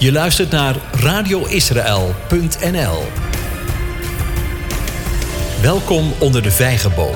Je 0.00 0.12
luistert 0.12 0.50
naar 0.50 0.76
radioisrael.nl. 0.92 3.02
Welkom 5.62 6.12
onder 6.18 6.42
de 6.42 6.50
vijgenboom. 6.50 7.14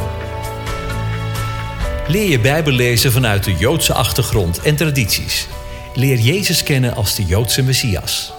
Leer 2.08 2.30
je 2.30 2.40
Bijbel 2.40 2.72
lezen 2.72 3.12
vanuit 3.12 3.44
de 3.44 3.54
Joodse 3.54 3.92
achtergrond 3.92 4.62
en 4.62 4.76
tradities. 4.76 5.48
Leer 5.94 6.18
Jezus 6.18 6.62
kennen 6.62 6.94
als 6.94 7.14
de 7.14 7.24
Joodse 7.24 7.62
Messias. 7.62 8.32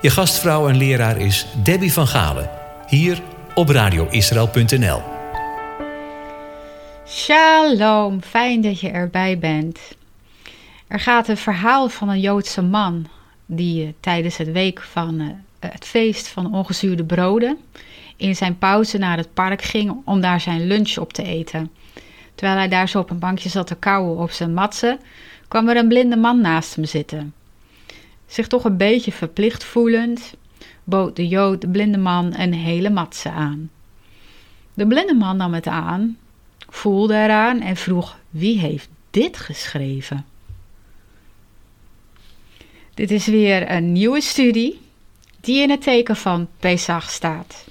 Je 0.00 0.10
gastvrouw 0.10 0.68
en 0.68 0.76
leraar 0.76 1.18
is 1.18 1.46
Debbie 1.62 1.92
van 1.92 2.06
Galen, 2.06 2.50
hier 2.86 3.22
op 3.54 3.68
radioisrael.nl. 3.68 5.02
Shalom, 7.06 8.22
fijn 8.22 8.60
dat 8.60 8.80
je 8.80 8.90
erbij 8.90 9.38
bent. 9.38 9.78
Er 10.88 11.00
gaat 11.00 11.28
een 11.28 11.36
verhaal 11.36 11.88
van 11.88 12.08
een 12.08 12.20
Joodse 12.20 12.62
man 12.62 13.06
die 13.50 13.84
uh, 13.84 13.92
tijdens 14.00 14.36
het 14.36 14.52
week 14.52 14.80
van 14.80 15.20
uh, 15.20 15.28
het 15.58 15.84
feest 15.84 16.28
van 16.28 16.54
ongezuurde 16.54 17.04
broden 17.04 17.58
in 18.18 18.36
zijn 18.36 18.58
pauze 18.58 18.98
naar 18.98 19.16
het 19.16 19.34
park 19.34 19.62
ging 19.62 19.96
om 20.04 20.20
daar 20.20 20.40
zijn 20.40 20.66
lunch 20.66 20.96
op 20.96 21.12
te 21.12 21.22
eten. 21.22 21.70
Terwijl 22.34 22.58
hij 22.58 22.68
daar 22.68 22.88
zo 22.88 22.98
op 22.98 23.10
een 23.10 23.18
bankje 23.18 23.48
zat 23.48 23.66
te 23.66 23.74
kauwen 23.74 24.18
op 24.18 24.30
zijn 24.30 24.54
matsen, 24.54 24.98
kwam 25.48 25.68
er 25.68 25.76
een 25.76 25.88
blinde 25.88 26.16
man 26.16 26.40
naast 26.40 26.74
hem 26.74 26.84
zitten. 26.84 27.34
Zich 28.26 28.46
toch 28.46 28.64
een 28.64 28.76
beetje 28.76 29.12
verplicht 29.12 29.64
voelend, 29.64 30.34
bood 30.84 31.16
de 31.16 31.28
Jood 31.28 31.60
de 31.60 31.68
blinde 31.68 31.98
man 31.98 32.34
een 32.38 32.54
hele 32.54 32.90
matse 32.90 33.30
aan. 33.30 33.70
De 34.74 34.86
blinde 34.86 35.14
man 35.14 35.36
nam 35.36 35.54
het 35.54 35.66
aan, 35.66 36.16
voelde 36.68 37.14
eraan 37.14 37.60
en 37.60 37.76
vroeg: 37.76 38.18
Wie 38.30 38.58
heeft 38.58 38.88
dit 39.10 39.36
geschreven? 39.36 40.26
Dit 42.98 43.10
is 43.10 43.26
weer 43.26 43.70
een 43.70 43.92
nieuwe 43.92 44.20
studie 44.20 44.80
die 45.40 45.62
in 45.62 45.70
het 45.70 45.82
teken 45.82 46.16
van 46.16 46.48
Pesach 46.58 47.10
staat. 47.10 47.64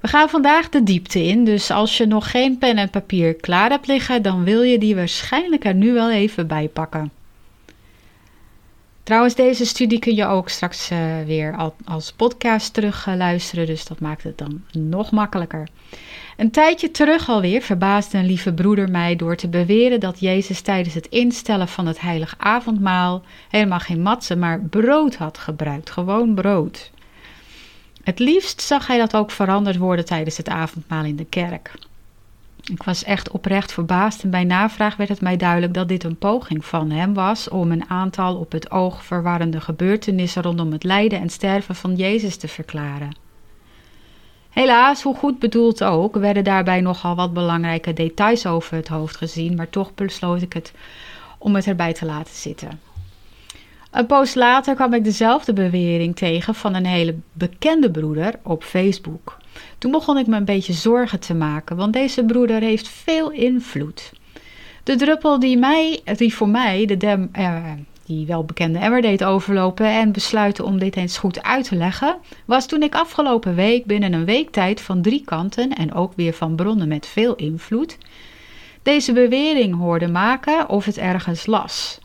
We 0.00 0.08
gaan 0.08 0.28
vandaag 0.28 0.68
de 0.68 0.82
diepte 0.82 1.22
in, 1.22 1.44
dus 1.44 1.70
als 1.70 1.96
je 1.96 2.06
nog 2.06 2.30
geen 2.30 2.58
pen 2.58 2.76
en 2.76 2.90
papier 2.90 3.34
klaar 3.34 3.70
hebt 3.70 3.86
liggen, 3.86 4.22
dan 4.22 4.44
wil 4.44 4.62
je 4.62 4.78
die 4.78 4.94
waarschijnlijk 4.94 5.64
er 5.64 5.74
nu 5.74 5.92
wel 5.92 6.10
even 6.10 6.46
bij 6.46 6.68
pakken. 6.68 7.10
Trouwens, 9.02 9.34
deze 9.34 9.66
studie 9.66 9.98
kun 9.98 10.14
je 10.14 10.26
ook 10.26 10.48
straks 10.48 10.90
uh, 10.90 10.98
weer 11.26 11.72
als 11.84 12.12
podcast 12.12 12.74
terug 12.74 13.06
luisteren, 13.06 13.66
dus 13.66 13.84
dat 13.84 14.00
maakt 14.00 14.22
het 14.22 14.38
dan 14.38 14.62
nog 14.72 15.10
makkelijker. 15.10 15.68
Een 16.38 16.50
tijdje 16.50 16.90
terug 16.90 17.28
alweer 17.28 17.62
verbaasde 17.62 18.18
een 18.18 18.26
lieve 18.26 18.52
broeder 18.52 18.90
mij 18.90 19.16
door 19.16 19.36
te 19.36 19.48
beweren 19.48 20.00
dat 20.00 20.20
Jezus 20.20 20.60
tijdens 20.60 20.94
het 20.94 21.06
instellen 21.06 21.68
van 21.68 21.86
het 21.86 22.00
heilig 22.00 22.34
avondmaal 22.38 23.22
helemaal 23.48 23.78
geen 23.78 24.02
matsen, 24.02 24.38
maar 24.38 24.60
brood 24.60 25.16
had 25.16 25.38
gebruikt, 25.38 25.90
gewoon 25.90 26.34
brood. 26.34 26.90
Het 28.02 28.18
liefst 28.18 28.60
zag 28.60 28.86
hij 28.86 28.98
dat 28.98 29.16
ook 29.16 29.30
veranderd 29.30 29.76
worden 29.76 30.04
tijdens 30.04 30.36
het 30.36 30.48
avondmaal 30.48 31.04
in 31.04 31.16
de 31.16 31.24
kerk. 31.24 31.72
Ik 32.64 32.82
was 32.82 33.04
echt 33.04 33.30
oprecht 33.30 33.72
verbaasd 33.72 34.22
en 34.22 34.30
bij 34.30 34.44
navraag 34.44 34.96
werd 34.96 35.10
het 35.10 35.20
mij 35.20 35.36
duidelijk 35.36 35.74
dat 35.74 35.88
dit 35.88 36.04
een 36.04 36.18
poging 36.18 36.64
van 36.64 36.90
hem 36.90 37.14
was 37.14 37.48
om 37.48 37.72
een 37.72 37.90
aantal 37.90 38.36
op 38.36 38.52
het 38.52 38.70
oog 38.70 39.04
verwarrende 39.04 39.60
gebeurtenissen 39.60 40.42
rondom 40.42 40.72
het 40.72 40.84
lijden 40.84 41.20
en 41.20 41.30
sterven 41.30 41.74
van 41.74 41.94
Jezus 41.94 42.36
te 42.36 42.48
verklaren. 42.48 43.27
Helaas, 44.58 45.02
hoe 45.02 45.14
goed 45.14 45.38
bedoeld 45.38 45.84
ook, 45.84 46.14
werden 46.14 46.44
daarbij 46.44 46.80
nogal 46.80 47.14
wat 47.14 47.32
belangrijke 47.32 47.92
details 47.92 48.46
over 48.46 48.76
het 48.76 48.88
hoofd 48.88 49.16
gezien, 49.16 49.56
maar 49.56 49.70
toch 49.70 49.94
besloot 49.94 50.42
ik 50.42 50.52
het 50.52 50.72
om 51.38 51.54
het 51.54 51.66
erbij 51.66 51.92
te 51.92 52.04
laten 52.04 52.34
zitten. 52.34 52.80
Een 53.90 54.06
poos 54.06 54.34
later 54.34 54.74
kwam 54.74 54.94
ik 54.94 55.04
dezelfde 55.04 55.52
bewering 55.52 56.16
tegen 56.16 56.54
van 56.54 56.74
een 56.74 56.86
hele 56.86 57.14
bekende 57.32 57.90
broeder 57.90 58.38
op 58.42 58.62
Facebook. 58.62 59.36
Toen 59.78 59.90
begon 59.90 60.18
ik 60.18 60.26
me 60.26 60.36
een 60.36 60.44
beetje 60.44 60.72
zorgen 60.72 61.20
te 61.20 61.34
maken, 61.34 61.76
want 61.76 61.92
deze 61.92 62.24
broeder 62.24 62.60
heeft 62.60 62.88
veel 62.88 63.30
invloed. 63.30 64.12
De 64.82 64.96
druppel 64.96 65.38
die, 65.38 65.58
mij, 65.58 66.00
die 66.16 66.34
voor 66.34 66.48
mij 66.48 66.86
de 66.86 66.96
dem, 66.96 67.28
eh, 67.32 67.64
die 68.08 68.26
welbekende 68.26 68.78
emmer 68.78 69.02
deed 69.02 69.24
overlopen 69.24 69.86
en 69.86 70.12
besluiten 70.12 70.64
om 70.64 70.78
dit 70.78 70.96
eens 70.96 71.18
goed 71.18 71.42
uit 71.42 71.68
te 71.68 71.76
leggen, 71.76 72.16
was 72.44 72.66
toen 72.66 72.82
ik 72.82 72.94
afgelopen 72.94 73.54
week 73.54 73.84
binnen 73.84 74.12
een 74.12 74.24
week 74.24 74.50
tijd 74.50 74.80
van 74.80 75.02
drie 75.02 75.22
kanten 75.24 75.70
en 75.70 75.94
ook 75.94 76.12
weer 76.16 76.32
van 76.32 76.56
bronnen 76.56 76.88
met 76.88 77.06
veel 77.06 77.34
invloed 77.34 77.98
deze 78.88 79.12
bewering 79.12 79.76
hoorde 79.76 80.08
maken 80.08 80.68
of 80.68 80.84
het 80.84 80.98
ergens 80.98 81.46
las. 81.46 81.98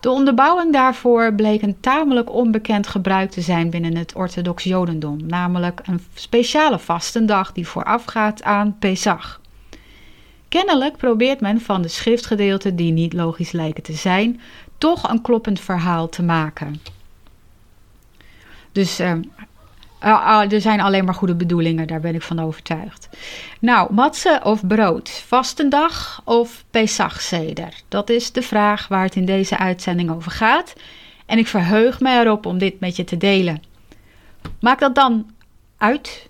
De 0.00 0.10
onderbouwing 0.10 0.72
daarvoor 0.72 1.34
bleek 1.34 1.62
een 1.62 1.80
tamelijk 1.80 2.32
onbekend 2.32 2.86
gebruik 2.86 3.30
te 3.30 3.40
zijn 3.40 3.70
binnen 3.70 3.96
het 3.96 4.14
orthodox 4.14 4.64
Jodendom, 4.64 5.26
namelijk 5.26 5.80
een 5.84 6.00
speciale 6.14 6.78
vastendag 6.78 7.52
die 7.52 7.66
voorafgaat 7.66 8.42
aan 8.42 8.76
Pesach. 8.78 9.40
Kennelijk 10.48 10.96
probeert 10.96 11.40
men 11.40 11.60
van 11.60 11.82
de 11.82 11.88
schriftgedeelten 11.88 12.76
die 12.76 12.92
niet 12.92 13.12
logisch 13.12 13.52
lijken 13.52 13.82
te 13.82 13.92
zijn, 13.92 14.40
toch 14.78 15.08
een 15.08 15.22
kloppend 15.22 15.60
verhaal 15.60 16.08
te 16.08 16.22
maken. 16.22 16.80
Dus 18.72 19.00
uh, 19.00 19.12
uh, 20.04 20.52
er 20.52 20.60
zijn 20.60 20.80
alleen 20.80 21.04
maar 21.04 21.14
goede 21.14 21.34
bedoelingen, 21.34 21.86
daar 21.86 22.00
ben 22.00 22.14
ik 22.14 22.22
van 22.22 22.40
overtuigd. 22.40 23.08
Nou, 23.60 23.94
matse 23.94 24.40
of 24.42 24.66
brood, 24.66 25.10
vastendag 25.26 26.22
of 26.24 26.64
Pesachseder? 26.70 27.74
Dat 27.88 28.10
is 28.10 28.32
de 28.32 28.42
vraag 28.42 28.88
waar 28.88 29.04
het 29.04 29.16
in 29.16 29.24
deze 29.24 29.58
uitzending 29.58 30.10
over 30.10 30.30
gaat. 30.30 30.72
En 31.26 31.38
ik 31.38 31.46
verheug 31.46 32.00
me 32.00 32.20
erop 32.20 32.46
om 32.46 32.58
dit 32.58 32.80
met 32.80 32.96
je 32.96 33.04
te 33.04 33.16
delen. 33.16 33.62
Maakt 34.60 34.80
dat 34.80 34.94
dan 34.94 35.30
uit? 35.78 36.26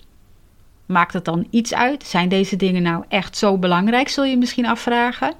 Maakt 0.86 1.12
het 1.12 1.24
dan 1.24 1.46
iets 1.50 1.74
uit? 1.74 2.04
Zijn 2.04 2.28
deze 2.28 2.56
dingen 2.56 2.82
nou 2.82 3.04
echt 3.08 3.36
zo 3.36 3.58
belangrijk, 3.58 4.08
zul 4.08 4.24
je 4.24 4.36
misschien 4.36 4.66
afvragen? 4.66 5.32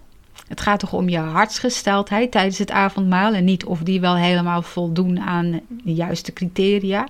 Het 0.48 0.60
gaat 0.60 0.78
toch 0.78 0.92
om 0.92 1.08
je 1.08 1.18
hartsgesteldheid 1.18 2.30
tijdens 2.30 2.58
het 2.58 2.70
avondmaal 2.70 3.32
en 3.32 3.44
niet 3.44 3.64
of 3.64 3.78
die 3.78 4.00
wel 4.00 4.16
helemaal 4.16 4.62
voldoen 4.62 5.20
aan 5.20 5.60
de 5.68 5.94
juiste 5.94 6.32
criteria. 6.32 7.08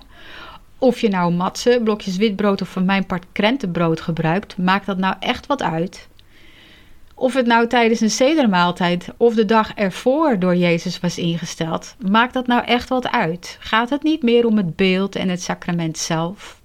Of 0.77 1.01
je 1.01 1.09
nou 1.09 1.33
matse, 1.33 1.81
blokjes 1.83 2.17
witbrood 2.17 2.61
of 2.61 2.69
van 2.69 2.85
mijn 2.85 3.05
part 3.05 3.25
krentenbrood 3.31 4.01
gebruikt, 4.01 4.57
maakt 4.57 4.85
dat 4.85 4.97
nou 4.97 5.15
echt 5.19 5.45
wat 5.45 5.61
uit? 5.61 6.07
Of 7.15 7.33
het 7.33 7.45
nou 7.45 7.67
tijdens 7.67 7.99
een 7.99 8.09
sedermaaltijd 8.09 9.07
of 9.17 9.33
de 9.33 9.45
dag 9.45 9.73
ervoor 9.73 10.39
door 10.39 10.55
Jezus 10.55 10.99
was 10.99 11.17
ingesteld, 11.17 11.95
maakt 12.07 12.33
dat 12.33 12.47
nou 12.47 12.65
echt 12.65 12.89
wat 12.89 13.11
uit? 13.11 13.57
Gaat 13.59 13.89
het 13.89 14.03
niet 14.03 14.23
meer 14.23 14.45
om 14.45 14.57
het 14.57 14.75
beeld 14.75 15.15
en 15.15 15.29
het 15.29 15.41
sacrament 15.41 15.97
zelf? 15.97 16.58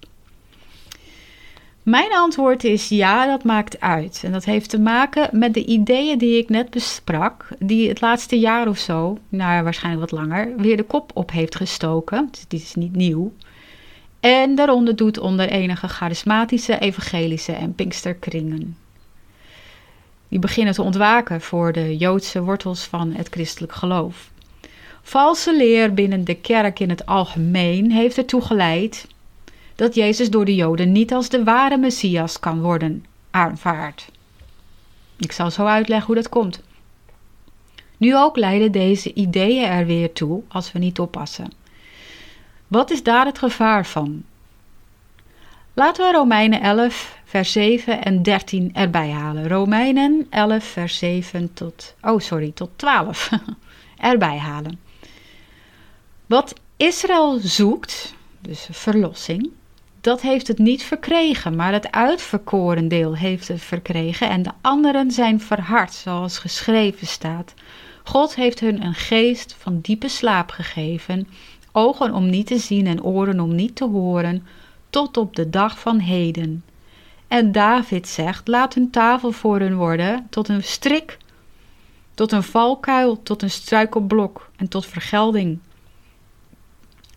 Mijn 1.85 2.13
antwoord 2.13 2.65
is 2.65 2.89
ja, 2.89 3.27
dat 3.27 3.45
maakt 3.45 3.81
uit. 3.81 4.23
En 4.25 4.33
dat 4.33 4.45
heeft 4.45 4.71
te 4.71 4.79
maken 4.81 5.39
met 5.39 5.55
de 5.55 5.65
ideeën 5.65 6.19
die 6.19 6.39
ik 6.39 6.49
net 6.49 6.71
besprak, 6.71 7.49
die 7.59 7.89
het 7.89 8.01
laatste 8.01 8.39
jaar 8.39 8.69
of 8.69 8.79
zo, 8.79 9.19
nou 9.29 9.63
waarschijnlijk 9.63 10.11
wat 10.11 10.21
langer, 10.21 10.57
weer 10.57 10.77
de 10.77 10.83
kop 10.83 11.11
op 11.15 11.31
heeft 11.31 11.57
gestoken. 11.57 12.29
Dus 12.31 12.45
dit 12.49 12.61
is 12.61 12.75
niet 12.75 12.97
nieuw. 12.97 13.33
En 14.21 14.55
daaronder 14.55 14.97
doet 14.97 15.19
onder 15.19 15.49
enige 15.49 15.89
charismatische, 15.89 16.79
evangelische 16.79 17.53
en 17.53 17.75
pinksterkringen. 17.75 18.77
Die 20.29 20.39
beginnen 20.39 20.75
te 20.75 20.83
ontwaken 20.83 21.41
voor 21.41 21.73
de 21.73 21.97
Joodse 21.97 22.43
wortels 22.43 22.85
van 22.85 23.13
het 23.13 23.29
christelijk 23.29 23.73
geloof. 23.73 24.31
Valse 25.03 25.57
leer 25.57 25.95
binnen 25.95 26.25
de 26.25 26.35
kerk 26.35 26.81
in 26.81 26.91
het 26.91 27.07
algemeen 27.07 27.91
heeft 27.91 28.19
ertoe 28.19 28.41
geleid 28.41 29.07
dat 29.75 29.95
Jezus 29.95 30.31
door 30.31 30.45
de 30.45 30.55
Joden 30.55 30.93
niet 30.93 31.13
als 31.13 31.29
de 31.29 31.45
ware 31.45 31.77
Messias 31.77 32.41
kan 32.41 32.61
worden 32.61 33.05
aanvaard. 33.31 34.11
Ik 35.17 35.33
zal 35.33 35.51
zo 35.51 35.65
uitleggen 35.65 36.07
hoe 36.07 36.15
dat 36.15 36.29
komt. 36.29 36.63
Nu 37.97 38.17
ook 38.17 38.37
leiden 38.37 38.73
deze 38.73 39.15
ideeën 39.15 39.65
er 39.65 39.87
weer 39.87 40.13
toe 40.13 40.43
als 40.49 40.73
we 40.73 40.79
niet 40.79 40.99
oppassen. 40.99 41.53
Wat 42.67 42.91
is 42.91 43.03
daar 43.03 43.27
het 43.27 43.39
gevaar 43.39 43.87
van? 43.87 44.25
Laten 45.75 46.07
we 46.07 46.13
Romeinen 46.13 46.61
11, 46.61 47.19
vers 47.25 47.53
7 47.53 48.05
en 48.05 48.23
13 48.23 48.75
erbij 48.75 49.11
halen. 49.11 49.49
Romeinen 49.49 50.27
11, 50.31 50.65
vers 50.65 50.99
7 50.99 51.55
tot, 51.55 51.95
oh 52.03 52.21
sorry, 52.21 52.51
tot 52.55 52.71
12 52.77 53.31
erbij 53.97 54.39
halen. 54.39 54.79
Wat 56.27 56.55
Israël 56.77 57.39
zoekt, 57.43 58.15
dus 58.41 58.69
verlossing, 58.71 59.51
dat 60.05 60.21
heeft 60.21 60.49
het 60.49 60.59
niet 60.59 60.83
verkregen, 60.83 61.57
maar 61.57 61.73
het 61.73 61.91
uitverkoren 61.91 62.89
deel 62.89 63.17
heeft 63.17 63.49
het 63.49 63.63
verkregen 63.63 64.29
en 64.29 64.43
de 64.43 64.51
anderen 64.61 65.11
zijn 65.11 65.41
verhard, 65.41 65.93
zoals 65.93 66.39
geschreven 66.39 67.07
staat. 67.07 67.55
God 68.03 68.35
heeft 68.35 68.61
hun 68.61 68.85
een 68.85 68.95
geest 68.95 69.55
van 69.59 69.81
diepe 69.81 70.09
slaap 70.09 70.51
gegeven, 70.51 71.29
ogen 71.73 72.15
om 72.15 72.31
niet 72.31 72.47
te 72.47 72.59
zien 72.59 72.87
en 72.87 73.03
oren 73.03 73.41
om 73.41 73.55
niet 73.55 73.77
te 73.77 73.85
horen, 73.85 74.47
tot 74.91 75.17
op 75.17 75.37
de 75.37 75.51
dag 75.51 75.79
van 75.79 75.99
heden. 75.99 76.65
En 77.29 77.53
David 77.53 78.09
zegt: 78.09 78.49
Laat 78.49 78.75
hun 78.75 78.91
tafel 78.91 79.33
voor 79.33 79.59
hun 79.59 79.77
worden 79.77 80.27
tot 80.31 80.49
een 80.49 80.65
strik, 80.65 81.19
tot 82.15 82.33
een 82.33 82.43
valkuil, 82.43 83.23
tot 83.23 83.43
een 83.43 83.51
struikelblok 83.51 84.51
en 84.57 84.69
tot 84.69 84.87
vergelding. 84.87 85.59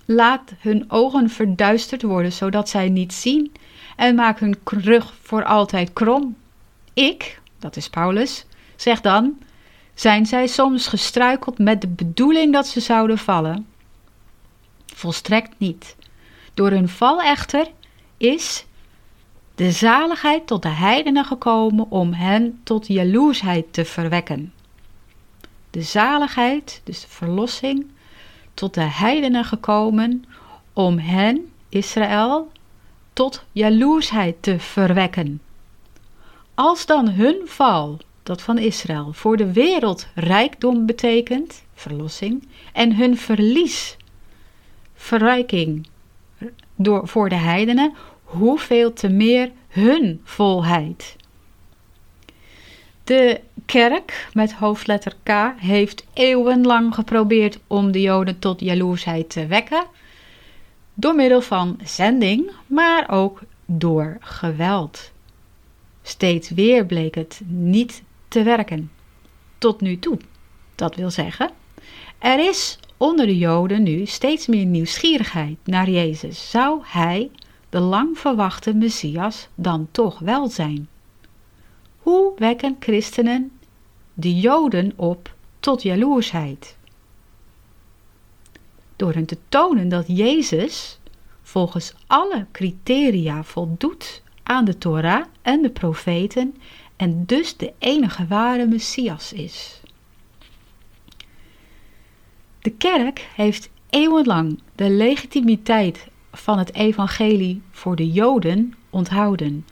Laat 0.09 0.53
hun 0.59 0.85
ogen 0.87 1.29
verduisterd 1.29 2.01
worden, 2.01 2.31
zodat 2.31 2.69
zij 2.69 2.89
niet 2.89 3.13
zien, 3.13 3.51
en 3.95 4.15
maak 4.15 4.39
hun 4.39 4.57
rug 4.63 5.13
voor 5.21 5.43
altijd 5.43 5.93
krom. 5.93 6.35
Ik, 6.93 7.41
dat 7.59 7.75
is 7.75 7.89
Paulus, 7.89 8.45
zeg 8.75 9.01
dan: 9.01 9.37
zijn 9.93 10.25
zij 10.25 10.47
soms 10.47 10.87
gestruikeld 10.87 11.57
met 11.57 11.81
de 11.81 11.87
bedoeling 11.87 12.53
dat 12.53 12.67
ze 12.67 12.79
zouden 12.79 13.17
vallen? 13.17 13.67
Volstrekt 14.85 15.59
niet. 15.59 15.95
Door 16.53 16.69
hun 16.69 16.89
val 16.89 17.21
echter 17.21 17.67
is 18.17 18.65
de 19.55 19.71
zaligheid 19.71 20.47
tot 20.47 20.61
de 20.61 20.69
heidenen 20.69 21.25
gekomen 21.25 21.91
om 21.91 22.13
hen 22.13 22.59
tot 22.63 22.87
jaloersheid 22.87 23.73
te 23.73 23.85
verwekken. 23.85 24.53
De 25.69 25.81
zaligheid, 25.81 26.81
dus 26.83 27.01
de 27.01 27.07
verlossing, 27.07 27.85
tot 28.57 28.73
de 28.73 28.81
heidenen 28.81 29.45
gekomen 29.45 30.25
om 30.73 30.97
hen, 30.97 31.51
Israël, 31.69 32.51
tot 33.13 33.43
jaloersheid 33.51 34.35
te 34.39 34.59
verwekken. 34.59 35.41
Als 36.53 36.85
dan 36.85 37.09
hun 37.09 37.41
val, 37.45 37.97
dat 38.23 38.41
van 38.41 38.57
Israël, 38.57 39.13
voor 39.13 39.37
de 39.37 39.53
wereld 39.53 40.07
rijkdom 40.15 40.85
betekent, 40.85 41.63
verlossing, 41.73 42.47
en 42.73 42.95
hun 42.95 43.17
verlies, 43.17 43.97
verrijking 44.93 45.87
door, 46.75 47.07
voor 47.07 47.29
de 47.29 47.35
heidenen, 47.35 47.93
hoeveel 48.23 48.93
te 48.93 49.09
meer 49.09 49.51
hun 49.67 50.21
volheid. 50.23 51.15
De 53.03 53.41
kerk 53.67 54.29
met 54.33 54.53
hoofdletter 54.53 55.15
K 55.23 55.53
heeft 55.57 56.05
eeuwenlang 56.13 56.93
geprobeerd 56.93 57.59
om 57.67 57.91
de 57.91 58.01
Joden 58.01 58.39
tot 58.39 58.59
jaloersheid 58.59 59.29
te 59.29 59.45
wekken, 59.45 59.85
door 60.93 61.15
middel 61.15 61.41
van 61.41 61.79
zending, 61.83 62.51
maar 62.67 63.09
ook 63.09 63.41
door 63.65 64.17
geweld. 64.19 65.11
Steeds 66.01 66.49
weer 66.49 66.85
bleek 66.85 67.15
het 67.15 67.41
niet 67.45 68.03
te 68.27 68.43
werken. 68.43 68.91
Tot 69.57 69.81
nu 69.81 69.99
toe. 69.99 70.17
Dat 70.75 70.95
wil 70.95 71.11
zeggen, 71.11 71.49
er 72.19 72.39
is 72.39 72.79
onder 72.97 73.25
de 73.25 73.37
Joden 73.37 73.83
nu 73.83 74.05
steeds 74.05 74.47
meer 74.47 74.65
nieuwsgierigheid 74.65 75.57
naar 75.63 75.89
Jezus. 75.89 76.49
Zou 76.49 76.79
hij, 76.83 77.31
de 77.69 77.79
lang 77.79 78.19
verwachte 78.19 78.73
Messias, 78.73 79.47
dan 79.55 79.87
toch 79.91 80.19
wel 80.19 80.47
zijn? 80.47 80.87
Hoe 81.97 82.31
wekken 82.37 82.75
christenen 82.79 83.51
de 84.19 84.39
Joden 84.39 84.93
op 84.95 85.35
tot 85.59 85.81
jaloersheid? 85.81 86.77
Door 88.95 89.13
hen 89.13 89.25
te 89.25 89.37
tonen 89.49 89.89
dat 89.89 90.05
Jezus 90.07 90.99
volgens 91.41 91.93
alle 92.07 92.45
criteria 92.51 93.43
voldoet 93.43 94.21
aan 94.43 94.65
de 94.65 94.77
Torah 94.77 95.25
en 95.41 95.61
de 95.61 95.69
profeten 95.69 96.55
en 96.95 97.25
dus 97.25 97.57
de 97.57 97.73
enige 97.77 98.27
ware 98.27 98.65
Messias 98.65 99.33
is. 99.33 99.81
De 102.61 102.71
kerk 102.71 103.27
heeft 103.35 103.69
eeuwenlang 103.89 104.59
de 104.75 104.89
legitimiteit 104.89 106.07
van 106.31 106.57
het 106.57 106.73
evangelie 106.73 107.61
voor 107.71 107.95
de 107.95 108.11
Joden 108.11 108.73
onthouden, 108.89 109.65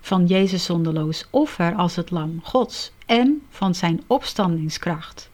van 0.00 0.26
Jezus 0.26 0.64
zonderloos 0.64 1.26
offer 1.30 1.74
als 1.74 1.96
het 1.96 2.10
lam 2.10 2.40
Gods 2.42 2.92
en 3.10 3.42
van 3.48 3.74
zijn 3.74 4.02
opstandingskracht. 4.06 5.30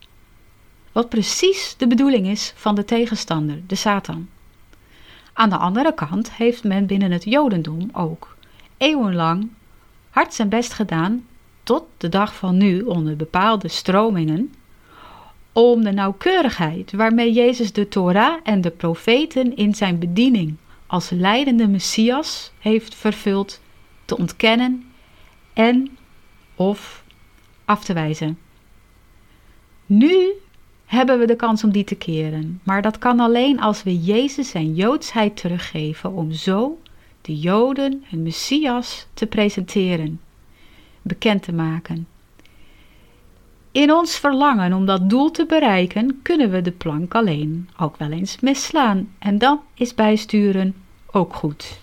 Wat 0.91 1.09
precies 1.09 1.75
de 1.77 1.87
bedoeling 1.87 2.27
is 2.27 2.53
van 2.55 2.75
de 2.75 2.85
tegenstander, 2.85 3.61
de 3.67 3.75
Satan. 3.75 4.29
Aan 5.33 5.49
de 5.49 5.57
andere 5.57 5.93
kant 5.93 6.31
heeft 6.31 6.63
men 6.63 6.85
binnen 6.85 7.11
het 7.11 7.23
Jodendom 7.23 7.89
ook 7.91 8.35
eeuwenlang 8.77 9.49
hard 10.09 10.33
zijn 10.33 10.49
best 10.49 10.73
gedaan, 10.73 11.25
tot 11.63 11.83
de 11.97 12.09
dag 12.09 12.35
van 12.35 12.57
nu 12.57 12.81
onder 12.81 13.15
bepaalde 13.15 13.67
stromingen, 13.67 14.53
om 15.51 15.83
de 15.83 15.91
nauwkeurigheid 15.91 16.91
waarmee 16.91 17.33
Jezus 17.33 17.73
de 17.73 17.87
Torah 17.87 18.39
en 18.43 18.61
de 18.61 18.71
profeten 18.71 19.55
in 19.55 19.75
zijn 19.75 19.99
bediening 19.99 20.55
als 20.87 21.09
leidende 21.09 21.67
Messias 21.67 22.51
heeft 22.59 22.95
vervuld 22.95 23.61
te 24.05 24.17
ontkennen 24.17 24.91
en 25.53 25.97
of 26.55 27.05
af 27.67 27.83
te 27.83 27.93
wijzen. 27.93 28.37
Nu 29.85 30.33
hebben 30.85 31.19
we 31.19 31.25
de 31.25 31.35
kans 31.35 31.63
om 31.63 31.71
die 31.71 31.83
te 31.83 31.95
keren, 31.95 32.61
maar 32.63 32.81
dat 32.81 32.97
kan 32.97 33.19
alleen 33.19 33.59
als 33.59 33.83
we 33.83 34.03
Jezus 34.03 34.49
zijn 34.49 34.75
Joodsheid 34.75 35.37
teruggeven 35.37 36.11
om 36.11 36.31
zo 36.31 36.79
de 37.21 37.39
Joden 37.39 38.03
hun 38.09 38.23
Messias 38.23 39.07
te 39.13 39.25
presenteren, 39.25 40.19
bekend 41.01 41.43
te 41.43 41.53
maken. 41.53 42.07
In 43.71 43.91
ons 43.93 44.17
verlangen 44.17 44.73
om 44.73 44.85
dat 44.85 45.09
doel 45.09 45.31
te 45.31 45.45
bereiken, 45.45 46.19
kunnen 46.21 46.51
we 46.51 46.61
de 46.61 46.71
plank 46.71 47.15
alleen 47.15 47.69
ook 47.79 47.97
wel 47.97 48.11
eens 48.11 48.39
misslaan 48.39 49.09
en 49.19 49.37
dan 49.37 49.59
is 49.73 49.93
bijsturen 49.93 50.75
ook 51.11 51.33
goed. 51.33 51.79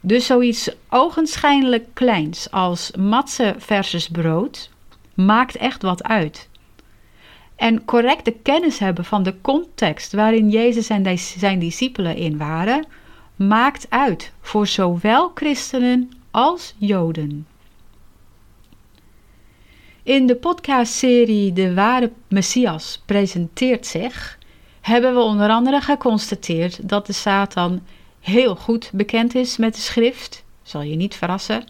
Dus 0.00 0.26
zoiets 0.26 0.70
ogenschijnlijk 0.88 1.86
kleins 1.92 2.50
als 2.50 2.90
matse 2.98 3.54
versus 3.58 4.08
brood 4.08 4.70
maakt 5.14 5.56
echt 5.56 5.82
wat 5.82 6.02
uit. 6.02 6.48
En 7.56 7.84
correcte 7.84 8.30
kennis 8.42 8.78
hebben 8.78 9.04
van 9.04 9.22
de 9.22 9.34
context 9.40 10.12
waarin 10.12 10.50
Jezus 10.50 10.88
en 10.88 11.18
zijn 11.18 11.58
discipelen 11.58 12.16
in 12.16 12.36
waren, 12.36 12.86
maakt 13.36 13.86
uit 13.88 14.32
voor 14.40 14.66
zowel 14.66 15.30
christenen 15.34 16.10
als 16.30 16.74
Joden. 16.78 17.46
In 20.02 20.26
de 20.26 20.36
podcastserie 20.36 21.52
De 21.52 21.74
Ware 21.74 22.12
Messias 22.28 23.02
presenteert 23.06 23.86
zich 23.86 24.38
hebben 24.80 25.14
we 25.14 25.20
onder 25.20 25.48
andere 25.48 25.80
geconstateerd 25.80 26.88
dat 26.88 27.06
de 27.06 27.12
Satan 27.12 27.80
heel 28.20 28.56
goed 28.56 28.90
bekend 28.92 29.34
is 29.34 29.56
met 29.56 29.74
de 29.74 29.80
schrift, 29.80 30.44
zal 30.62 30.82
je 30.82 30.96
niet 30.96 31.14
verrassen, 31.14 31.64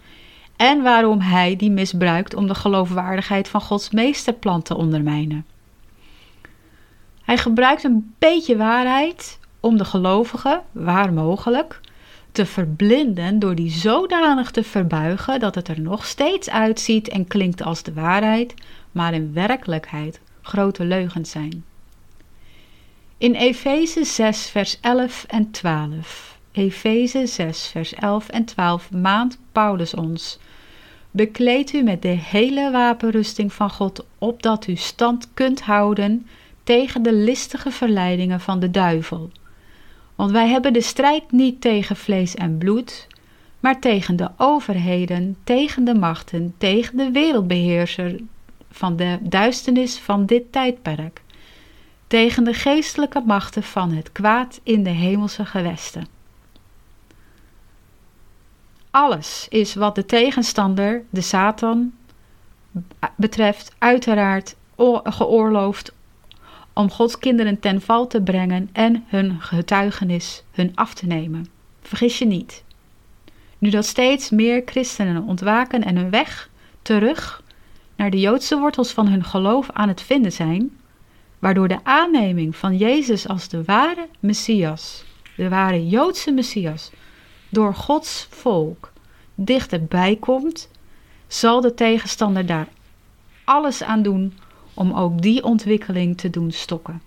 en 0.56 0.82
waarom 0.82 1.20
hij 1.20 1.56
die 1.56 1.70
misbruikt 1.70 2.34
om 2.34 2.46
de 2.46 2.54
geloofwaardigheid 2.54 3.48
van 3.48 3.60
Gods 3.60 3.90
meesterplan 3.90 4.62
te 4.62 4.76
ondermijnen. 4.76 5.46
Hij 7.22 7.38
gebruikt 7.38 7.84
een 7.84 8.14
beetje 8.18 8.56
waarheid 8.56 9.38
om 9.60 9.76
de 9.76 9.84
gelovigen, 9.84 10.62
waar 10.72 11.12
mogelijk, 11.12 11.80
te 12.32 12.46
verblinden 12.46 13.38
door 13.38 13.54
die 13.54 13.70
zodanig 13.70 14.50
te 14.50 14.62
verbuigen 14.62 15.40
dat 15.40 15.54
het 15.54 15.68
er 15.68 15.80
nog 15.80 16.06
steeds 16.06 16.50
uitziet 16.50 17.08
en 17.08 17.26
klinkt 17.26 17.62
als 17.62 17.82
de 17.82 17.92
waarheid, 17.92 18.54
maar 18.92 19.14
in 19.14 19.32
werkelijkheid 19.32 20.20
grote 20.42 20.84
leugens 20.84 21.30
zijn. 21.30 21.64
In 23.18 23.34
Efeze 23.34 24.04
6, 24.04 24.48
vers 24.48 24.80
11 24.80 25.24
en 25.28 25.50
12. 25.50 26.29
Efeze 26.52 27.26
6, 27.26 27.66
vers 27.66 27.94
11 27.94 28.28
en 28.28 28.44
12 28.44 28.90
maand 28.90 29.38
Paulus 29.52 29.94
ons. 29.94 30.38
Bekleed 31.10 31.72
u 31.72 31.82
met 31.82 32.02
de 32.02 32.08
hele 32.08 32.70
wapenrusting 32.70 33.52
van 33.52 33.70
God, 33.70 34.04
opdat 34.18 34.66
u 34.66 34.76
stand 34.76 35.28
kunt 35.34 35.60
houden 35.60 36.26
tegen 36.64 37.02
de 37.02 37.12
listige 37.12 37.70
verleidingen 37.70 38.40
van 38.40 38.60
de 38.60 38.70
duivel. 38.70 39.30
Want 40.14 40.30
wij 40.30 40.48
hebben 40.48 40.72
de 40.72 40.80
strijd 40.80 41.32
niet 41.32 41.60
tegen 41.60 41.96
vlees 41.96 42.34
en 42.34 42.58
bloed, 42.58 43.06
maar 43.60 43.80
tegen 43.80 44.16
de 44.16 44.28
overheden, 44.36 45.36
tegen 45.44 45.84
de 45.84 45.94
machten, 45.94 46.54
tegen 46.58 46.96
de 46.96 47.10
wereldbeheerser 47.10 48.20
van 48.70 48.96
de 48.96 49.18
duisternis 49.20 49.98
van 49.98 50.26
dit 50.26 50.52
tijdperk, 50.52 51.22
tegen 52.06 52.44
de 52.44 52.54
geestelijke 52.54 53.22
machten 53.26 53.62
van 53.62 53.92
het 53.92 54.12
kwaad 54.12 54.60
in 54.62 54.82
de 54.82 54.90
hemelse 54.90 55.44
gewesten. 55.44 56.18
Alles 58.90 59.46
is 59.48 59.74
wat 59.74 59.94
de 59.94 60.06
tegenstander, 60.06 61.02
de 61.10 61.20
Satan, 61.20 61.92
betreft, 63.16 63.74
uiteraard 63.78 64.56
geoorloofd 65.04 65.92
om 66.72 66.90
Gods 66.90 67.18
kinderen 67.18 67.60
ten 67.60 67.80
val 67.80 68.06
te 68.06 68.22
brengen 68.22 68.68
en 68.72 69.04
hun 69.06 69.40
getuigenis 69.40 70.42
hun 70.50 70.72
af 70.74 70.94
te 70.94 71.06
nemen. 71.06 71.46
Vergis 71.82 72.18
je 72.18 72.26
niet. 72.26 72.64
Nu 73.58 73.70
dat 73.70 73.86
steeds 73.86 74.30
meer 74.30 74.62
christenen 74.64 75.22
ontwaken 75.22 75.84
en 75.84 75.96
hun 75.96 76.10
weg 76.10 76.50
terug 76.82 77.42
naar 77.96 78.10
de 78.10 78.20
Joodse 78.20 78.58
wortels 78.58 78.92
van 78.92 79.08
hun 79.08 79.24
geloof 79.24 79.70
aan 79.70 79.88
het 79.88 80.02
vinden 80.02 80.32
zijn, 80.32 80.78
waardoor 81.38 81.68
de 81.68 81.84
aanneming 81.84 82.56
van 82.56 82.76
Jezus 82.76 83.28
als 83.28 83.48
de 83.48 83.64
ware 83.64 84.08
Messias, 84.20 85.04
de 85.36 85.48
ware 85.48 85.88
Joodse 85.88 86.30
Messias, 86.30 86.90
door 87.50 87.74
Gods 87.74 88.26
volk 88.30 88.92
dichterbij 89.34 90.16
komt, 90.16 90.68
zal 91.26 91.60
de 91.60 91.74
tegenstander 91.74 92.46
daar 92.46 92.68
alles 93.44 93.82
aan 93.82 94.02
doen 94.02 94.32
om 94.74 94.92
ook 94.92 95.22
die 95.22 95.44
ontwikkeling 95.44 96.18
te 96.18 96.30
doen 96.30 96.50
stokken. 96.50 97.02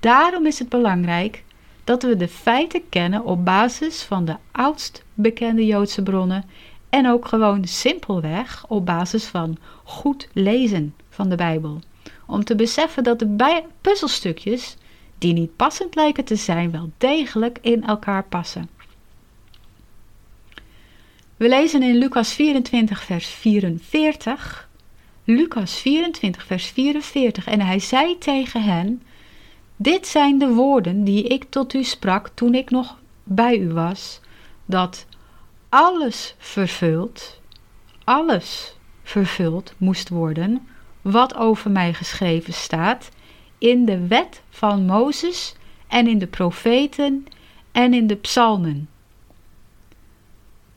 Daarom 0.00 0.46
is 0.46 0.58
het 0.58 0.68
belangrijk 0.68 1.44
dat 1.84 2.02
we 2.02 2.16
de 2.16 2.28
feiten 2.28 2.88
kennen 2.88 3.24
op 3.24 3.44
basis 3.44 4.02
van 4.02 4.24
de 4.24 4.36
oudst 4.52 5.04
bekende 5.14 5.66
Joodse 5.66 6.02
bronnen 6.02 6.44
en 6.88 7.08
ook 7.08 7.28
gewoon 7.28 7.64
simpelweg 7.64 8.64
op 8.68 8.86
basis 8.86 9.24
van 9.24 9.56
goed 9.84 10.28
lezen 10.32 10.94
van 11.08 11.28
de 11.28 11.36
Bijbel. 11.36 11.80
Om 12.26 12.44
te 12.44 12.54
beseffen 12.54 13.04
dat 13.04 13.18
de 13.18 13.62
puzzelstukjes, 13.80 14.76
die 15.18 15.32
niet 15.32 15.56
passend 15.56 15.94
lijken 15.94 16.24
te 16.24 16.36
zijn, 16.36 16.70
wel 16.70 16.90
degelijk 16.98 17.58
in 17.60 17.84
elkaar 17.84 18.24
passen. 18.24 18.68
We 21.38 21.48
lezen 21.48 21.82
in 21.82 21.96
Lucas 21.96 22.32
24, 22.32 23.02
vers 23.02 23.26
44. 23.26 24.68
Lucas 25.24 25.74
24, 25.74 26.44
vers 26.44 26.66
44. 26.66 27.46
En 27.46 27.60
hij 27.60 27.78
zei 27.78 28.18
tegen 28.18 28.62
hen: 28.62 29.02
Dit 29.76 30.06
zijn 30.06 30.38
de 30.38 30.48
woorden 30.48 31.04
die 31.04 31.22
ik 31.24 31.44
tot 31.48 31.74
u 31.74 31.84
sprak 31.84 32.30
toen 32.34 32.54
ik 32.54 32.70
nog 32.70 32.98
bij 33.22 33.58
u 33.58 33.72
was, 33.72 34.20
dat 34.66 35.06
alles 35.68 36.34
vervuld, 36.38 37.40
alles 38.04 38.76
vervuld 39.02 39.74
moest 39.76 40.08
worden 40.08 40.68
wat 41.02 41.34
over 41.34 41.70
mij 41.70 41.94
geschreven 41.94 42.52
staat 42.52 43.08
in 43.58 43.84
de 43.84 44.06
wet 44.06 44.42
van 44.50 44.86
Mozes 44.86 45.54
en 45.88 46.06
in 46.06 46.18
de 46.18 46.26
profeten 46.26 47.26
en 47.72 47.94
in 47.94 48.06
de 48.06 48.16
psalmen. 48.16 48.88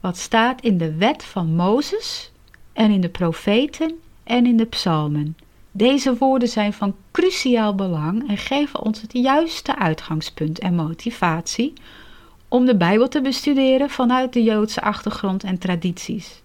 Wat 0.02 0.18
staat 0.18 0.62
in 0.62 0.78
de 0.78 0.96
wet 0.96 1.24
van 1.24 1.56
Mozes 1.56 2.32
en 2.74 2.92
in 2.92 3.02
de 3.02 3.10
profeten 3.10 3.94
en 4.24 4.46
in 4.46 4.58
de 4.58 4.66
psalmen. 4.66 5.36
Deze 5.72 6.18
woorden 6.18 6.48
zijn 6.48 6.74
van 6.74 6.96
cruciaal 7.12 7.76
belang 7.76 8.30
en 8.30 8.38
geven 8.38 8.82
ons 8.82 9.02
het 9.02 9.14
juiste 9.14 9.76
uitgangspunt 9.76 10.60
en 10.60 10.76
motivatie 10.76 11.74
om 12.48 12.66
de 12.66 12.78
Bijbel 12.78 13.08
te 13.08 13.22
bestuderen 13.22 13.90
vanuit 13.90 14.34
de 14.34 14.44
Joodse 14.44 14.82
achtergrond 14.82 15.44
en 15.44 15.58
tradities. 15.58 16.42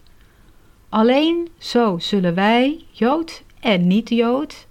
Alleen 0.89 1.49
zo 1.59 1.99
zullen 1.99 2.35
wij, 2.35 2.85
Jood 2.91 3.43
en 3.61 3.87
niet-Jood, 3.87 4.67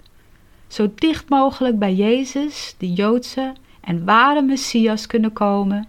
zo 0.67 0.91
dicht 0.95 1.29
mogelijk 1.29 1.79
bij 1.79 1.93
Jezus, 1.93 2.75
de 2.77 2.93
Joodse 2.93 3.53
en 3.81 4.05
ware 4.05 4.41
Messias 4.41 5.07
kunnen 5.07 5.33
komen 5.33 5.87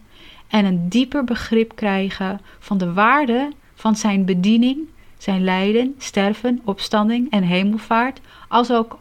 en 0.49 0.65
een 0.65 0.88
dieper 0.88 1.25
begrip 1.25 1.75
krijgen 1.75 2.41
van 2.59 2.79
de 2.79 2.93
waarde 2.93 3.53
van 3.75 3.97
zijn 3.97 4.25
bediening, 4.25 4.79
zijn 5.19 5.45
lijden, 5.45 5.95
sterven, 5.99 6.61
opstanding 6.65 7.31
en 7.31 7.43
hemelvaart, 7.43 8.21
als 8.49 8.71
ook 8.71 8.99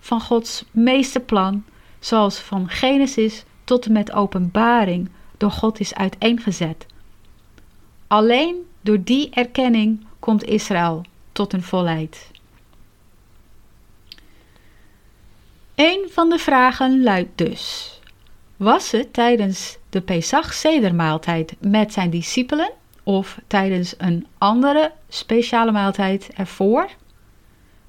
van 0.00 0.20
Gods 0.20 0.64
meeste 0.70 1.20
plan, 1.20 1.64
zoals 1.98 2.38
van 2.38 2.68
Genesis 2.68 3.44
tot 3.64 3.86
en 3.86 3.92
met 3.92 4.12
openbaring 4.12 5.08
door 5.36 5.50
God 5.50 5.80
is 5.80 5.94
uiteengezet. 5.94 6.86
Alleen 8.06 8.56
door 8.80 9.02
die 9.04 9.30
erkenning 9.30 10.06
komt 10.18 10.44
Israël 10.44 11.04
tot 11.32 11.52
een 11.52 11.62
volheid. 11.62 12.30
Een 15.74 16.06
van 16.10 16.28
de 16.28 16.38
vragen 16.38 17.02
luidt 17.02 17.38
dus: 17.38 17.92
Was 18.56 18.90
het 18.90 19.12
tijdens 19.12 19.76
de 19.94 20.00
Pesach 20.00 20.52
sedermaaltijd 20.52 21.54
met 21.60 21.92
zijn 21.92 22.10
discipelen 22.10 22.70
of 23.02 23.38
tijdens 23.46 23.94
een 23.98 24.26
andere 24.38 24.92
speciale 25.08 25.72
maaltijd 25.72 26.30
ervoor 26.34 26.88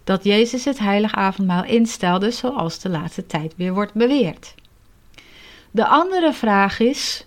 dat 0.04 0.24
Jezus 0.24 0.66
het 0.66 0.80
heilige 0.80 1.16
avondmaal 1.16 1.64
instelde 1.64 2.32
zoals 2.32 2.80
de 2.80 2.90
laatste 2.90 3.26
tijd 3.26 3.54
weer 3.58 3.74
wordt 3.74 3.94
beweerd? 3.94 4.56
De 5.72 5.86
andere 5.86 6.34
vraag 6.34 6.80
is: 6.80 7.26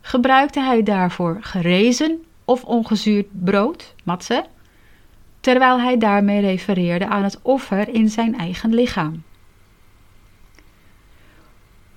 gebruikte 0.00 0.60
hij 0.60 0.82
daarvoor 0.82 1.38
gerezen 1.40 2.24
of 2.44 2.64
ongezuurd 2.64 3.26
brood, 3.44 3.94
matze, 4.04 4.44
terwijl 5.40 5.80
hij 5.80 5.98
daarmee 5.98 6.40
refereerde 6.40 7.06
aan 7.06 7.24
het 7.24 7.38
offer 7.42 7.88
in 7.88 8.08
zijn 8.08 8.38
eigen 8.38 8.74
lichaam? 8.74 9.22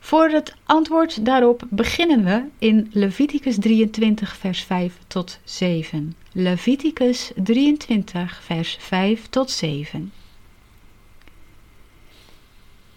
Voor 0.03 0.29
het 0.29 0.55
antwoord 0.65 1.25
daarop 1.25 1.63
beginnen 1.69 2.23
we 2.23 2.43
in 2.57 2.89
Leviticus 2.93 3.57
23, 3.59 4.35
vers 4.35 4.63
5 4.63 4.97
tot 5.07 5.39
7. 5.43 6.15
Leviticus 6.31 7.31
23, 7.35 8.41
vers 8.43 8.77
5 8.79 9.27
tot 9.29 9.51
7. 9.51 10.11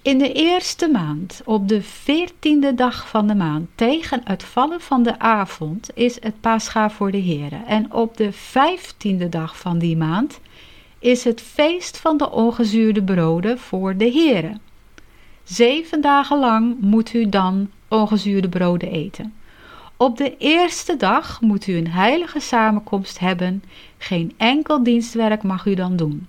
In 0.02 0.18
de 0.18 0.32
eerste 0.32 0.88
maand, 0.88 1.42
op 1.44 1.68
de 1.68 1.82
veertiende 1.82 2.74
dag 2.74 3.08
van 3.08 3.26
de 3.26 3.34
maand, 3.34 3.68
tegen 3.74 4.20
het 4.24 4.42
vallen 4.42 4.80
van 4.80 5.02
de 5.02 5.18
avond, 5.18 5.90
is 5.94 6.20
het 6.20 6.40
Pascha 6.40 6.90
voor 6.90 7.10
de 7.10 7.18
Heren. 7.18 7.66
En 7.66 7.92
op 7.92 8.16
de 8.16 8.32
vijftiende 8.32 9.28
dag 9.28 9.58
van 9.58 9.78
die 9.78 9.96
maand 9.96 10.40
is 10.98 11.24
het 11.24 11.40
feest 11.40 11.98
van 11.98 12.16
de 12.16 12.30
ongezuurde 12.30 13.02
broden 13.02 13.58
voor 13.58 13.96
de 13.96 14.04
Heren. 14.10 14.60
Zeven 15.46 16.00
dagen 16.00 16.38
lang 16.38 16.80
moet 16.80 17.14
u 17.14 17.28
dan 17.28 17.70
ongezuurde 17.88 18.48
broden 18.48 18.90
eten. 18.90 19.34
Op 19.96 20.16
de 20.16 20.36
eerste 20.36 20.96
dag 20.96 21.40
moet 21.40 21.66
u 21.66 21.76
een 21.76 21.90
heilige 21.90 22.40
samenkomst 22.40 23.18
hebben. 23.18 23.62
Geen 23.98 24.34
enkel 24.36 24.82
dienstwerk 24.82 25.42
mag 25.42 25.66
u 25.66 25.74
dan 25.74 25.96
doen. 25.96 26.26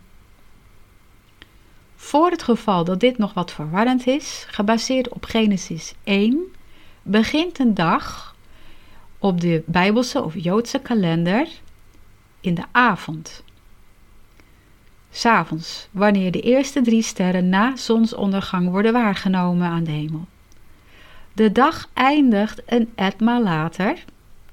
Voor 1.95 2.29
het 2.29 2.43
geval 2.43 2.83
dat 2.83 2.99
dit 2.99 3.17
nog 3.17 3.33
wat 3.33 3.51
verwarrend 3.51 4.07
is, 4.07 4.45
gebaseerd 4.49 5.09
op 5.09 5.25
Genesis 5.25 5.93
1, 6.03 6.39
begint 7.01 7.59
een 7.59 7.73
dag 7.73 8.35
op 9.19 9.41
de 9.41 9.63
Bijbelse 9.65 10.23
of 10.23 10.33
Joodse 10.37 10.79
kalender 10.79 11.47
in 12.39 12.53
de 12.53 12.65
avond 12.71 13.43
s'avonds, 15.17 15.87
wanneer 15.91 16.31
de 16.31 16.41
eerste 16.41 16.81
drie 16.81 17.01
sterren 17.01 17.49
na 17.49 17.75
zonsondergang 17.75 18.69
worden 18.69 18.93
waargenomen 18.93 19.67
aan 19.67 19.83
de 19.83 19.91
hemel. 19.91 20.25
De 21.33 21.51
dag 21.51 21.89
eindigt 21.93 22.61
een 22.65 22.91
etmaal 22.95 23.43
later 23.43 24.03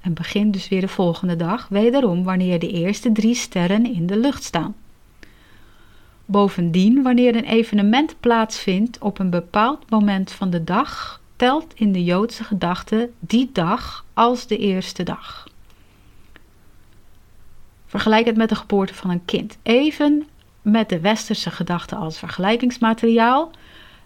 en 0.01 0.13
begint 0.13 0.53
dus 0.53 0.67
weer 0.67 0.81
de 0.81 0.87
volgende 0.87 1.35
dag, 1.35 1.67
wederom 1.67 2.23
wanneer 2.23 2.59
de 2.59 2.71
eerste 2.71 3.11
drie 3.11 3.35
sterren 3.35 3.93
in 3.93 4.07
de 4.07 4.17
lucht 4.17 4.43
staan. 4.43 4.75
Bovendien, 6.25 7.03
wanneer 7.03 7.35
een 7.35 7.45
evenement 7.45 8.15
plaatsvindt 8.19 8.99
op 8.99 9.19
een 9.19 9.29
bepaald 9.29 9.89
moment 9.89 10.31
van 10.31 10.49
de 10.49 10.63
dag, 10.63 11.21
telt 11.35 11.73
in 11.75 11.91
de 11.91 12.03
Joodse 12.03 12.43
gedachte 12.43 13.09
die 13.19 13.49
dag 13.53 14.05
als 14.13 14.47
de 14.47 14.57
eerste 14.57 15.03
dag. 15.03 15.47
Vergelijk 17.85 18.25
het 18.25 18.37
met 18.37 18.49
de 18.49 18.55
geboorte 18.55 18.93
van 18.93 19.09
een 19.09 19.25
kind. 19.25 19.57
Even 19.63 20.25
met 20.65 20.89
de 20.89 20.99
westerse 20.99 21.51
gedachte 21.51 21.95
als 21.95 22.19
vergelijkingsmateriaal. 22.19 23.51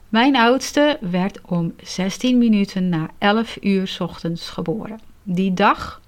Mijn 0.10 0.36
oudste 0.36 0.98
werd 1.02 1.40
om 1.46 1.74
16 1.84 2.38
minuten 2.38 2.90
na 2.90 3.10
11 3.18 3.58
uur 3.62 3.98
ochtends 4.00 4.50
geboren. 4.50 5.00
Die 5.24 5.54
dag 5.54 6.02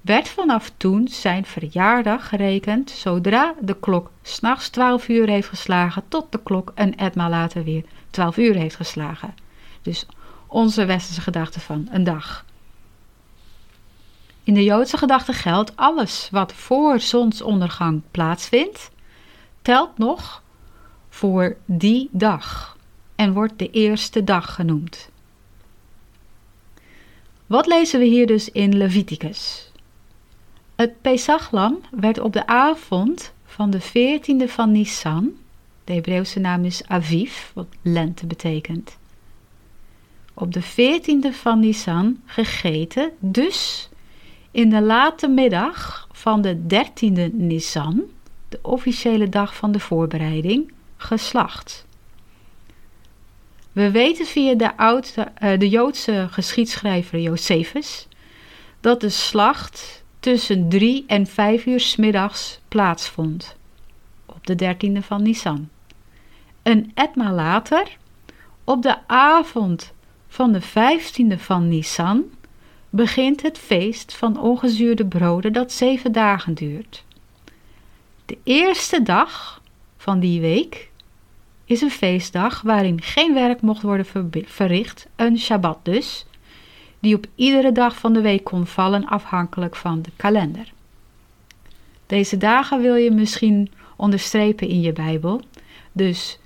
werd 0.00 0.28
vanaf 0.28 0.72
toen 0.76 1.08
zijn 1.08 1.44
verjaardag 1.44 2.28
gerekend 2.28 2.90
zodra 2.90 3.54
de 3.60 3.76
klok 3.80 4.10
s'nachts 4.22 4.68
12 4.68 5.08
uur 5.08 5.28
heeft 5.28 5.48
geslagen 5.48 6.02
tot 6.08 6.32
de 6.32 6.40
klok 6.42 6.72
een 6.74 6.96
etmaal 6.96 7.30
later 7.30 7.64
weer 7.64 7.84
12 8.10 8.36
uur 8.36 8.54
heeft 8.54 8.76
geslagen. 8.76 9.34
Dus 9.82 10.06
onze 10.46 10.84
westerse 10.84 11.20
gedachte 11.20 11.60
van 11.60 11.88
een 11.90 12.04
dag. 12.04 12.44
In 14.44 14.54
de 14.54 14.64
Joodse 14.64 14.96
gedachte 14.96 15.32
geldt 15.32 15.76
alles 15.76 16.28
wat 16.30 16.52
voor 16.52 17.00
zonsondergang 17.00 18.02
plaatsvindt, 18.10 18.90
telt 19.62 19.98
nog 19.98 20.42
voor 21.08 21.56
die 21.64 22.08
dag 22.12 22.76
en 23.14 23.32
wordt 23.32 23.58
de 23.58 23.70
eerste 23.70 24.24
dag 24.24 24.54
genoemd. 24.54 25.10
Wat 27.46 27.66
lezen 27.66 27.98
we 27.98 28.06
hier 28.06 28.26
dus 28.26 28.50
in 28.50 28.76
Leviticus? 28.76 29.70
Het 30.74 31.00
Pesachlam 31.00 31.80
werd 31.90 32.18
op 32.18 32.32
de 32.32 32.46
avond 32.46 33.32
van 33.44 33.70
de 33.70 33.82
14e 33.82 34.50
van 34.50 34.72
Nisan, 34.72 35.30
de 35.84 35.92
Hebreeuwse 35.92 36.40
naam 36.40 36.64
is 36.64 36.86
Aviv, 36.86 37.50
wat 37.52 37.66
lente 37.82 38.26
betekent, 38.26 38.98
op 40.34 40.52
de 40.52 40.62
14e 40.62 41.34
van 41.36 41.60
Nisan 41.60 42.20
gegeten, 42.24 43.10
dus 43.18 43.88
in 44.50 44.70
de 44.70 44.80
late 44.82 45.28
middag 45.28 46.08
van 46.12 46.42
de 46.42 46.60
13e 46.74 47.32
Nisan, 47.32 48.02
de 48.52 48.58
officiële 48.62 49.28
dag 49.28 49.56
van 49.56 49.72
de 49.72 49.80
voorbereiding, 49.80 50.72
geslacht. 50.96 51.86
We 53.72 53.90
weten 53.90 54.26
via 54.26 54.54
de, 54.54 54.76
oude, 54.76 55.32
uh, 55.42 55.58
de 55.58 55.68
Joodse 55.68 56.26
geschiedschrijver 56.30 57.20
Josephus 57.20 58.08
dat 58.80 59.00
de 59.00 59.08
slacht 59.08 60.04
tussen 60.20 60.68
drie 60.68 61.04
en 61.06 61.26
vijf 61.26 61.66
uur 61.66 61.80
s 61.80 61.96
middags 61.96 62.60
plaatsvond, 62.68 63.56
op 64.26 64.46
de 64.46 64.54
dertiende 64.54 65.02
van 65.02 65.22
Nisan. 65.22 65.68
Een 66.62 66.90
etmaal 66.94 67.34
later, 67.34 67.96
op 68.64 68.82
de 68.82 69.08
avond 69.08 69.92
van 70.28 70.52
de 70.52 70.60
vijftiende 70.60 71.38
van 71.38 71.68
Nisan 71.68 72.24
begint 72.90 73.42
het 73.42 73.58
feest 73.58 74.14
van 74.14 74.40
ongezuurde 74.40 75.06
broden 75.06 75.52
dat 75.52 75.72
zeven 75.72 76.12
dagen 76.12 76.54
duurt. 76.54 77.04
De 78.32 78.38
eerste 78.42 79.02
dag 79.02 79.62
van 79.96 80.20
die 80.20 80.40
week 80.40 80.90
is 81.64 81.80
een 81.80 81.90
feestdag 81.90 82.62
waarin 82.62 83.02
geen 83.02 83.34
werk 83.34 83.60
mocht 83.60 83.82
worden 83.82 84.06
verricht, 84.46 85.06
een 85.16 85.38
Shabbat 85.38 85.78
dus, 85.82 86.26
die 87.00 87.14
op 87.14 87.26
iedere 87.34 87.72
dag 87.72 87.96
van 87.96 88.12
de 88.12 88.20
week 88.20 88.44
kon 88.44 88.66
vallen 88.66 89.06
afhankelijk 89.06 89.76
van 89.76 90.02
de 90.02 90.10
kalender. 90.16 90.72
Deze 92.06 92.36
dagen 92.36 92.80
wil 92.80 92.94
je 92.94 93.10
misschien 93.10 93.70
onderstrepen 93.96 94.68
in 94.68 94.80
je 94.80 94.92
Bijbel, 94.92 95.40
dus 95.92 96.38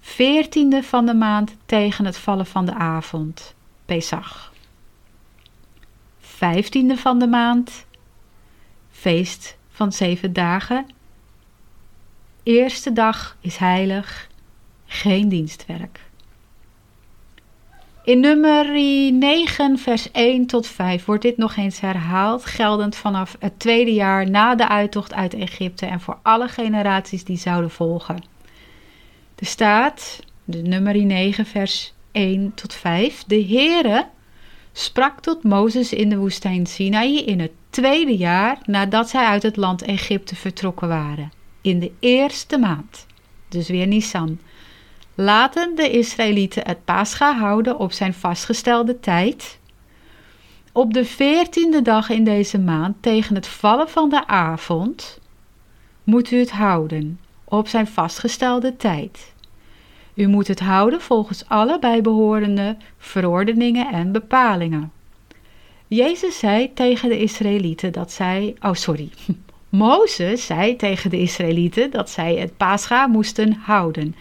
veertiende 0.00 0.82
van 0.82 1.06
de 1.06 1.14
maand 1.14 1.56
tegen 1.66 2.04
het 2.04 2.16
vallen 2.16 2.46
van 2.46 2.66
de 2.66 2.74
avond, 2.74 3.54
Pesach. 3.84 4.52
Vijftiende 6.20 6.96
van 6.96 7.18
de 7.18 7.26
maand, 7.26 7.86
feest 8.90 9.56
van 9.70 9.92
zeven 9.92 10.32
dagen. 10.32 10.86
Eerste 12.42 12.92
dag 12.92 13.36
is 13.40 13.56
heilig, 13.56 14.28
geen 14.86 15.28
dienstwerk. 15.28 16.00
In 18.04 18.20
nummer 18.20 18.72
9, 19.12 19.78
vers 19.78 20.10
1 20.10 20.46
tot 20.46 20.66
5 20.66 21.04
wordt 21.04 21.22
dit 21.22 21.36
nog 21.36 21.56
eens 21.56 21.80
herhaald, 21.80 22.44
geldend 22.44 22.96
vanaf 22.96 23.36
het 23.38 23.58
tweede 23.58 23.92
jaar 23.92 24.30
na 24.30 24.54
de 24.54 24.68
uittocht 24.68 25.14
uit 25.14 25.34
Egypte 25.34 25.86
en 25.86 26.00
voor 26.00 26.18
alle 26.22 26.48
generaties 26.48 27.24
die 27.24 27.36
zouden 27.36 27.70
volgen. 27.70 28.24
Er 29.34 29.46
staat, 29.46 30.20
de 30.44 30.62
nummer 30.62 31.04
9, 31.04 31.46
vers 31.46 31.94
1 32.12 32.54
tot 32.54 32.74
5, 32.74 33.24
de 33.26 33.44
Heere 33.44 34.06
sprak 34.72 35.20
tot 35.20 35.42
Mozes 35.42 35.92
in 35.92 36.08
de 36.08 36.16
woestijn 36.16 36.66
Sinaï 36.66 37.18
in 37.18 37.40
het 37.40 37.52
tweede 37.70 38.16
jaar 38.16 38.58
nadat 38.64 39.08
zij 39.08 39.24
uit 39.24 39.42
het 39.42 39.56
land 39.56 39.82
Egypte 39.82 40.36
vertrokken 40.36 40.88
waren, 40.88 41.32
in 41.62 41.78
de 41.78 41.92
eerste 41.98 42.58
maand, 42.58 43.06
dus 43.48 43.68
weer 43.68 43.86
Nisan. 43.86 44.38
Laten 45.14 45.74
de 45.74 45.90
Israëlieten 45.90 46.66
het 46.66 46.84
Pascha 46.84 47.36
houden 47.36 47.78
op 47.78 47.92
zijn 47.92 48.14
vastgestelde 48.14 49.00
tijd. 49.00 49.58
Op 50.72 50.92
de 50.92 51.04
veertiende 51.04 51.82
dag 51.82 52.08
in 52.10 52.24
deze 52.24 52.58
maand, 52.58 52.96
tegen 53.00 53.34
het 53.34 53.46
vallen 53.46 53.88
van 53.88 54.08
de 54.08 54.26
avond, 54.26 55.20
moet 56.04 56.30
u 56.30 56.38
het 56.38 56.50
houden 56.50 57.20
op 57.44 57.68
zijn 57.68 57.86
vastgestelde 57.86 58.76
tijd. 58.76 59.32
U 60.14 60.26
moet 60.26 60.48
het 60.48 60.60
houden 60.60 61.00
volgens 61.00 61.48
alle 61.48 61.78
bijbehorende 61.78 62.76
verordeningen 62.98 63.92
en 63.92 64.12
bepalingen. 64.12 64.92
Jezus 65.86 66.38
zei 66.38 66.72
tegen 66.72 67.08
de 67.08 67.18
Israëlieten 67.18 67.92
dat 67.92 68.12
zij. 68.12 68.54
Oh, 68.60 68.74
sorry. 68.74 69.10
Mozes 69.72 70.46
zei 70.46 70.76
tegen 70.76 71.10
de 71.10 71.18
Israëlieten 71.18 71.90
dat 71.90 72.10
zij 72.10 72.36
het 72.36 72.56
Pascha 72.56 73.06
moesten 73.06 73.52
houden. 73.52 74.14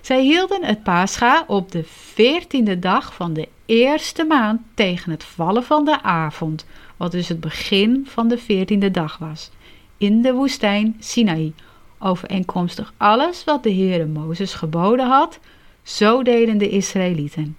Zij 0.00 0.22
hielden 0.22 0.64
het 0.64 0.82
Pascha 0.82 1.44
op 1.46 1.72
de 1.72 1.84
veertiende 1.86 2.78
dag 2.78 3.14
van 3.14 3.32
de 3.32 3.48
eerste 3.66 4.24
maand 4.24 4.60
tegen 4.74 5.10
het 5.10 5.24
vallen 5.24 5.62
van 5.62 5.84
de 5.84 6.02
avond, 6.02 6.66
wat 6.96 7.12
dus 7.12 7.28
het 7.28 7.40
begin 7.40 8.06
van 8.08 8.28
de 8.28 8.38
veertiende 8.38 8.90
dag 8.90 9.18
was, 9.18 9.50
in 9.98 10.22
de 10.22 10.32
woestijn 10.32 10.96
Sinaï, 10.98 11.52
overeenkomstig 11.98 12.92
alles 12.96 13.44
wat 13.44 13.62
de 13.62 13.72
Heere 13.72 14.06
Mozes 14.06 14.54
geboden 14.54 15.06
had, 15.06 15.38
zo 15.82 16.22
deden 16.22 16.58
de 16.58 16.68
Israëlieten. 16.68 17.56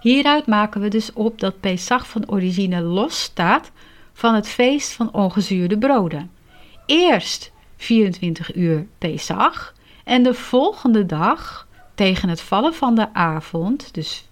Hieruit 0.00 0.46
maken 0.46 0.80
we 0.80 0.88
dus 0.88 1.12
op 1.12 1.40
dat 1.40 1.60
Pesach 1.60 2.08
van 2.08 2.30
origine 2.30 2.80
los 2.80 3.22
staat 3.22 3.70
van 4.20 4.34
het 4.34 4.48
feest 4.48 4.92
van 4.92 5.12
ongezuurde 5.12 5.78
broden. 5.78 6.30
Eerst 6.86 7.52
24 7.76 8.54
uur 8.54 8.86
Pesach 8.98 9.74
en 10.04 10.22
de 10.22 10.34
volgende 10.34 11.06
dag, 11.06 11.66
tegen 11.94 12.28
het 12.28 12.40
vallen 12.40 12.74
van 12.74 12.94
de 12.94 13.14
avond, 13.14 13.94
dus 13.94 14.24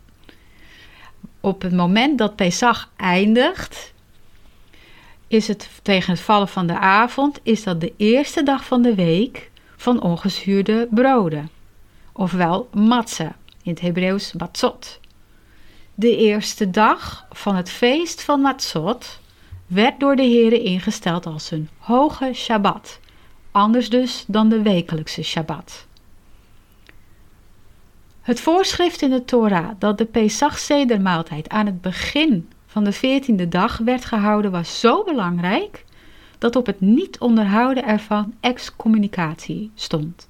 op 1.41 1.63
het 1.63 1.73
moment 1.73 2.19
dat 2.19 2.37
Pesach 2.37 2.91
eindigt, 2.97 3.95
is 5.29 5.49
het 5.49 5.71
tegen 5.83 6.13
het 6.13 6.21
vallen 6.21 6.49
van 6.49 6.67
de 6.67 6.79
avond, 6.79 7.41
is 7.43 7.63
dat 7.63 7.81
de 7.81 7.93
eerste 7.97 8.43
dag 8.43 8.65
van 8.65 8.83
de 8.83 8.95
week 8.95 9.51
van 9.77 10.03
ongezuurde 10.03 10.89
broden, 10.91 11.51
ofwel 12.13 12.69
matzah, 12.73 13.31
in 13.63 13.71
het 13.71 13.81
Hebreeuws 13.81 14.33
matzot. 14.33 15.01
De 15.95 16.17
eerste 16.17 16.71
dag 16.71 17.27
van 17.31 17.57
het 17.57 17.71
feest 17.71 18.23
van 18.23 18.41
matzot 18.41 19.21
werd 19.69 20.01
door 20.01 20.17
de 20.17 20.23
Heere 20.23 20.63
ingesteld 20.63 21.27
als 21.27 21.51
een 21.51 21.69
hoge 21.79 22.31
Shabbat, 22.35 23.01
anders 23.51 23.91
dus 23.91 24.25
dan 24.27 24.49
de 24.49 24.63
wekelijkse 24.63 25.23
Shabbat. 25.23 25.87
Het 28.21 28.41
voorschrift 28.41 29.03
in 29.03 29.11
de 29.11 29.25
Torah 29.25 29.71
dat 29.79 29.99
de 29.99 30.05
Pesach 30.05 30.59
sedermaaltijd 30.59 31.49
aan 31.49 31.67
het 31.67 31.81
begin 31.81 32.49
van 32.67 32.85
de 32.85 32.93
veertiende 32.93 33.49
dag 33.49 33.79
werd 33.79 34.05
gehouden 34.05 34.51
was 34.51 34.81
zo 34.81 35.05
belangrijk 35.05 35.85
dat 36.39 36.57
op 36.57 36.67
het 36.67 36.81
niet 36.81 37.19
onderhouden 37.19 37.85
ervan 37.85 38.35
excommunicatie 38.41 39.71
stond. 39.75 40.29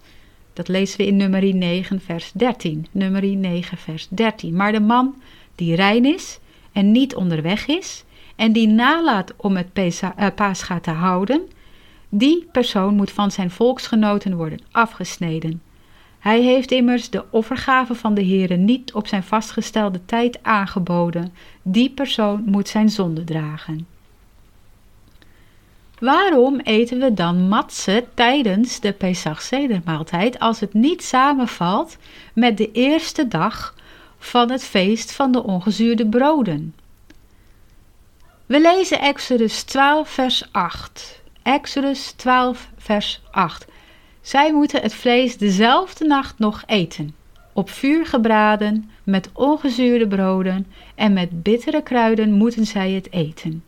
Dat 0.52 0.68
lezen 0.68 0.98
we 0.98 1.06
in 1.06 1.16
nummer 1.16 1.54
9 1.54 2.00
vers 2.00 2.32
13. 2.32 2.86
Nummer 2.90 3.36
9 3.36 3.78
vers 3.78 4.06
13. 4.10 4.54
Maar 4.56 4.72
de 4.72 4.80
man 4.80 5.22
die 5.54 5.74
rein 5.74 6.04
is 6.04 6.38
en 6.72 6.92
niet 6.92 7.14
onderweg 7.14 7.66
is 7.66 8.04
en 8.38 8.52
die 8.52 8.68
nalaat 8.68 9.34
om 9.36 9.56
het 9.56 9.72
Pascha 10.34 10.80
te 10.80 10.90
houden, 10.90 11.40
die 12.08 12.48
persoon 12.52 12.94
moet 12.94 13.10
van 13.10 13.30
zijn 13.30 13.50
volksgenoten 13.50 14.36
worden 14.36 14.60
afgesneden. 14.70 15.62
Hij 16.18 16.40
heeft 16.40 16.70
immers 16.70 17.10
de 17.10 17.24
offergave 17.30 17.94
van 17.94 18.14
de 18.14 18.24
Heere 18.24 18.56
niet 18.56 18.92
op 18.92 19.06
zijn 19.06 19.22
vastgestelde 19.22 20.04
tijd 20.04 20.42
aangeboden. 20.42 21.32
Die 21.62 21.90
persoon 21.90 22.42
moet 22.46 22.68
zijn 22.68 22.88
zonde 22.90 23.24
dragen. 23.24 23.86
Waarom 25.98 26.60
eten 26.60 26.98
we 26.98 27.14
dan 27.14 27.48
matse 27.48 28.04
tijdens 28.14 28.80
de 28.80 28.92
Pesach 28.92 29.42
Sedermaaltijd 29.42 30.38
als 30.38 30.60
het 30.60 30.74
niet 30.74 31.02
samenvalt 31.02 31.96
met 32.34 32.56
de 32.56 32.72
eerste 32.72 33.28
dag 33.28 33.74
van 34.18 34.50
het 34.50 34.64
feest 34.64 35.12
van 35.12 35.32
de 35.32 35.42
ongezuurde 35.42 36.06
broden? 36.06 36.74
We 38.48 38.60
lezen 38.60 39.00
Exodus 39.00 39.62
12 39.62 40.08
vers 40.08 40.48
8. 40.52 41.22
Exodus 41.42 42.10
12, 42.10 42.68
vers 42.76 43.20
8. 43.30 43.66
Zij 44.20 44.52
moeten 44.52 44.82
het 44.82 44.94
vlees 44.94 45.36
dezelfde 45.36 46.06
nacht 46.06 46.38
nog 46.38 46.62
eten, 46.66 47.14
op 47.52 47.70
vuur 47.70 48.06
gebraden, 48.06 48.90
met 49.04 49.30
ongezuurde 49.32 50.08
broden 50.08 50.66
en 50.94 51.12
met 51.12 51.42
bittere 51.42 51.82
kruiden 51.82 52.32
moeten 52.32 52.66
zij 52.66 52.90
het 52.90 53.12
eten. 53.12 53.64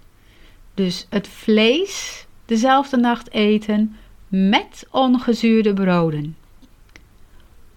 Dus 0.75 1.07
het 1.11 1.29
vlees 1.29 2.27
dezelfde 2.47 2.97
nacht 2.97 3.33
eten 3.33 3.97
met 4.29 4.87
ongezuurde 4.91 5.75
broden. 5.75 6.37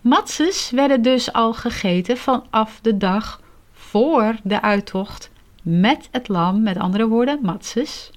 Matzes 0.01 0.69
werden 0.69 1.01
dus 1.01 1.33
al 1.33 1.53
gegeten 1.53 2.17
vanaf 2.17 2.79
de 2.81 2.97
dag 2.97 3.41
voor 3.71 4.35
de 4.43 4.61
uittocht 4.61 5.31
met 5.63 6.07
het 6.11 6.27
lam, 6.27 6.63
met 6.63 6.77
andere 6.77 7.07
woorden, 7.07 7.39
matzes 7.41 8.11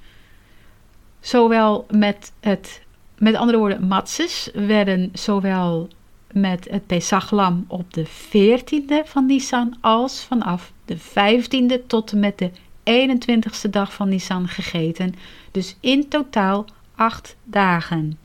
Zowel 1.26 1.86
met 1.90 2.32
het, 2.40 2.82
met 3.18 3.34
andere 3.34 3.58
woorden, 3.58 3.86
matzes 3.86 4.50
werden 4.54 5.10
zowel 5.12 5.88
met 6.32 6.66
het 6.70 6.86
Pesachlam 6.86 7.64
op 7.68 7.94
de 7.94 8.06
14e 8.06 9.08
van 9.08 9.26
Nisan 9.26 9.76
als 9.80 10.24
vanaf 10.24 10.72
de 10.84 10.98
15e 10.98 11.86
tot 11.86 12.12
en 12.12 12.20
met 12.20 12.38
de 12.38 12.50
21ste 12.84 13.70
dag 13.70 13.92
van 13.94 14.08
Nisan 14.08 14.48
gegeten. 14.48 15.14
Dus 15.50 15.76
in 15.80 16.08
totaal 16.08 16.64
acht 16.94 17.36
dagen. 17.44 18.18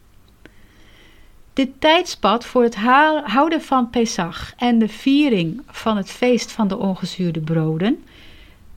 Dit 1.53 1.69
tijdspad 1.79 2.45
voor 2.45 2.63
het 2.63 2.75
houden 3.23 3.61
van 3.61 3.89
Pesach 3.89 4.53
en 4.57 4.79
de 4.79 4.87
viering 4.87 5.61
van 5.67 5.97
het 5.97 6.11
feest 6.11 6.51
van 6.51 6.67
de 6.67 6.77
ongezuurde 6.77 7.39
broden 7.39 8.03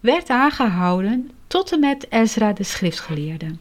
werd 0.05 0.31
aangehouden 0.31 1.31
tot 1.47 1.73
en 1.73 1.81
met 1.81 2.07
Ezra 2.11 2.53
de 2.53 2.63
schriftgeleerde. 2.63 3.57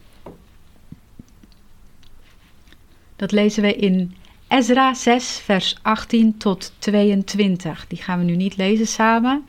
Dat 3.16 3.32
lezen 3.32 3.62
we 3.62 3.74
in 3.74 4.14
Ezra 4.48 4.94
6, 4.94 5.38
vers 5.38 5.76
18 5.82 6.36
tot 6.36 6.72
22. 6.78 7.86
Die 7.88 7.98
gaan 7.98 8.18
we 8.18 8.24
nu 8.24 8.36
niet 8.36 8.56
lezen 8.56 8.86
samen. 8.86 9.46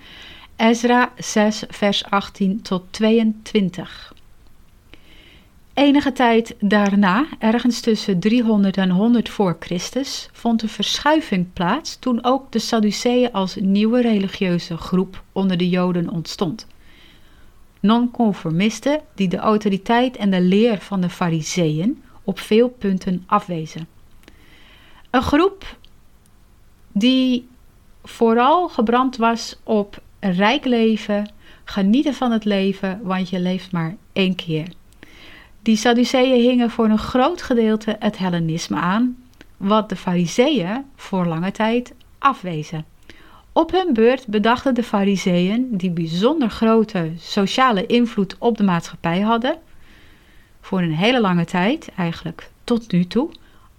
Ezra 0.55 1.11
6, 1.17 1.63
vers 1.69 2.05
18 2.05 2.61
tot 2.61 2.83
22. 2.89 4.13
Enige 5.73 6.11
tijd 6.11 6.55
daarna, 6.59 7.25
ergens 7.39 7.79
tussen 7.79 8.19
300 8.19 8.77
en 8.77 8.89
100 8.89 9.29
voor 9.29 9.57
Christus, 9.59 10.29
vond 10.31 10.61
een 10.61 10.69
verschuiving 10.69 11.53
plaats 11.53 11.99
toen 11.99 12.23
ook 12.23 12.51
de 12.51 12.59
Sadduceeën 12.59 13.31
als 13.31 13.55
nieuwe 13.55 14.01
religieuze 14.01 14.77
groep 14.77 15.23
onder 15.31 15.57
de 15.57 15.69
Joden 15.69 16.09
ontstond. 16.09 16.67
Nonconformisten 17.85 19.01
die 19.15 19.27
de 19.27 19.37
autoriteit 19.37 20.17
en 20.17 20.31
de 20.31 20.41
leer 20.41 20.79
van 20.79 21.01
de 21.01 21.09
Fariseeën 21.09 22.03
op 22.23 22.39
veel 22.39 22.69
punten 22.69 23.23
afwezen. 23.25 23.87
Een 25.09 25.21
groep 25.21 25.77
die 26.91 27.47
vooral 28.03 28.69
gebrand 28.69 29.17
was 29.17 29.59
op 29.63 30.01
rijk 30.19 30.65
leven, 30.65 31.31
genieten 31.63 32.13
van 32.13 32.31
het 32.31 32.45
leven, 32.45 32.99
want 33.03 33.29
je 33.29 33.39
leeft 33.39 33.71
maar 33.71 33.95
één 34.13 34.35
keer. 34.35 34.67
Die 35.61 35.75
Sadduceeën 35.75 36.41
hingen 36.41 36.69
voor 36.69 36.85
een 36.85 36.97
groot 36.97 37.41
gedeelte 37.41 37.95
het 37.99 38.17
Hellenisme 38.17 38.77
aan, 38.77 39.17
wat 39.57 39.89
de 39.89 39.95
Fariseeën 39.95 40.85
voor 40.95 41.25
lange 41.25 41.51
tijd 41.51 41.93
afwezen. 42.17 42.85
Op 43.57 43.71
hun 43.71 43.93
beurt 43.93 44.27
bedachten 44.27 44.73
de 44.73 44.83
Fariseeën, 44.83 45.67
die 45.71 45.89
bijzonder 45.89 46.49
grote 46.49 47.11
sociale 47.19 47.85
invloed 47.85 48.35
op 48.39 48.57
de 48.57 48.63
maatschappij 48.63 49.19
hadden, 49.19 49.57
voor 50.61 50.81
een 50.81 50.95
hele 50.95 51.21
lange 51.21 51.45
tijd, 51.45 51.89
eigenlijk 51.97 52.49
tot 52.63 52.91
nu 52.91 53.07
toe, 53.07 53.29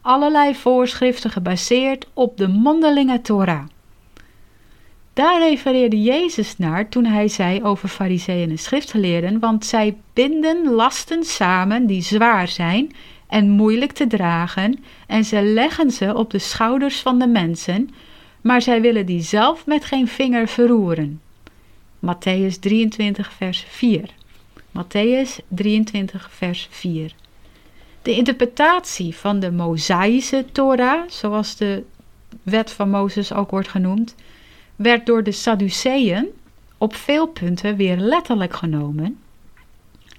allerlei 0.01 0.55
voorschriften 0.55 1.31
gebaseerd 1.31 2.07
op 2.13 2.37
de 2.37 2.49
mondelinge 2.49 3.21
Torah. 3.21 3.65
Daar 5.13 5.41
refereerde 5.41 6.03
Jezus 6.03 6.59
naar 6.59 6.89
toen 6.89 7.05
hij 7.05 7.29
zei 7.29 7.63
over 7.63 7.89
fariseeën 7.89 8.51
en 8.51 8.59
schriftgeleerden, 8.59 9.39
want 9.39 9.67
zij 9.67 9.97
binden 10.13 10.71
lasten 10.71 11.25
samen 11.25 11.87
die 11.87 12.03
zwaar 12.03 12.49
zijn 12.49 12.93
en 13.27 13.51
moeilijk 13.51 13.93
te 13.93 14.07
dragen, 14.07 14.85
en 15.07 15.25
ze 15.25 15.43
leggen 15.43 15.91
ze 15.91 16.15
op 16.15 16.31
de 16.31 16.39
schouders 16.39 17.01
van 17.01 17.19
de 17.19 17.27
mensen, 17.27 17.91
maar 18.47 18.63
zij 18.63 18.81
willen 18.81 19.07
die 19.07 19.23
zelf 19.23 19.67
met 19.67 19.85
geen 19.85 20.09
vinger 20.09 20.49
verroeren. 20.49 21.21
Matthäus 21.99 22.59
23, 22.61 23.33
vers 23.33 23.65
4. 23.69 24.11
Matthäus 24.79 25.37
23, 25.49 26.31
vers 26.31 26.69
4. 26.71 27.15
De 28.03 28.11
interpretatie 28.11 29.17
van 29.17 29.41
de 29.41 29.51
Mosaïsche 29.51 30.45
Torah, 30.53 31.09
zoals 31.09 31.57
de 31.57 31.85
wet 32.43 32.71
van 32.71 32.91
Mozes 32.91 33.33
ook 33.33 33.51
wordt 33.51 33.69
genoemd, 33.69 34.15
werd 34.77 35.07
door 35.07 35.23
de 35.23 35.33
Sadduceeën 35.33 36.27
op 36.79 36.95
veel 36.95 37.27
punten 37.27 37.77
weer 37.77 37.97
letterlijk 37.97 38.55
genomen. 38.55 39.19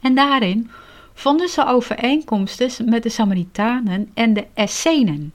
En 0.02 0.16
daarin 0.16 0.70
vonden 1.14 1.50
ze 1.50 1.66
overeenkomsten 1.66 2.90
met 2.90 3.04
de 3.04 3.10
Samaritanen 3.10 4.10
en 4.14 4.34
de 4.34 4.46
Essenen. 4.54 5.34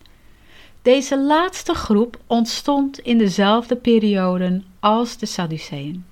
Deze 0.83 1.19
laatste 1.19 1.75
groep 1.75 2.19
ontstond 2.27 2.99
in 2.99 3.19
dezelfde 3.19 3.77
periode 3.77 4.63
als 4.81 5.17
de 5.17 5.27
Sadduceeën. 5.27 6.05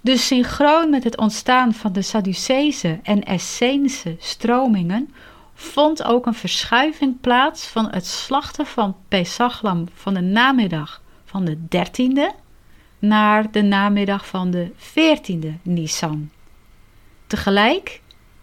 Dus 0.00 0.26
synchroon 0.26 0.90
met 0.90 1.04
het 1.04 1.16
ontstaan 1.16 1.74
van 1.74 1.92
de 1.92 2.02
Sadduceese 2.02 2.98
en 3.02 3.24
Essense 3.24 4.16
stromingen 4.18 5.14
vond 5.54 6.04
ook 6.04 6.26
een 6.26 6.34
verschuiving 6.34 7.20
plaats 7.20 7.66
van 7.66 7.90
het 7.90 8.06
slachten 8.06 8.66
van 8.66 8.96
Pesachlam 9.08 9.86
van 9.94 10.14
de 10.14 10.20
namiddag 10.20 11.02
van 11.24 11.44
de 11.44 11.56
13e 11.56 12.34
naar 12.98 13.50
de 13.50 13.62
namiddag 13.62 14.26
van 14.26 14.50
de 14.50 14.70
14e 14.70 15.62
Nisan. 15.62 16.30
Tegelijk 17.26 18.00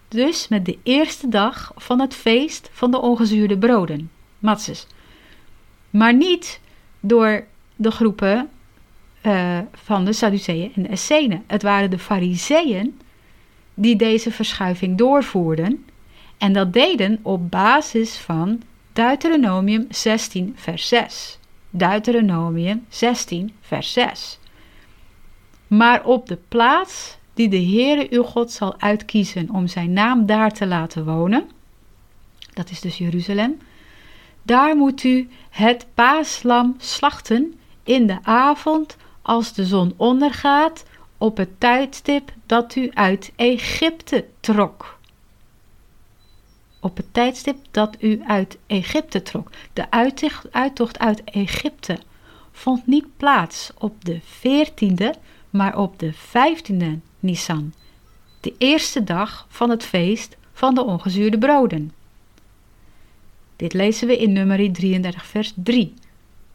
dus 0.08 0.48
met 0.48 0.64
de 0.64 0.78
eerste 0.82 1.28
dag 1.28 1.72
van 1.76 2.00
het 2.00 2.14
feest 2.14 2.70
van 2.72 2.90
de 2.90 3.00
ongezuurde 3.00 3.58
broden, 3.58 4.10
matzes. 4.38 4.86
Maar 5.94 6.14
niet 6.14 6.60
door 7.00 7.44
de 7.76 7.90
groepen 7.90 8.48
uh, 9.22 9.58
van 9.72 10.04
de 10.04 10.12
Sadduceeën 10.12 10.72
en 10.74 10.82
de 10.82 10.88
Essenen. 10.88 11.44
Het 11.46 11.62
waren 11.62 11.90
de 11.90 11.98
Fariseeën 11.98 13.00
die 13.74 13.96
deze 13.96 14.30
verschuiving 14.30 14.98
doorvoerden 14.98 15.84
en 16.38 16.52
dat 16.52 16.72
deden 16.72 17.18
op 17.22 17.50
basis 17.50 18.16
van 18.16 18.62
Deuteronomium 18.92 19.86
16 19.90 20.52
vers 20.56 20.88
6. 20.88 21.38
Deuteronomium 21.70 22.84
16, 22.88 23.52
vers 23.60 23.92
6. 23.92 24.38
Maar 25.66 26.04
op 26.04 26.26
de 26.26 26.38
plaats 26.48 27.16
die 27.34 27.48
de 27.48 27.62
Heere 27.62 28.06
uw 28.10 28.22
God 28.22 28.52
zal 28.52 28.80
uitkiezen 28.80 29.50
om 29.50 29.66
zijn 29.66 29.92
naam 29.92 30.26
daar 30.26 30.50
te 30.50 30.66
laten 30.66 31.04
wonen, 31.04 31.50
dat 32.52 32.70
is 32.70 32.80
dus 32.80 32.98
Jeruzalem, 32.98 33.58
daar 34.44 34.76
moet 34.76 35.02
u 35.02 35.28
het 35.50 35.86
paaslam 35.94 36.74
slachten 36.78 37.54
in 37.82 38.06
de 38.06 38.18
avond 38.22 38.96
als 39.22 39.52
de 39.52 39.64
zon 39.64 39.94
ondergaat 39.96 40.84
op 41.18 41.36
het 41.36 41.60
tijdstip 41.60 42.32
dat 42.46 42.74
u 42.74 42.90
uit 42.94 43.32
Egypte 43.36 44.26
trok 44.40 44.94
op 46.84 46.96
het 46.96 47.06
tijdstip 47.12 47.56
dat 47.70 47.96
u 48.00 48.20
uit 48.26 48.58
Egypte 48.66 49.22
trok. 49.22 49.50
De 49.72 49.90
uittocht 50.50 50.98
uit 50.98 51.24
Egypte 51.24 51.98
vond 52.52 52.86
niet 52.86 53.16
plaats 53.16 53.70
op 53.78 54.04
de 54.04 54.20
14e, 54.20 55.20
maar 55.50 55.78
op 55.78 55.98
de 55.98 56.14
15e 56.14 57.00
Nisan, 57.20 57.72
de 58.40 58.54
eerste 58.58 59.04
dag 59.04 59.46
van 59.48 59.70
het 59.70 59.84
feest 59.84 60.36
van 60.52 60.74
de 60.74 60.84
ongezuurde 60.84 61.38
broden. 61.38 61.92
Dit 63.56 63.72
lezen 63.72 64.06
we 64.06 64.16
in 64.18 64.32
nummerie 64.32 64.70
33 64.70 65.26
vers 65.26 65.52
3. 65.56 65.94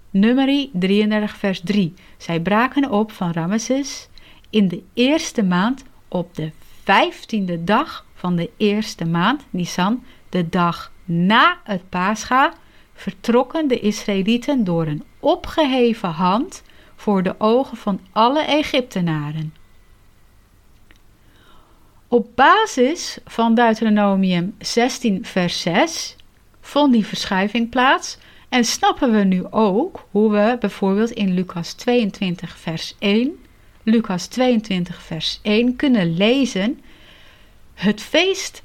Nummerie 0.09 0.69
33 0.73 1.37
vers 1.37 1.61
3. 1.63 1.93
Zij 2.17 2.39
braken 2.39 2.91
op 2.91 3.11
van 3.11 3.31
Ramesses 3.31 4.07
in 4.49 4.67
de 4.67 4.83
eerste 4.93 5.43
maand 5.43 5.83
op 6.07 6.35
de 6.35 6.51
15e 6.81 7.63
dag 7.63 8.05
van 8.13 8.35
de 8.35 8.49
eerste 8.57 9.05
maand, 9.05 9.45
Nisan, 9.49 10.03
de 10.29 10.49
dag 10.49 10.91
na 11.05 11.59
het 11.63 11.89
Pascha 11.89 12.53
vertrokken 12.93 13.67
de 13.67 13.79
Israëlieten 13.79 14.63
door 14.63 14.87
een 14.87 15.03
opgeheven 15.19 16.09
hand 16.09 16.63
voor 16.95 17.23
de 17.23 17.35
ogen 17.37 17.77
van 17.77 17.99
alle 18.11 18.41
Egyptenaren. 18.41 19.53
Op 22.07 22.27
basis 22.35 23.17
van 23.25 23.55
Deuteronomium 23.55 24.55
16, 24.59 25.25
vers 25.25 25.61
6 25.61 26.15
vond 26.69 26.93
die 26.93 27.05
verschuiving 27.05 27.69
plaats 27.69 28.17
en 28.49 28.65
snappen 28.65 29.11
we 29.11 29.23
nu 29.23 29.45
ook 29.49 30.05
hoe 30.11 30.31
we 30.31 30.57
bijvoorbeeld 30.59 31.11
in 31.11 31.33
Lucas 31.33 31.73
22, 31.73 32.57
vers 32.57 32.95
1, 32.99 33.31
Lucas 33.83 34.27
22, 34.27 35.01
vers 35.01 35.39
1 35.41 35.75
kunnen 35.75 36.17
lezen: 36.17 36.79
Het 37.73 38.01
feest 38.01 38.63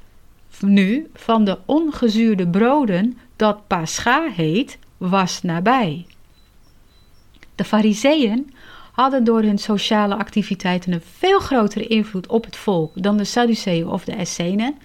nu 0.59 1.09
van 1.13 1.45
de 1.45 1.57
ongezuurde 1.65 2.47
broden 2.47 3.17
dat 3.35 3.67
Pascha 3.67 4.29
heet, 4.31 4.77
was 4.97 5.41
nabij. 5.41 6.05
De 7.55 7.63
Fariseeën 7.63 8.53
hadden 8.91 9.23
door 9.23 9.41
hun 9.41 9.57
sociale 9.57 10.15
activiteiten 10.15 10.93
een 10.93 11.03
veel 11.17 11.39
grotere 11.39 11.87
invloed 11.87 12.27
op 12.27 12.45
het 12.45 12.55
volk 12.55 12.91
dan 12.95 13.17
de 13.17 13.23
Sadduceeën 13.23 13.87
of 13.87 14.05
de 14.05 14.13
Essenen. 14.13 14.75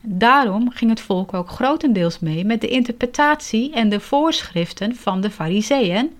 Daarom 0.00 0.70
ging 0.70 0.90
het 0.90 1.00
volk 1.00 1.34
ook 1.34 1.48
grotendeels 1.48 2.18
mee 2.18 2.44
met 2.44 2.60
de 2.60 2.68
interpretatie 2.68 3.72
en 3.72 3.88
de 3.88 4.00
voorschriften 4.00 4.96
van 4.96 5.20
de 5.20 5.30
Fariseeën. 5.30 6.10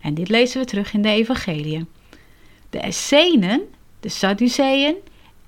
En 0.00 0.14
dit 0.14 0.28
lezen 0.28 0.60
we 0.60 0.66
terug 0.66 0.92
in 0.92 1.02
de 1.02 1.08
Evangeliën. 1.08 1.88
De 2.70 2.78
Essenen, 2.78 3.60
de 4.00 4.08
Sadduceeën 4.08 4.94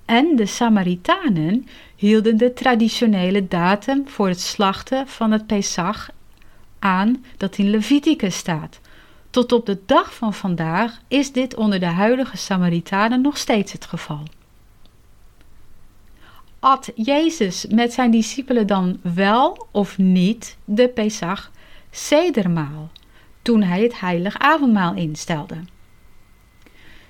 en 0.05 0.35
de 0.35 0.45
Samaritanen 0.45 1.67
hielden 1.95 2.37
de 2.37 2.53
traditionele 2.53 3.47
datum 3.47 4.07
voor 4.07 4.27
het 4.27 4.41
slachten 4.41 5.07
van 5.07 5.31
het 5.31 5.47
Pesach 5.47 6.09
aan 6.79 7.25
dat 7.37 7.57
in 7.57 7.69
Leviticus 7.69 8.35
staat. 8.35 8.79
Tot 9.29 9.51
op 9.51 9.65
de 9.65 9.79
dag 9.85 10.13
van 10.13 10.33
vandaag 10.33 10.99
is 11.07 11.31
dit 11.31 11.55
onder 11.55 11.79
de 11.79 11.85
huidige 11.85 12.37
Samaritanen 12.37 13.21
nog 13.21 13.37
steeds 13.37 13.71
het 13.71 13.85
geval. 13.85 14.23
At 16.63 16.91
Jezus 16.95 17.65
met 17.67 17.93
zijn 17.93 18.11
discipelen 18.11 18.67
dan 18.67 18.99
wel 19.01 19.67
of 19.71 19.97
niet 19.97 20.57
de 20.65 20.87
Pesach 20.87 21.51
sedermaal 21.91 22.89
toen 23.41 23.61
hij 23.61 23.81
het 23.81 23.99
heilig 23.99 24.39
avondmaal 24.39 24.93
instelde? 24.93 25.55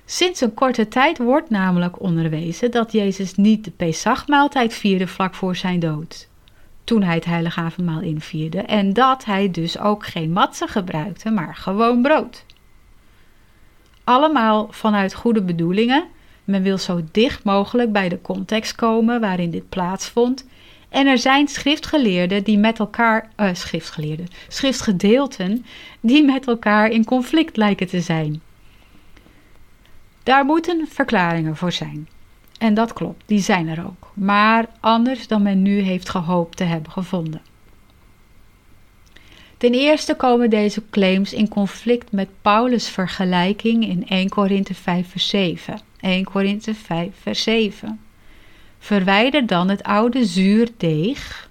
Sinds 0.04 0.40
een 0.40 0.54
korte 0.54 0.88
tijd 0.88 1.18
wordt 1.18 1.50
namelijk 1.50 2.00
onderwezen 2.00 2.70
dat 2.70 2.92
Jezus 2.92 3.34
niet 3.34 3.64
de 3.64 3.70
Pesachmaaltijd 3.70 4.74
vierde 4.74 5.06
vlak 5.06 5.34
voor 5.34 5.56
zijn 5.56 5.80
dood, 5.80 6.28
toen 6.84 7.02
hij 7.02 7.14
het 7.14 7.24
heilige 7.24 7.60
avondmaal 7.60 8.00
invierde, 8.00 8.60
en 8.60 8.92
dat 8.92 9.24
hij 9.24 9.50
dus 9.50 9.78
ook 9.78 10.06
geen 10.06 10.32
matsen 10.32 10.68
gebruikte, 10.68 11.30
maar 11.30 11.56
gewoon 11.56 12.02
brood. 12.02 12.44
Allemaal 14.04 14.68
vanuit 14.70 15.14
goede 15.14 15.42
bedoelingen. 15.42 16.04
Men 16.44 16.62
wil 16.62 16.78
zo 16.78 17.00
dicht 17.12 17.44
mogelijk 17.44 17.92
bij 17.92 18.08
de 18.08 18.20
context 18.20 18.74
komen 18.74 19.20
waarin 19.20 19.50
dit 19.50 19.68
plaatsvond 19.68 20.44
En 20.88 21.06
er 21.06 21.18
zijn 21.18 21.48
schriftgeleerden 21.48 22.44
die 22.44 22.58
met 22.58 22.78
elkaar, 22.78 23.28
uh, 23.36 23.48
schriftgeleerden, 23.52 24.28
schriftgedeelten 24.48 25.64
die 26.00 26.24
met 26.24 26.46
elkaar 26.46 26.88
in 26.88 27.04
conflict 27.04 27.56
lijken 27.56 27.86
te 27.86 28.00
zijn. 28.00 28.42
Daar 30.22 30.44
moeten 30.44 30.86
verklaringen 30.88 31.56
voor 31.56 31.72
zijn. 31.72 32.08
En 32.58 32.74
dat 32.74 32.92
klopt, 32.92 33.22
die 33.26 33.40
zijn 33.40 33.68
er 33.68 33.84
ook. 33.86 34.10
Maar 34.14 34.66
anders 34.80 35.26
dan 35.26 35.42
men 35.42 35.62
nu 35.62 35.80
heeft 35.80 36.08
gehoopt 36.08 36.56
te 36.56 36.64
hebben 36.64 36.92
gevonden. 36.92 37.42
Ten 39.56 39.72
eerste 39.72 40.14
komen 40.14 40.50
deze 40.50 40.82
claims 40.90 41.32
in 41.32 41.48
conflict 41.48 42.12
met 42.12 42.28
Paulus' 42.42 42.88
vergelijking 42.88 43.88
in 43.88 44.08
1 44.08 44.28
Korinthe 44.28 44.74
5 44.74 45.10
vers 45.10 45.28
7. 45.28 45.80
1 46.02 46.24
Korinthe 46.24 46.74
5 46.74 47.14
vers 47.20 47.42
7. 47.42 48.00
Verwijder 48.78 49.46
dan 49.46 49.68
het 49.68 49.82
oude 49.82 50.24
zuurdeeg, 50.24 51.48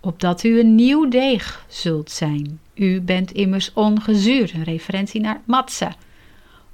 opdat 0.00 0.42
u 0.42 0.60
een 0.60 0.74
nieuw 0.74 1.08
deeg 1.08 1.64
zult 1.68 2.10
zijn. 2.10 2.60
U 2.74 3.00
bent 3.00 3.32
immers 3.32 3.72
ongezuurd, 3.72 4.52
een 4.52 4.64
referentie 4.64 5.20
naar 5.20 5.40
Matze. 5.44 5.92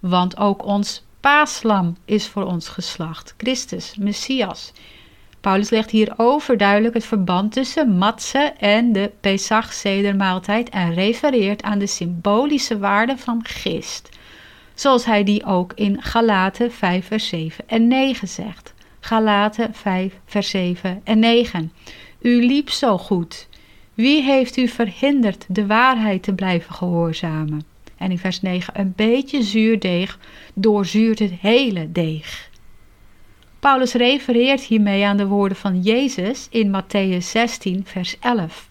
Want 0.00 0.36
ook 0.36 0.64
ons 0.64 1.04
paaslam 1.20 1.96
is 2.04 2.28
voor 2.28 2.44
ons 2.44 2.68
geslacht, 2.68 3.34
Christus, 3.36 3.96
Messias. 3.98 4.72
Paulus 5.40 5.70
legt 5.70 5.90
hier 5.90 6.12
overduidelijk 6.16 6.94
het 6.94 7.04
verband 7.04 7.52
tussen 7.52 7.96
matze 7.96 8.54
en 8.58 8.92
de 8.92 9.12
Pesach-sedermaaltijd 9.20 10.68
en 10.68 10.94
refereert 10.94 11.62
aan 11.62 11.78
de 11.78 11.86
symbolische 11.86 12.78
waarde 12.78 13.16
van 13.16 13.44
gist, 13.44 14.08
zoals 14.76 15.04
hij 15.04 15.24
die 15.24 15.44
ook 15.44 15.72
in 15.74 16.02
Galaten 16.02 16.72
5 16.72 17.06
vers 17.06 17.28
7 17.28 17.68
en 17.68 17.88
9 17.88 18.28
zegt. 18.28 18.74
Galaten 19.00 19.74
5 19.74 20.14
vers 20.24 20.50
7 20.50 21.00
en 21.04 21.18
9. 21.18 21.72
U 22.20 22.46
liep 22.46 22.70
zo 22.70 22.98
goed. 22.98 23.48
Wie 23.94 24.22
heeft 24.22 24.56
u 24.56 24.68
verhinderd 24.68 25.44
de 25.48 25.66
waarheid 25.66 26.22
te 26.22 26.34
blijven 26.34 26.74
gehoorzamen? 26.74 27.64
En 27.96 28.10
in 28.10 28.18
vers 28.18 28.42
9, 28.42 28.80
een 28.80 28.92
beetje 28.96 29.42
zuurdeeg 29.42 30.18
doorzuurt 30.54 31.18
het 31.18 31.32
hele 31.40 31.92
deeg. 31.92 32.50
Paulus 33.60 33.92
refereert 33.92 34.60
hiermee 34.60 35.04
aan 35.04 35.16
de 35.16 35.26
woorden 35.26 35.56
van 35.56 35.80
Jezus 35.80 36.46
in 36.50 36.82
Matthäus 36.82 37.24
16, 37.24 37.82
vers 37.84 38.18
11. 38.18 38.68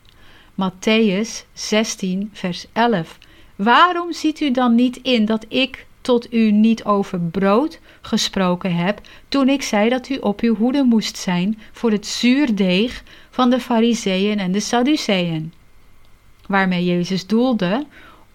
Matthäus 0.51 1.45
16, 1.53 2.29
vers 2.33 2.65
11. 2.73 3.17
Waarom 3.55 4.13
ziet 4.13 4.39
u 4.39 4.51
dan 4.51 4.75
niet 4.75 4.97
in 4.97 5.25
dat 5.25 5.45
ik 5.47 5.85
tot 6.05 6.33
u 6.33 6.51
niet 6.51 6.83
over 6.83 7.19
brood 7.19 7.79
gesproken 8.01 8.75
heb, 8.75 9.01
toen 9.27 9.49
ik 9.49 9.61
zei 9.61 9.89
dat 9.89 10.09
u 10.09 10.17
op 10.17 10.39
uw 10.41 10.55
hoede 10.55 10.83
moest 10.83 11.17
zijn 11.17 11.59
voor 11.71 11.91
het 11.91 12.07
zuurdeeg 12.07 13.03
van 13.29 13.49
de 13.49 13.59
Fariseeën 13.59 14.39
en 14.39 14.51
de 14.51 14.59
Sadduceeën? 14.59 15.53
Waarmee 16.47 16.85
Jezus 16.85 17.27
doelde 17.27 17.85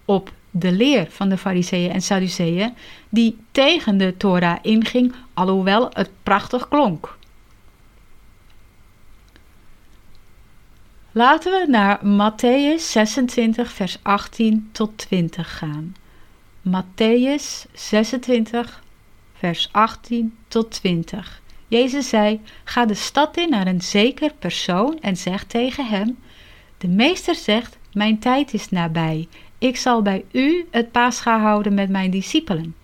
op 0.04 0.32
de 0.50 0.72
leer 0.72 1.06
van 1.10 1.28
de 1.28 1.36
Fariseeën 1.36 1.90
en 1.90 2.02
Sadduceeën, 2.02 2.74
die 3.08 3.36
tegen 3.52 3.96
de 3.96 4.16
Torah 4.16 4.58
inging, 4.62 5.14
alhoewel 5.34 5.90
het 5.92 6.10
prachtig 6.22 6.68
klonk. 6.68 7.18
Laten 11.12 11.52
we 11.52 11.66
naar 11.70 12.00
Matthäus 12.04 12.82
26, 12.82 13.72
vers 13.72 13.98
18 14.02 14.68
tot 14.72 14.98
20 14.98 15.58
gaan. 15.58 15.94
Matthäus 16.62 17.66
26, 17.72 18.82
vers 19.34 19.68
18 19.72 20.36
tot 20.48 20.70
20. 20.70 21.42
Jezus 21.68 22.08
zei: 22.08 22.40
Ga 22.64 22.86
de 22.86 22.94
stad 22.94 23.36
in 23.36 23.50
naar 23.50 23.66
een 23.66 23.80
zeker 23.80 24.32
persoon 24.38 24.98
en 25.00 25.16
zeg 25.16 25.44
tegen 25.44 25.86
hem: 25.86 26.18
De 26.78 26.88
meester 26.88 27.34
zegt: 27.34 27.78
Mijn 27.92 28.18
tijd 28.18 28.54
is 28.54 28.68
nabij 28.68 29.28
ik 29.60 29.76
zal 29.76 30.02
bij 30.02 30.24
u 30.32 30.66
het 30.70 30.90
paascha 30.90 31.40
houden 31.40 31.74
met 31.74 31.88
mijn 31.88 32.10
discipelen. 32.10 32.74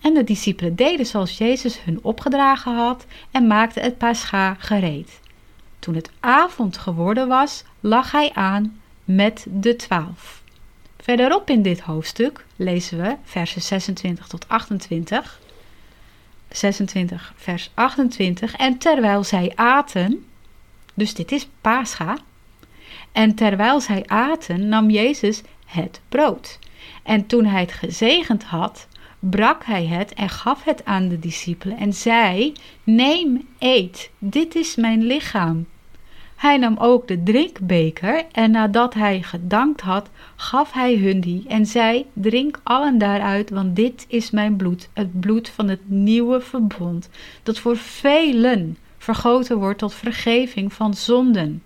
En 0.00 0.14
de 0.14 0.24
discipelen 0.24 0.76
deden 0.76 1.06
zoals 1.06 1.38
Jezus 1.38 1.84
hun 1.84 1.98
opgedragen 2.02 2.74
had 2.74 3.06
en 3.30 3.46
maakten 3.46 3.82
het 3.82 3.98
paascha 3.98 4.54
gereed. 4.58 5.20
Toen 5.78 5.94
het 5.94 6.10
avond 6.20 6.76
geworden 6.76 7.28
was, 7.28 7.64
lag 7.80 8.10
hij 8.10 8.32
aan 8.32 8.80
met 9.04 9.46
de 9.48 9.76
twaalf. 9.76 10.42
Verderop 11.04 11.50
in 11.50 11.62
dit 11.62 11.80
hoofdstuk 11.80 12.44
lezen 12.56 13.02
we 13.02 13.16
versen 13.24 13.62
26 13.62 14.26
tot 14.26 14.48
28. 14.48 15.40
26 16.50 17.32
vers 17.36 17.70
28. 17.74 18.56
En 18.56 18.78
terwijl 18.78 19.24
zij 19.24 19.52
aten, 19.54 20.24
dus 20.94 21.14
dit 21.14 21.32
is 21.32 21.48
Pascha, 21.60 22.18
en 23.12 23.34
terwijl 23.34 23.80
zij 23.80 24.02
aten, 24.06 24.68
nam 24.68 24.90
Jezus 24.90 25.42
het 25.66 26.00
brood. 26.08 26.58
En 27.02 27.26
toen 27.26 27.44
hij 27.44 27.60
het 27.60 27.72
gezegend 27.72 28.44
had, 28.44 28.88
brak 29.18 29.64
hij 29.64 29.86
het 29.86 30.14
en 30.14 30.28
gaf 30.28 30.64
het 30.64 30.84
aan 30.84 31.08
de 31.08 31.18
discipelen 31.18 31.76
en 31.76 31.92
zei: 31.92 32.52
Neem, 32.82 33.48
eet, 33.58 34.10
dit 34.18 34.54
is 34.54 34.76
mijn 34.76 35.02
lichaam. 35.02 35.66
Hij 36.44 36.56
nam 36.56 36.76
ook 36.78 37.08
de 37.08 37.22
drinkbeker 37.22 38.24
en 38.32 38.50
nadat 38.50 38.94
hij 38.94 39.22
gedankt 39.22 39.80
had, 39.80 40.10
gaf 40.36 40.72
hij 40.72 40.96
hun 40.96 41.20
die 41.20 41.44
en 41.48 41.66
zei: 41.66 42.06
Drink 42.12 42.60
allen 42.62 42.98
daaruit, 42.98 43.50
want 43.50 43.76
dit 43.76 44.04
is 44.08 44.30
mijn 44.30 44.56
bloed, 44.56 44.88
het 44.92 45.20
bloed 45.20 45.48
van 45.48 45.68
het 45.68 45.80
nieuwe 45.88 46.40
verbond, 46.40 47.08
dat 47.42 47.58
voor 47.58 47.76
velen 47.76 48.76
vergoten 48.98 49.58
wordt 49.58 49.78
tot 49.78 49.94
vergeving 49.94 50.72
van 50.72 50.94
zonden. 50.94 51.62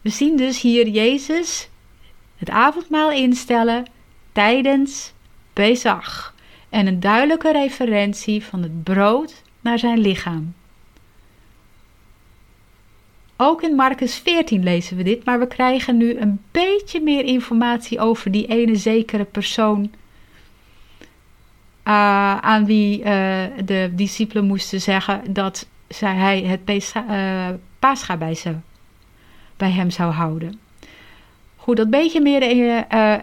We 0.00 0.10
zien 0.10 0.36
dus 0.36 0.60
hier 0.60 0.88
Jezus 0.88 1.68
het 2.36 2.50
avondmaal 2.50 3.10
instellen 3.10 3.86
tijdens 4.32 5.12
Pesach 5.52 6.34
en 6.68 6.86
een 6.86 7.00
duidelijke 7.00 7.52
referentie 7.52 8.44
van 8.44 8.62
het 8.62 8.82
brood 8.82 9.42
naar 9.60 9.78
zijn 9.78 9.98
lichaam. 9.98 10.54
Ook 13.40 13.62
in 13.62 13.74
Marcus 13.74 14.14
14 14.14 14.62
lezen 14.62 14.96
we 14.96 15.02
dit, 15.02 15.24
maar 15.24 15.38
we 15.38 15.46
krijgen 15.46 15.96
nu 15.96 16.16
een 16.16 16.40
beetje 16.50 17.00
meer 17.00 17.24
informatie 17.24 18.00
over 18.00 18.30
die 18.30 18.46
ene 18.46 18.76
zekere 18.76 19.24
persoon 19.24 19.90
uh, 21.88 22.36
aan 22.36 22.66
wie 22.66 22.98
uh, 22.98 23.04
de 23.64 23.90
discipelen 23.94 24.44
moesten 24.44 24.80
zeggen 24.80 25.32
dat 25.32 25.68
zij, 25.88 26.14
hij 26.14 26.42
het 26.42 26.92
uh, 26.94 27.48
Pascha 27.78 28.16
bij, 28.16 28.34
ze, 28.34 28.54
bij 29.56 29.70
hem 29.70 29.90
zou 29.90 30.12
houden. 30.12 30.60
Goed, 31.56 31.76
dat 31.76 31.90
beetje 31.90 32.20
meer 32.20 32.42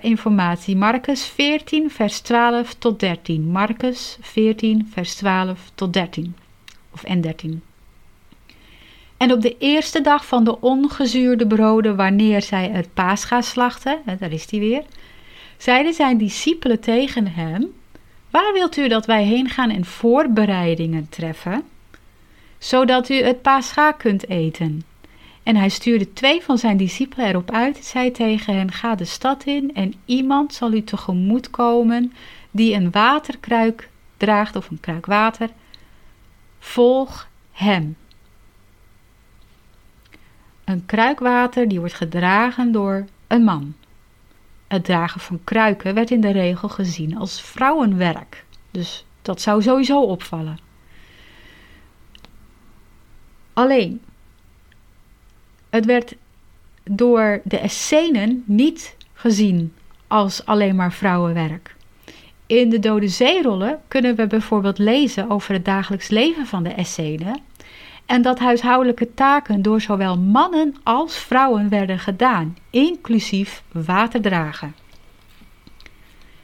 informatie. 0.01 0.75
Marcus 0.75 1.25
14, 1.25 1.91
vers 1.91 2.19
12 2.19 2.73
tot 2.73 2.99
13. 2.99 3.43
Marcus 3.43 4.17
14, 4.21 4.89
vers 4.91 5.15
12 5.15 5.71
tot 5.75 5.93
13. 5.93 6.35
Of 6.91 7.03
en 7.03 7.21
13. 7.21 7.61
En 9.17 9.31
op 9.31 9.41
de 9.41 9.57
eerste 9.57 10.01
dag 10.01 10.25
van 10.25 10.43
de 10.43 10.61
ongezuurde 10.61 11.47
broden, 11.47 11.95
wanneer 11.95 12.41
zij 12.41 12.69
het 12.69 12.93
paascha 12.93 13.41
slachten, 13.41 14.01
hè, 14.05 14.15
daar 14.15 14.31
is 14.31 14.51
hij 14.51 14.59
weer, 14.59 14.83
zeiden 15.57 15.93
zijn 15.93 16.17
discipelen 16.17 16.79
tegen 16.79 17.27
hem: 17.27 17.73
Waar 18.29 18.53
wilt 18.53 18.77
u 18.77 18.87
dat 18.87 19.05
wij 19.05 19.23
heen 19.23 19.49
gaan 19.49 19.69
en 19.69 19.85
voorbereidingen 19.85 21.09
treffen, 21.09 21.63
zodat 22.57 23.09
u 23.09 23.15
het 23.15 23.41
paascha 23.41 23.91
kunt 23.91 24.29
eten? 24.29 24.83
En 25.43 25.55
hij 25.55 25.69
stuurde 25.69 26.13
twee 26.13 26.41
van 26.41 26.57
zijn 26.57 26.77
discipelen 26.77 27.27
erop 27.27 27.51
uit, 27.51 27.85
zei 27.85 28.11
tegen 28.11 28.55
hen: 28.55 28.71
Ga 28.71 28.95
de 28.95 29.05
stad 29.05 29.43
in 29.43 29.75
en 29.75 29.93
iemand 30.05 30.53
zal 30.53 30.73
u 30.73 30.83
tegemoet 30.83 31.49
komen 31.49 32.13
die 32.51 32.73
een 32.73 32.91
waterkruik 32.91 33.89
draagt 34.17 34.55
of 34.55 34.69
een 34.69 34.79
kruik 34.79 35.05
water. 35.05 35.49
Volg 36.59 37.27
hem. 37.51 37.95
Een 40.65 40.85
kruik 40.85 41.19
water 41.19 41.67
die 41.67 41.79
wordt 41.79 41.93
gedragen 41.93 42.71
door 42.71 43.05
een 43.27 43.43
man. 43.43 43.75
Het 44.67 44.85
dragen 44.85 45.19
van 45.19 45.39
kruiken 45.43 45.93
werd 45.93 46.11
in 46.11 46.21
de 46.21 46.31
regel 46.31 46.69
gezien 46.69 47.17
als 47.17 47.41
vrouwenwerk, 47.41 48.45
dus 48.71 49.05
dat 49.21 49.41
zou 49.41 49.61
sowieso 49.61 50.01
opvallen. 50.01 50.59
Alleen 53.53 54.01
het 55.69 55.85
werd 55.85 56.15
door 56.83 57.41
de 57.43 57.59
Essenen 57.59 58.43
niet 58.45 58.95
gezien 59.13 59.73
als 60.07 60.45
alleen 60.45 60.75
maar 60.75 60.93
vrouwenwerk. 60.93 61.75
In 62.45 62.69
de 62.69 62.79
Dode 62.79 63.07
Zeerollen 63.07 63.81
kunnen 63.87 64.15
we 64.15 64.27
bijvoorbeeld 64.27 64.77
lezen 64.77 65.29
over 65.29 65.53
het 65.53 65.65
dagelijks 65.65 66.07
leven 66.07 66.45
van 66.45 66.63
de 66.63 66.69
Essenen 66.69 67.39
en 68.05 68.21
dat 68.21 68.39
huishoudelijke 68.39 69.13
taken 69.13 69.61
door 69.61 69.81
zowel 69.81 70.17
mannen 70.17 70.75
als 70.83 71.17
vrouwen 71.17 71.69
werden 71.69 71.99
gedaan, 71.99 72.57
inclusief 72.69 73.63
waterdragen. 73.71 74.75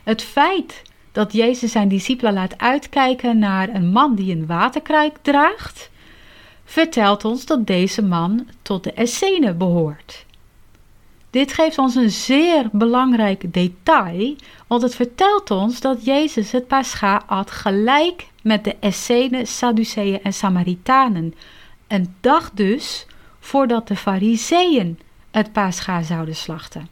Het 0.03 0.23
feit 0.23 0.81
dat 1.11 1.33
Jezus 1.33 1.71
zijn 1.71 1.87
discipelen 1.87 2.33
laat 2.33 2.57
uitkijken 2.57 3.39
naar 3.39 3.69
een 3.69 3.91
man 3.91 4.15
die 4.15 4.35
een 4.35 4.45
waterkruik 4.45 5.17
draagt, 5.21 5.89
vertelt 6.63 7.25
ons 7.25 7.45
dat 7.45 7.67
deze 7.67 8.03
man 8.03 8.47
tot 8.61 8.83
de 8.83 8.93
Essenen 8.93 9.57
behoort. 9.57 10.25
Dit 11.31 11.53
geeft 11.53 11.77
ons 11.77 11.95
een 11.95 12.11
zeer 12.11 12.69
belangrijk 12.71 13.53
detail, 13.53 14.35
want 14.67 14.81
het 14.81 14.95
vertelt 14.95 15.51
ons 15.51 15.79
dat 15.79 16.05
Jezus 16.05 16.51
het 16.51 16.67
Pascha 16.67 17.23
at 17.25 17.51
gelijk 17.51 18.27
met 18.43 18.63
de 18.63 18.75
Essenen, 18.79 19.47
Sadduceeën 19.47 20.23
en 20.23 20.33
Samaritanen, 20.33 21.33
een 21.87 22.15
dag 22.19 22.51
dus 22.53 23.05
voordat 23.39 23.87
de 23.87 23.95
Fariseeën 23.95 24.99
het 25.31 25.51
Pascha 25.51 26.01
zouden 26.01 26.35
slachten. 26.35 26.89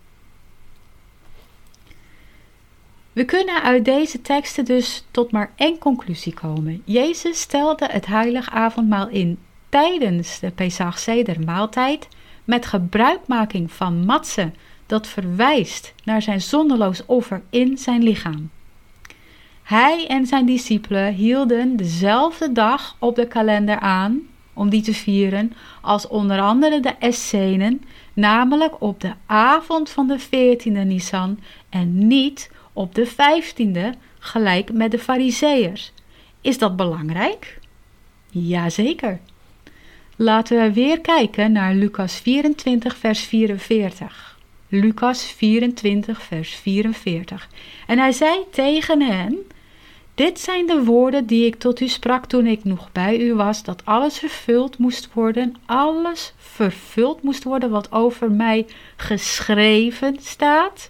We 3.14 3.26
kunnen 3.26 3.62
uit 3.64 3.86
deze 3.86 4.22
teksten 4.22 4.66
dus 4.66 5.06
tot 5.12 5.32
maar 5.32 5.52
één 5.56 5.78
conclusie 5.78 6.34
komen. 6.34 6.82
Jezus 6.86 7.40
stelde 7.40 7.88
het 7.92 8.06
heilig 8.06 8.50
avondmaal 8.50 9.08
in 9.08 9.40
tijdens 9.70 10.40
de 10.40 10.52
Pesach 10.52 11.00
Seder 11.00 11.40
maaltijd 11.40 12.08
met 12.50 12.66
gebruikmaking 12.66 13.72
van 13.72 14.06
matsen 14.06 14.56
dat 14.86 15.08
verwijst 15.08 15.94
naar 16.04 16.22
zijn 16.22 16.42
zonderloos 16.42 17.06
offer 17.06 17.42
in 17.50 17.78
zijn 17.78 18.04
lichaam. 18.04 18.50
Hij 19.64 20.08
en 20.08 20.26
zijn 20.26 20.46
discipelen 20.46 21.14
hielden 21.14 21.76
dezelfde 21.76 22.52
dag 22.52 22.96
op 23.00 23.16
de 23.16 23.28
kalender 23.28 23.80
aan 23.80 24.20
om 24.54 24.70
die 24.70 24.82
te 24.82 24.94
vieren 24.94 25.54
als 25.82 26.08
onder 26.08 26.40
andere 26.40 26.80
de 26.80 26.96
Essenen, 27.00 27.82
namelijk 28.14 28.82
op 28.82 29.02
de 29.02 29.14
avond 29.26 29.90
van 29.90 30.08
de 30.08 30.20
14e 30.20 30.88
Nisan 30.88 31.40
en 31.70 32.08
niet 32.08 32.52
op 32.74 32.96
de 32.96 33.08
15e 33.12 33.98
gelijk 34.20 34.74
met 34.74 34.92
de 34.92 35.00
Fariseërs. 35.00 35.92
Is 36.42 36.58
dat 36.58 36.76
belangrijk? 36.76 37.60
Jazeker. 38.30 39.20
Laten 40.22 40.62
we 40.62 40.74
weer 40.74 41.02
kijken 41.02 41.52
naar 41.52 41.74
Lucas 41.74 42.16
24, 42.16 42.98
vers 42.98 43.20
44. 43.20 44.38
Lucas 44.68 45.24
24, 45.24 46.22
vers 46.22 46.56
44. 46.56 47.50
En 47.88 48.00
hij 48.00 48.12
zei 48.12 48.40
tegen 48.52 49.02
hen: 49.02 49.38
Dit 50.16 50.40
zijn 50.40 50.66
de 50.66 50.84
woorden 50.84 51.26
die 51.26 51.46
ik 51.46 51.56
tot 51.56 51.80
u 51.80 51.88
sprak 51.88 52.26
toen 52.26 52.46
ik 52.46 52.64
nog 52.64 52.92
bij 52.92 53.20
u 53.20 53.34
was, 53.34 53.64
dat 53.64 53.86
alles 53.86 54.18
vervuld 54.18 54.78
moest 54.78 55.10
worden, 55.14 55.56
alles 55.66 56.34
vervuld 56.38 57.24
moest 57.24 57.44
worden 57.44 57.70
wat 57.70 57.92
over 57.92 58.32
mij 58.32 58.66
geschreven 58.96 60.18
staat 60.22 60.90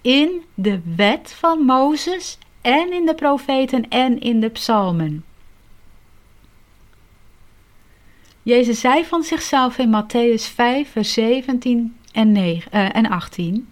in 0.00 0.42
de 0.54 0.80
wet 0.96 1.34
van 1.38 1.58
Mozes 1.58 2.38
en 2.60 2.92
in 2.92 3.06
de 3.06 3.14
profeten 3.14 3.88
en 3.88 4.20
in 4.20 4.40
de 4.40 4.48
psalmen. 4.48 5.24
Jezus 8.44 8.80
zei 8.80 9.04
van 9.04 9.22
zichzelf 9.22 9.78
in 9.78 9.90
Matthäus 9.90 10.42
5, 10.54 10.90
vers 10.90 11.12
17 11.12 11.96
en, 12.12 12.32
9, 12.32 12.70
uh, 12.74 12.96
en 12.96 13.08
18. 13.08 13.68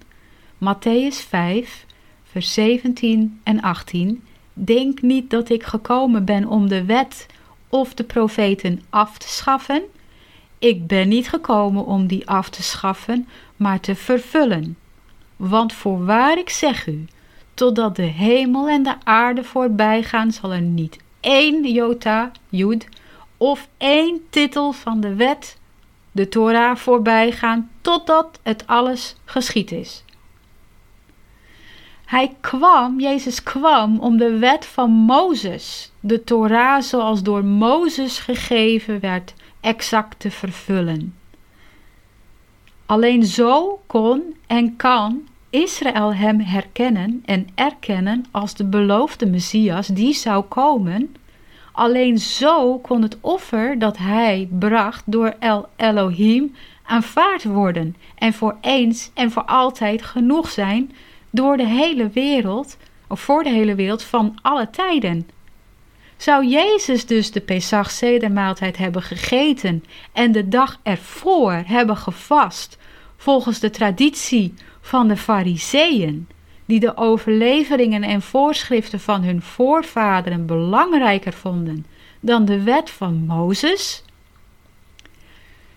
Matthäus 0.58 1.26
5, 1.28 1.86
vers 2.24 2.52
17 2.52 3.40
en 3.42 3.60
18. 3.60 4.24
Denk 4.52 5.02
niet 5.02 5.30
dat 5.30 5.48
ik 5.48 5.62
gekomen 5.62 6.24
ben 6.24 6.46
om 6.46 6.68
de 6.68 6.84
wet 6.84 7.26
of 7.68 7.94
de 7.94 8.04
profeten 8.04 8.82
af 8.90 9.18
te 9.18 9.28
schaffen. 9.28 9.82
Ik 10.58 10.86
ben 10.86 11.08
niet 11.08 11.28
gekomen 11.28 11.86
om 11.86 12.06
die 12.06 12.28
af 12.28 12.50
te 12.50 12.62
schaffen, 12.62 13.28
maar 13.56 13.80
te 13.80 13.94
vervullen. 13.94 14.76
Want 15.36 15.72
voorwaar 15.72 16.38
ik 16.38 16.50
zeg 16.50 16.86
u, 16.86 17.04
totdat 17.54 17.96
de 17.96 18.02
hemel 18.02 18.68
en 18.68 18.82
de 18.82 18.94
aarde 19.04 19.44
voorbij 19.44 20.02
gaan, 20.02 20.32
zal 20.32 20.52
er 20.52 20.60
niet 20.60 20.98
één 21.20 21.72
jota, 21.72 22.30
joed, 22.48 22.86
of 23.42 23.68
één 23.76 24.20
titel 24.30 24.72
van 24.72 25.00
de 25.00 25.14
wet, 25.14 25.58
de 26.12 26.28
Torah, 26.28 26.76
voorbij 26.76 27.32
gaan, 27.32 27.70
totdat 27.80 28.40
het 28.42 28.66
alles 28.66 29.16
geschied 29.24 29.72
is. 29.72 30.04
Hij 32.04 32.36
kwam, 32.40 33.00
Jezus 33.00 33.42
kwam 33.42 33.98
om 33.98 34.16
de 34.16 34.38
wet 34.38 34.66
van 34.66 34.90
Mozes, 34.90 35.92
de 36.00 36.24
Torah 36.24 36.82
zoals 36.82 37.22
door 37.22 37.44
Mozes 37.44 38.18
gegeven 38.18 39.00
werd, 39.00 39.34
exact 39.60 40.20
te 40.20 40.30
vervullen. 40.30 41.14
Alleen 42.86 43.24
zo 43.24 43.82
kon 43.86 44.36
en 44.46 44.76
kan 44.76 45.28
Israël 45.50 46.14
hem 46.14 46.40
herkennen 46.40 47.22
en 47.24 47.46
erkennen 47.54 48.24
als 48.30 48.54
de 48.54 48.64
beloofde 48.64 49.26
Messias 49.26 49.86
die 49.86 50.14
zou 50.14 50.44
komen. 50.44 51.14
Alleen 51.72 52.18
zo 52.18 52.78
kon 52.78 53.02
het 53.02 53.18
offer 53.20 53.78
dat 53.78 53.98
hij 53.98 54.48
bracht 54.58 55.02
door 55.06 55.34
El 55.38 55.68
Elohim 55.76 56.54
aanvaard 56.82 57.44
worden 57.44 57.96
en 58.18 58.32
voor 58.32 58.56
eens 58.60 59.10
en 59.14 59.30
voor 59.30 59.44
altijd 59.44 60.02
genoeg 60.02 60.50
zijn 60.50 60.92
door 61.30 61.56
de 61.56 61.66
hele 61.66 62.08
wereld, 62.08 62.76
of 63.08 63.20
voor 63.20 63.42
de 63.42 63.50
hele 63.50 63.74
wereld 63.74 64.02
van 64.02 64.38
alle 64.42 64.70
tijden. 64.70 65.28
Zou 66.16 66.46
Jezus 66.46 67.06
dus 67.06 67.30
de 67.30 67.40
Pesach 67.40 67.90
Sedermaaltijd 67.90 68.76
hebben 68.76 69.02
gegeten 69.02 69.84
en 70.12 70.32
de 70.32 70.48
dag 70.48 70.78
ervoor 70.82 71.62
hebben 71.66 71.96
gevast, 71.96 72.78
volgens 73.16 73.58
de 73.58 73.70
traditie 73.70 74.54
van 74.80 75.08
de 75.08 75.16
Fariseeën, 75.16 76.28
die 76.72 76.80
de 76.80 76.96
overleveringen 76.96 78.02
en 78.02 78.22
voorschriften 78.22 79.00
van 79.00 79.22
hun 79.22 79.42
voorvaderen 79.42 80.46
belangrijker 80.46 81.32
vonden 81.32 81.86
dan 82.20 82.44
de 82.44 82.62
wet 82.62 82.90
van 82.90 83.24
Mozes? 83.26 84.04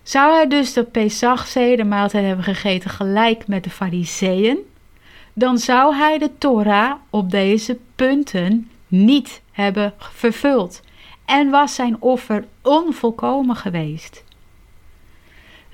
Zou 0.03 0.34
hij 0.34 0.47
dus 0.47 0.73
de 0.73 0.84
Pesach 0.84 1.55
maaltijd 1.86 2.25
hebben 2.25 2.43
gegeten 2.45 2.89
gelijk 2.89 3.47
met 3.47 3.63
de 3.63 3.69
Fariseeën? 3.69 4.58
Dan 5.34 5.58
zou 5.58 5.95
hij 5.95 6.17
de 6.17 6.31
Torah 6.38 6.93
op 7.10 7.31
deze 7.31 7.77
punten 7.95 8.69
niet 8.88 9.41
hebben 9.51 9.93
vervuld 9.97 10.81
en 11.25 11.49
was 11.49 11.75
zijn 11.75 12.01
offer 12.01 12.45
onvolkomen 12.62 13.55
geweest. 13.55 14.23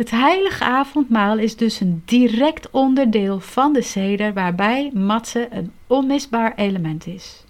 Het 0.01 0.11
heilige 0.11 0.63
avondmaal 0.63 1.37
is 1.37 1.55
dus 1.55 1.79
een 1.79 2.01
direct 2.05 2.69
onderdeel 2.69 3.39
van 3.39 3.73
de 3.73 3.81
seder 3.81 4.33
waarbij 4.33 4.91
matze 4.93 5.47
een 5.51 5.71
onmisbaar 5.87 6.55
element 6.55 7.07
is. 7.07 7.43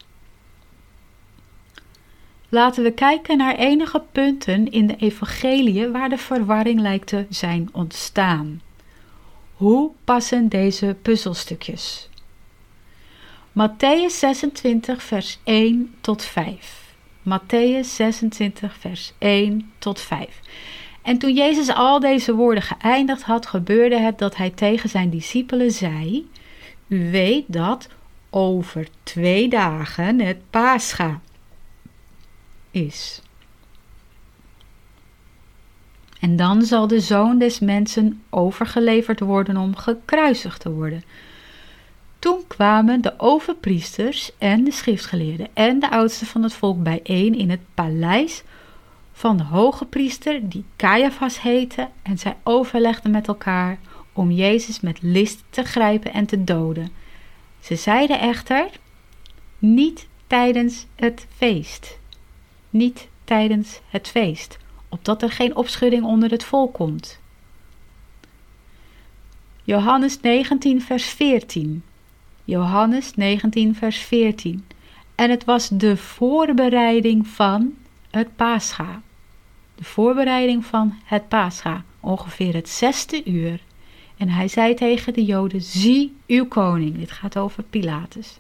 Laten 2.49 2.83
we 2.83 2.91
kijken 2.91 3.37
naar 3.37 3.55
enige 3.55 4.03
punten 4.11 4.71
in 4.71 4.87
de 4.87 4.95
evangelie 4.95 5.87
waar 5.87 6.09
de 6.09 6.17
verwarring 6.17 6.79
lijkt 6.79 7.07
te 7.07 7.25
zijn 7.29 7.69
ontstaan. 7.71 8.61
Hoe 9.53 9.91
passen 10.03 10.49
deze 10.49 10.95
puzzelstukjes? 11.01 12.09
Matthäus 13.51 14.13
26 14.19 15.03
vers 15.03 15.39
1 15.43 15.95
tot 16.01 16.23
5. 16.23 16.95
Matthäus 17.21 17.87
26 17.87 18.77
vers 18.79 19.13
1 19.17 19.71
tot 19.77 20.01
5. 20.01 20.39
En 21.01 21.17
toen 21.17 21.33
Jezus 21.33 21.69
al 21.69 21.99
deze 21.99 22.35
woorden 22.35 22.63
geëindigd 22.63 23.23
had, 23.23 23.45
gebeurde 23.45 23.99
het 23.99 24.17
dat 24.17 24.35
hij 24.35 24.49
tegen 24.49 24.89
zijn 24.89 25.09
discipelen 25.09 25.71
zei: 25.71 26.29
U 26.87 27.11
weet 27.11 27.45
dat 27.47 27.87
over 28.29 28.87
twee 29.03 29.49
dagen 29.49 30.19
het 30.19 30.37
Pascha 30.49 31.21
is. 32.71 33.21
En 36.19 36.35
dan 36.35 36.61
zal 36.61 36.87
de 36.87 36.99
zoon 36.99 37.37
des 37.37 37.59
mensen 37.59 38.23
overgeleverd 38.29 39.19
worden 39.19 39.57
om 39.57 39.75
gekruisigd 39.75 40.61
te 40.61 40.71
worden. 40.71 41.03
Toen 42.19 42.47
kwamen 42.47 43.01
de 43.01 43.13
overpriesters 43.17 44.31
en 44.37 44.63
de 44.63 44.71
schriftgeleerden 44.71 45.47
en 45.53 45.79
de 45.79 45.89
oudsten 45.89 46.27
van 46.27 46.43
het 46.43 46.53
volk 46.53 46.83
bijeen 46.83 47.35
in 47.35 47.49
het 47.49 47.61
paleis 47.73 48.43
van 49.21 49.37
de 49.37 49.43
hoge 49.43 49.85
priester 49.85 50.49
die 50.49 50.63
Caiaphas 50.75 51.41
heette 51.41 51.89
en 52.01 52.17
zij 52.17 52.35
overlegden 52.43 53.11
met 53.11 53.27
elkaar 53.27 53.79
om 54.13 54.31
Jezus 54.31 54.79
met 54.79 55.01
list 55.01 55.43
te 55.49 55.63
grijpen 55.63 56.13
en 56.13 56.25
te 56.25 56.43
doden. 56.43 56.91
Ze 57.59 57.75
zeiden 57.75 58.19
echter, 58.19 58.69
niet 59.59 60.07
tijdens 60.27 60.85
het 60.95 61.27
feest. 61.35 61.99
Niet 62.69 63.07
tijdens 63.23 63.79
het 63.89 64.07
feest, 64.07 64.57
opdat 64.89 65.21
er 65.21 65.31
geen 65.31 65.55
opschudding 65.55 66.03
onder 66.03 66.31
het 66.31 66.43
volk 66.43 66.73
komt. 66.73 67.19
Johannes 69.63 70.19
19, 70.21 70.81
vers 70.81 71.05
14. 71.05 71.83
Johannes 72.43 73.15
19, 73.15 73.75
vers 73.75 73.97
14. 73.97 74.65
En 75.15 75.29
het 75.29 75.45
was 75.45 75.69
de 75.69 75.97
voorbereiding 75.97 77.27
van 77.27 77.73
het 78.09 78.35
Pascha 78.35 79.01
de 79.81 79.87
voorbereiding 79.87 80.65
van 80.65 80.93
het 81.03 81.27
Pascha, 81.27 81.83
ongeveer 81.99 82.53
het 82.53 82.69
zesde 82.69 83.23
uur. 83.25 83.59
En 84.17 84.29
hij 84.29 84.47
zei 84.47 84.73
tegen 84.73 85.13
de 85.13 85.25
Joden: 85.25 85.61
Zie 85.61 86.15
uw 86.27 86.45
koning. 86.45 86.97
Dit 86.97 87.11
gaat 87.11 87.37
over 87.37 87.63
Pilatus. 87.63 88.39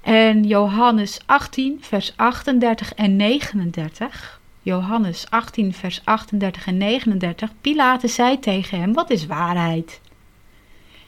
En 0.00 0.44
Johannes 0.44 1.20
18, 1.26 1.78
vers 1.80 2.12
38 2.16 2.94
en 2.94 3.16
39. 3.16 4.40
Johannes 4.62 5.30
18, 5.30 5.72
vers 5.72 6.00
38 6.04 6.66
en 6.66 6.76
39, 6.76 7.50
Pilatus 7.60 8.14
zei 8.14 8.38
tegen 8.38 8.80
hem: 8.80 8.92
Wat 8.92 9.10
is 9.10 9.26
waarheid? 9.26 10.00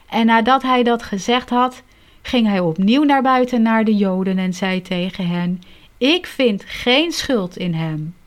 En 0.09 0.25
nadat 0.25 0.61
hij 0.61 0.83
dat 0.83 1.03
gezegd 1.03 1.49
had, 1.49 1.83
ging 2.21 2.47
hij 2.47 2.59
opnieuw 2.59 3.03
naar 3.03 3.21
buiten 3.21 3.61
naar 3.61 3.83
de 3.83 3.95
Joden 3.95 4.37
en 4.37 4.53
zei 4.53 4.81
tegen 4.81 5.27
hen: 5.27 5.61
Ik 5.97 6.25
vind 6.25 6.63
geen 6.67 7.11
schuld 7.11 7.57
in 7.57 7.73
hem. 7.73 8.17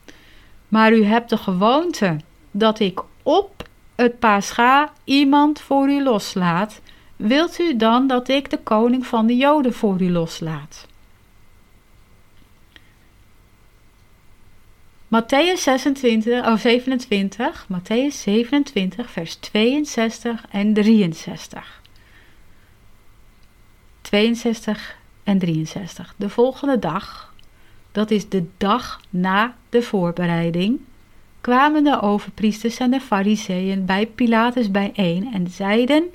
Maar 0.72 0.92
u 0.92 1.04
hebt 1.04 1.30
de 1.30 1.36
gewoonte 1.36 2.16
dat 2.50 2.80
ik 2.80 3.00
op 3.22 3.68
het 3.94 4.18
Pascha 4.18 4.92
iemand 5.04 5.60
voor 5.60 5.88
u 5.88 6.02
loslaat. 6.02 6.80
Wilt 7.16 7.58
u 7.58 7.76
dan 7.76 8.06
dat 8.06 8.28
ik 8.28 8.50
de 8.50 8.58
koning 8.58 9.06
van 9.06 9.26
de 9.26 9.36
Joden 9.36 9.74
voor 9.74 10.00
u 10.00 10.10
loslaat? 10.10 10.86
Matthäus 15.08 15.60
26, 15.60 16.46
oh 16.46 16.56
27, 16.56 17.66
Matthäus 17.72 18.14
27, 18.22 19.10
vers 19.10 19.34
62 19.34 20.44
en 20.50 20.74
63. 20.74 21.80
62 24.02 24.96
en 25.22 25.38
63. 25.38 26.14
De 26.16 26.28
volgende 26.28 26.78
dag, 26.78 27.31
dat 27.93 28.11
is 28.11 28.28
de 28.28 28.45
dag 28.57 29.01
na 29.11 29.55
de 29.68 29.82
voorbereiding, 29.82 30.80
kwamen 31.40 31.84
de 31.84 32.01
overpriesters 32.01 32.78
en 32.78 32.90
de 32.90 33.01
fariseeën 33.01 33.84
bij 33.84 34.07
Pilatus 34.07 34.70
bijeen 34.70 35.32
en 35.32 35.49
zeiden: 35.49 36.11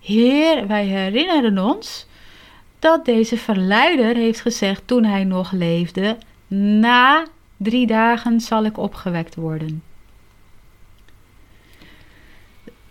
Heer, 0.00 0.66
wij 0.66 0.84
herinneren 0.84 1.58
ons 1.58 2.06
dat 2.78 3.04
deze 3.04 3.36
verleider 3.36 4.14
heeft 4.14 4.40
gezegd 4.40 4.82
toen 4.84 5.04
hij 5.04 5.24
nog 5.24 5.52
leefde: 5.52 6.16
Na 6.46 7.26
drie 7.56 7.86
dagen 7.86 8.40
zal 8.40 8.64
ik 8.64 8.78
opgewekt 8.78 9.34
worden. 9.34 9.82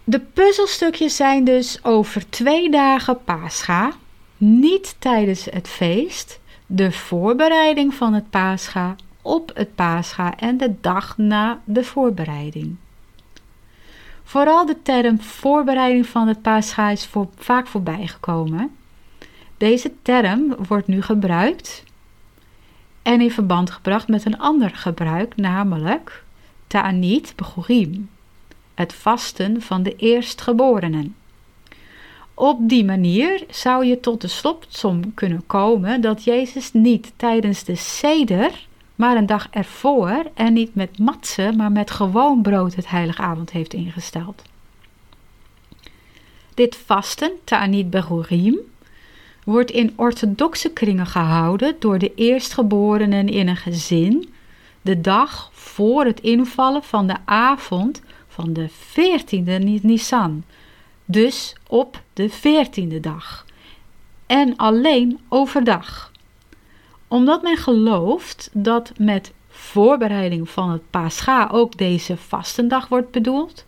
De 0.03 0.19
puzzelstukjes 0.19 1.15
zijn 1.15 1.43
dus 1.43 1.83
over 1.83 2.29
twee 2.29 2.69
dagen 2.69 3.23
Pascha, 3.23 3.91
niet 4.37 4.95
tijdens 4.99 5.45
het 5.45 5.67
feest, 5.67 6.39
de 6.71 6.91
voorbereiding 6.91 7.93
van 7.93 8.13
het 8.13 8.29
Pascha, 8.29 8.95
op 9.21 9.51
het 9.53 9.75
Pascha 9.75 10.37
en 10.37 10.57
de 10.57 10.73
dag 10.81 11.17
na 11.17 11.61
de 11.63 11.83
voorbereiding. 11.83 12.75
Vooral 14.23 14.65
de 14.65 14.81
term 14.81 15.21
voorbereiding 15.21 16.07
van 16.07 16.27
het 16.27 16.41
Pascha 16.41 16.89
is 16.89 17.05
voor, 17.05 17.27
vaak 17.37 17.67
voorbijgekomen. 17.67 18.75
Deze 19.57 19.91
term 20.01 20.55
wordt 20.67 20.87
nu 20.87 21.01
gebruikt 21.01 21.83
en 23.01 23.21
in 23.21 23.31
verband 23.31 23.71
gebracht 23.71 24.07
met 24.07 24.25
een 24.25 24.39
ander 24.39 24.69
gebruik, 24.69 25.35
namelijk 25.35 26.23
ta'anit 26.67 27.33
begorim, 27.35 28.09
het 28.73 28.93
vasten 28.93 29.61
van 29.61 29.83
de 29.83 29.95
eerstgeborenen. 29.95 31.15
Op 32.39 32.69
die 32.69 32.85
manier 32.85 33.43
zou 33.49 33.85
je 33.85 33.99
tot 33.99 34.21
de 34.21 34.27
slotsom 34.27 35.13
kunnen 35.13 35.43
komen 35.45 36.01
dat 36.01 36.23
Jezus 36.23 36.73
niet 36.73 37.13
tijdens 37.15 37.63
de 37.63 37.75
seder, 37.75 38.67
maar 38.95 39.17
een 39.17 39.25
dag 39.25 39.47
ervoor 39.51 40.31
en 40.33 40.53
niet 40.53 40.75
met 40.75 40.99
matsen, 40.99 41.55
maar 41.55 41.71
met 41.71 41.91
gewoon 41.91 42.41
brood 42.41 42.75
het 42.75 42.89
heilige 42.89 43.21
avond 43.21 43.51
heeft 43.51 43.73
ingesteld. 43.73 44.41
Dit 46.53 46.75
vasten, 46.85 47.31
ta'anit 47.43 47.89
begorim, 47.89 48.59
wordt 49.43 49.71
in 49.71 49.93
orthodoxe 49.95 50.69
kringen 50.69 51.07
gehouden 51.07 51.75
door 51.79 51.99
de 51.99 52.13
eerstgeborenen 52.15 53.29
in 53.29 53.47
een 53.47 53.57
gezin 53.57 54.33
de 54.81 55.01
dag 55.01 55.49
voor 55.53 56.05
het 56.05 56.19
invallen 56.19 56.83
van 56.83 57.07
de 57.07 57.17
avond 57.25 58.01
van 58.27 58.53
de 58.53 58.69
14e 58.69 59.81
Nisan, 59.81 60.43
dus 61.05 61.55
op 61.67 62.01
de 62.19 62.29
14e 62.29 62.99
dag, 62.99 63.45
en 64.25 64.55
alleen 64.55 65.19
overdag. 65.29 66.11
Omdat 67.07 67.41
men 67.41 67.57
gelooft 67.57 68.49
dat 68.53 68.91
met 68.97 69.33
voorbereiding 69.47 70.49
van 70.49 70.69
het 70.69 70.89
Pascha 70.89 71.49
ook 71.51 71.77
deze 71.77 72.17
vastendag 72.17 72.87
wordt 72.87 73.11
bedoeld, 73.11 73.65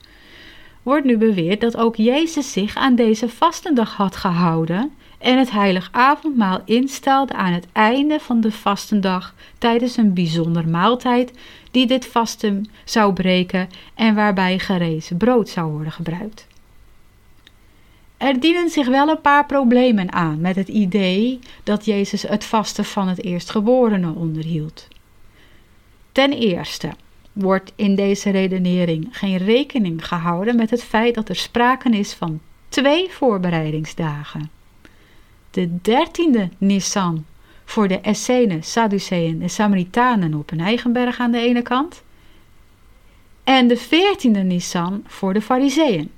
wordt 0.84 1.06
nu 1.06 1.18
beweerd 1.18 1.62
dat 1.62 1.78
ook 1.78 1.96
Jezus 1.96 2.52
zich 2.52 2.76
aan 2.76 2.96
deze 2.96 3.30
vastendag 3.30 3.96
had 3.96 4.16
gehouden 4.16 4.92
en 5.18 5.38
het 5.38 5.52
heilig 5.52 5.90
avondmaal 5.92 6.62
instelde 6.66 7.34
aan 7.34 7.54
het 7.54 7.68
einde 7.72 8.20
van 8.20 8.42
de 8.42 8.52
vastendag 8.52 9.34
tijdens 9.58 9.98
een 9.98 10.14
bijzonder 10.14 10.70
maaltijd 10.70 11.32
die 11.72 11.88
dit 11.88 12.06
vasten 12.06 12.66
zou 12.86 13.14
breken 13.14 13.70
en 13.96 14.16
waarbij 14.16 14.60
gerezen 14.60 15.18
brood 15.18 15.50
zou 15.50 15.72
worden 15.72 15.92
gebruikt. 15.92 16.50
Er 18.22 18.40
dienen 18.40 18.70
zich 18.70 18.88
wel 18.88 19.10
een 19.10 19.22
paar 19.22 19.46
problemen 19.46 20.12
aan 20.12 20.42
met 20.42 20.56
het 20.56 20.68
idee 20.68 21.40
dat 21.64 21.86
Jezus 21.86 22.22
het 22.22 22.46
vasten 22.46 22.86
van 22.86 23.08
het 23.08 23.24
eerstgeborene 23.24 24.14
onderhield. 24.14 24.88
Ten 26.12 26.32
eerste 26.34 26.90
wordt 27.32 27.72
in 27.76 27.96
deze 27.96 28.30
redenering 28.30 29.08
geen 29.12 29.38
rekening 29.38 30.08
gehouden 30.08 30.56
met 30.56 30.70
het 30.70 30.84
feit 30.84 31.16
dat 31.16 31.30
er 31.30 31.36
sprake 31.36 31.90
is 31.90 32.14
van 32.14 32.40
twee 32.70 33.10
voorbereidingsdagen 33.10 34.50
de 35.52 35.82
dertiende 35.82 36.50
Nissan 36.58 37.26
voor 37.66 37.88
de 37.88 38.00
Essenen, 38.00 38.64
Sadduceeën 38.64 39.42
en 39.42 39.50
Samaritanen 39.50 40.34
op 40.34 40.50
hun 40.50 40.60
eigen 40.60 40.94
berg 40.94 41.20
aan 41.20 41.32
de 41.32 41.40
ene 41.40 41.62
kant. 41.62 42.04
En 43.44 43.68
de 43.68 43.78
veertiende 43.78 44.40
Nissan 44.40 45.04
voor 45.08 45.34
de 45.34 45.42
Fariseeën. 45.42 46.12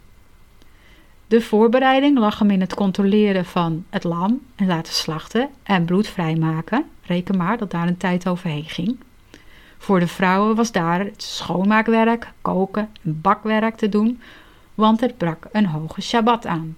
De 1.34 1.42
voorbereiding 1.42 2.18
lag 2.18 2.40
hem 2.40 2.50
in 2.50 2.62
het 2.62 2.74
controleren 2.74 3.46
van 3.46 3.86
het 3.90 4.04
lam 4.04 4.42
en 4.56 4.68
laten 4.68 4.94
slachten 4.94 5.50
en 5.64 5.86
bloed 5.86 6.08
vrijmaken. 6.08 6.86
Reken 7.06 7.38
maar 7.38 7.58
dat 7.58 7.72
daar 7.72 7.88
een 7.88 7.98
tijd 7.98 8.28
overheen 8.28 8.64
ging. 8.64 8.98
Voor 9.78 10.00
de 10.00 10.08
vrouwen 10.08 10.56
was 10.56 10.72
daar 10.72 11.00
het 11.00 11.24
schoonmaakwerk, 11.24 12.32
koken 12.42 12.90
en 13.04 13.22
bakwerk 13.22 13.76
te 13.76 13.90
doen, 13.90 14.22
want 14.74 15.00
het 15.00 15.18
brak 15.18 15.48
een 15.52 15.66
hoge 15.66 16.02
Shabbat 16.02 16.46
aan. 16.46 16.78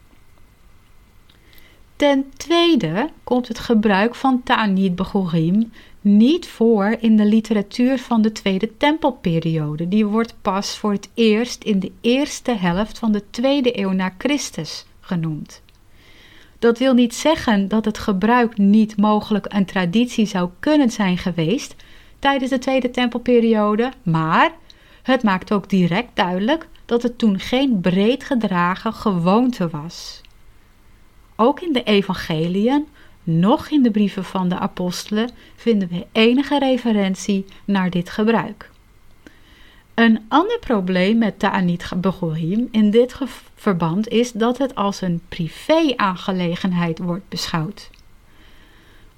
Ten 1.96 2.32
tweede 2.38 3.10
komt 3.24 3.48
het 3.48 3.60
gebruik 3.60 4.16
van 4.16 4.44
Ta'anit 4.44 4.96
Begorim 4.96 5.72
niet 6.06 6.48
voor 6.48 6.98
in 7.00 7.16
de 7.16 7.26
literatuur 7.26 8.00
van 8.00 8.22
de 8.22 8.32
Tweede 8.32 8.78
Tempelperiode. 8.78 9.88
Die 9.88 10.06
wordt 10.06 10.36
pas 10.42 10.78
voor 10.78 10.92
het 10.92 11.10
eerst 11.14 11.64
in 11.64 11.80
de 11.80 11.92
eerste 12.02 12.52
helft 12.52 13.00
van 13.00 13.12
de 13.12 13.24
tweede 13.30 13.80
eeuw 13.80 13.92
na 13.92 14.14
Christus 14.18 14.86
genoemd. 15.00 15.62
Dat 16.60 16.78
wil 16.78 16.94
niet 16.94 17.16
zeggen 17.16 17.68
dat 17.68 17.86
het 17.86 17.98
gebruik 17.98 18.58
niet 18.58 18.98
mogelijk 18.98 19.46
een 19.50 19.66
traditie 19.66 20.26
zou 20.26 20.50
kunnen 20.60 20.90
zijn 20.90 21.18
geweest 21.18 21.76
tijdens 22.20 22.50
de 22.50 22.58
Tweede 22.58 22.92
Tempelperiode, 22.92 23.92
maar 24.04 24.52
het 25.04 25.24
maakt 25.24 25.52
ook 25.52 25.70
direct 25.70 26.10
duidelijk 26.14 26.68
dat 26.86 27.04
het 27.04 27.18
toen 27.18 27.40
geen 27.40 27.80
breed 27.82 28.24
gedragen 28.24 28.94
gewoonte 28.94 29.70
was 29.70 30.24
ook 31.36 31.62
in 31.62 31.74
de 31.74 31.84
evangeliën, 31.84 32.88
nog 33.26 33.70
in 33.70 33.84
de 33.84 33.92
brieven 33.92 34.24
van 34.24 34.50
de 34.50 34.60
apostelen 34.60 35.30
vinden 35.56 35.88
we 35.88 36.06
enige 36.12 36.60
referentie 36.60 37.46
naar 37.66 37.90
dit 37.90 38.10
gebruik. 38.10 38.70
Een 39.94 40.26
ander 40.28 40.60
probleem 40.60 41.18
met 41.18 41.40
Ta'anit 41.40 41.92
Begorim 41.98 42.68
in 42.72 42.92
dit 42.92 43.18
verband 43.56 44.08
is 44.08 44.32
dat 44.32 44.58
het 44.58 44.76
als 44.76 45.02
een 45.02 45.22
privé-aangelegenheid 45.30 47.00
wordt 47.00 47.30
beschouwd. 47.30 47.90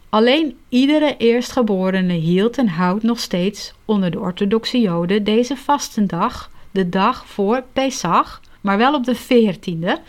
Alleen 0.10 0.58
iedere 0.70 1.16
eerstgeborene 1.18 2.14
hield 2.14 2.58
en 2.58 2.68
houdt 2.68 3.04
nog 3.04 3.20
steeds 3.20 3.74
onder 3.86 4.12
de 4.12 4.20
orthodoxe 4.20 4.80
Joden 4.80 5.24
deze 5.24 5.56
vastendag, 5.56 6.52
de 6.72 6.90
dag 6.90 7.28
voor 7.28 7.64
Pesach, 7.74 8.42
maar 8.62 8.78
wel 8.78 8.94
op 8.94 9.04
de 9.04 9.18
14e, 9.18 10.02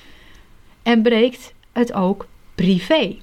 en 0.82 1.02
breekt 1.02 1.54
het 1.72 1.92
ook 1.92 2.26
privé. 2.54 3.16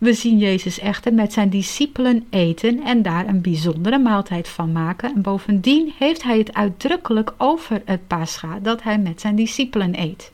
We 0.00 0.14
zien 0.14 0.38
Jezus 0.38 0.78
echter 0.78 1.14
met 1.14 1.32
zijn 1.32 1.50
discipelen 1.50 2.26
eten 2.30 2.82
en 2.82 3.02
daar 3.02 3.28
een 3.28 3.40
bijzondere 3.40 3.98
maaltijd 3.98 4.48
van 4.48 4.72
maken. 4.72 5.14
En 5.14 5.22
bovendien 5.22 5.92
heeft 5.98 6.22
hij 6.22 6.38
het 6.38 6.54
uitdrukkelijk 6.54 7.32
over 7.36 7.82
het 7.84 8.06
Pascha 8.06 8.58
dat 8.58 8.82
hij 8.82 8.98
met 8.98 9.20
zijn 9.20 9.36
discipelen 9.36 10.00
eet. 10.00 10.32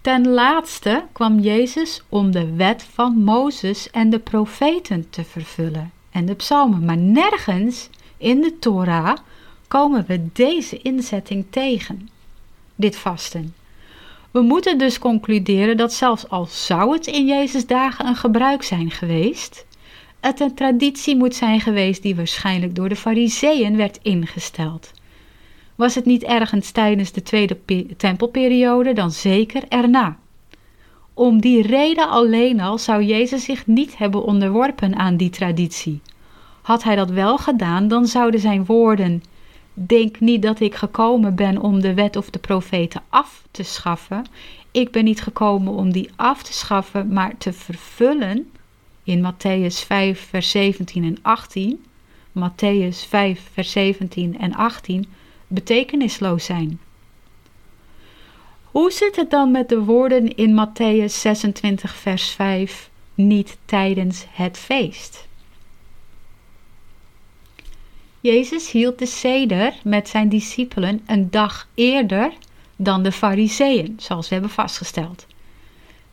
Ten 0.00 0.28
laatste 0.28 1.04
kwam 1.12 1.38
Jezus 1.38 2.02
om 2.08 2.30
de 2.30 2.54
wet 2.54 2.82
van 2.82 3.18
Mozes 3.18 3.90
en 3.90 4.10
de 4.10 4.18
profeten 4.18 5.10
te 5.10 5.24
vervullen 5.24 5.92
en 6.10 6.26
de 6.26 6.34
psalmen, 6.34 6.84
maar 6.84 6.98
nergens 6.98 7.88
in 8.16 8.40
de 8.40 8.58
Torah 8.58 9.16
komen 9.66 10.04
we 10.06 10.26
deze 10.32 10.78
inzetting 10.82 11.44
tegen, 11.50 12.08
dit 12.74 12.96
vasten. 12.96 13.54
We 14.30 14.40
moeten 14.40 14.78
dus 14.78 14.98
concluderen 14.98 15.76
dat 15.76 15.92
zelfs 15.92 16.28
al 16.28 16.46
zou 16.46 16.92
het 16.92 17.06
in 17.06 17.26
Jezus 17.26 17.66
dagen 17.66 18.06
een 18.06 18.16
gebruik 18.16 18.62
zijn 18.62 18.90
geweest, 18.90 19.66
het 20.20 20.40
een 20.40 20.54
traditie 20.54 21.16
moet 21.16 21.34
zijn 21.34 21.60
geweest 21.60 22.02
die 22.02 22.16
waarschijnlijk 22.16 22.74
door 22.74 22.88
de 22.88 22.96
Fariseeën 22.96 23.76
werd 23.76 23.98
ingesteld. 24.02 24.92
Was 25.74 25.94
het 25.94 26.04
niet 26.04 26.22
ergens 26.22 26.70
tijdens 26.70 27.12
de 27.12 27.22
tweede 27.22 27.58
tempelperiode, 27.96 28.92
dan 28.92 29.10
zeker 29.10 29.62
erna. 29.68 30.16
Om 31.14 31.40
die 31.40 31.62
reden 31.62 32.08
alleen 32.08 32.60
al 32.60 32.78
zou 32.78 33.02
Jezus 33.02 33.44
zich 33.44 33.66
niet 33.66 33.98
hebben 33.98 34.22
onderworpen 34.22 34.96
aan 34.96 35.16
die 35.16 35.30
traditie. 35.30 36.00
Had 36.62 36.82
hij 36.82 36.96
dat 36.96 37.10
wel 37.10 37.38
gedaan, 37.38 37.88
dan 37.88 38.06
zouden 38.06 38.40
zijn 38.40 38.64
woorden: 38.64 39.22
Denk 39.86 40.20
niet 40.20 40.42
dat 40.42 40.60
ik 40.60 40.74
gekomen 40.74 41.34
ben 41.34 41.60
om 41.60 41.80
de 41.80 41.94
wet 41.94 42.16
of 42.16 42.30
de 42.30 42.38
profeten 42.38 43.02
af 43.08 43.42
te 43.50 43.62
schaffen. 43.62 44.24
Ik 44.70 44.90
ben 44.90 45.04
niet 45.04 45.22
gekomen 45.22 45.72
om 45.72 45.92
die 45.92 46.10
af 46.16 46.42
te 46.42 46.52
schaffen, 46.52 47.12
maar 47.12 47.36
te 47.38 47.52
vervullen. 47.52 48.50
In 49.02 49.32
Matthäus 49.32 49.86
5, 49.86 50.28
vers 50.28 50.50
17 50.50 51.04
en 51.04 51.18
18. 51.22 51.84
Matthäus 52.32 53.08
5, 53.08 53.40
vers 53.52 53.70
17 53.70 54.38
en 54.38 54.54
18 54.54 55.06
betekenisloos 55.46 56.44
zijn. 56.44 56.80
Hoe 58.64 58.90
zit 58.90 59.16
het 59.16 59.30
dan 59.30 59.50
met 59.50 59.68
de 59.68 59.84
woorden 59.84 60.36
in 60.36 60.66
Matthäus 60.66 61.12
26, 61.12 61.94
vers 61.94 62.30
5? 62.30 62.90
Niet 63.14 63.58
tijdens 63.64 64.26
het 64.30 64.58
feest. 64.58 65.27
Jezus 68.28 68.70
hield 68.70 68.98
de 68.98 69.06
seder 69.06 69.74
met 69.84 70.08
zijn 70.08 70.28
discipelen 70.28 71.00
een 71.06 71.30
dag 71.30 71.68
eerder 71.74 72.32
dan 72.76 73.02
de 73.02 73.12
fariseeën, 73.12 73.94
zoals 73.96 74.28
we 74.28 74.34
hebben 74.34 74.52
vastgesteld. 74.52 75.26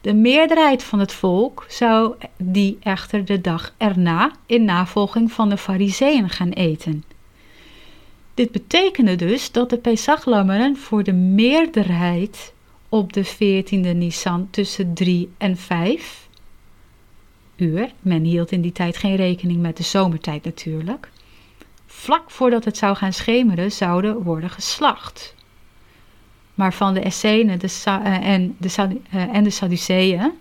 De 0.02 0.14
meerderheid 0.14 0.84
van 0.84 1.00
het 1.00 1.14
volk 1.14 1.66
zou 1.70 2.16
die 2.38 2.78
echter 2.82 3.26
de 3.26 3.42
dag 3.42 3.74
erna 3.78 4.32
in 4.46 4.66
navolging 4.66 5.32
van 5.32 5.50
de 5.50 5.58
fariseeën 5.58 6.30
gaan 6.30 6.50
eten. 6.50 7.04
Dit 8.34 8.52
betekende 8.52 9.16
dus 9.16 9.52
dat 9.52 9.70
de 9.70 9.78
Pesachlammeren 9.78 10.78
voor 10.78 11.04
de 11.04 11.14
meerderheid 11.14 12.54
op 12.90 13.14
de 13.14 13.26
14e 13.26 13.98
Nisan 13.98 14.48
tussen 14.50 14.94
3 14.94 15.32
en 15.38 15.58
5 15.58 16.28
uur, 17.56 17.92
men 18.02 18.24
hield 18.24 18.52
in 18.52 18.62
die 18.62 18.72
tijd 18.72 18.98
geen 18.98 19.16
rekening 19.16 19.62
met 19.62 19.78
de 19.78 19.84
zomertijd 19.84 20.44
natuurlijk, 20.44 21.10
vlak 21.96 22.32
voordat 22.32 22.66
het 22.66 22.78
zou 22.78 22.96
gaan 22.96 23.14
schemeren 23.14 23.72
zouden 23.72 24.24
worden 24.24 24.50
geslacht. 24.50 25.36
Maar 26.54 26.74
van 26.74 26.94
de 26.94 27.00
Essenen 27.00 27.60
de 27.60 27.84
uh, 27.88 28.28
en, 28.28 28.56
de, 28.60 29.00
uh, 29.14 29.36
en 29.36 29.44
de 29.44 29.50
Sadduceeën 29.50 30.32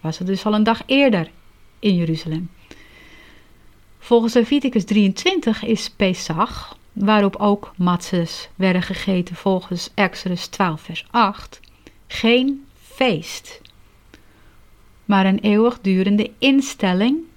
was 0.00 0.18
het 0.18 0.26
dus 0.26 0.46
al 0.46 0.54
een 0.54 0.62
dag 0.62 0.82
eerder 0.86 1.30
in 1.78 1.94
Jeruzalem. 1.94 2.50
Volgens 3.98 4.34
Leviticus 4.34 4.84
23 4.84 5.64
is 5.64 5.90
Pesach, 5.90 6.76
waarop 6.92 7.36
ook 7.36 7.72
matzes 7.76 8.48
werden 8.54 8.82
gegeten 8.82 9.34
volgens 9.34 9.90
Exodus 9.94 10.46
12 10.46 10.80
vers 10.80 11.06
8, 11.10 11.60
geen 12.06 12.66
feest, 12.82 13.60
maar 15.04 15.26
een 15.26 15.38
eeuwigdurende 15.38 16.30
instelling 16.38 17.27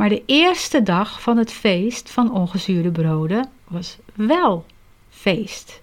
maar 0.00 0.08
de 0.08 0.22
eerste 0.26 0.82
dag 0.82 1.20
van 1.22 1.36
het 1.36 1.52
feest 1.52 2.10
van 2.10 2.32
ongezuurde 2.32 2.90
broden 2.90 3.50
was 3.68 3.96
wel 4.14 4.66
feest. 5.10 5.80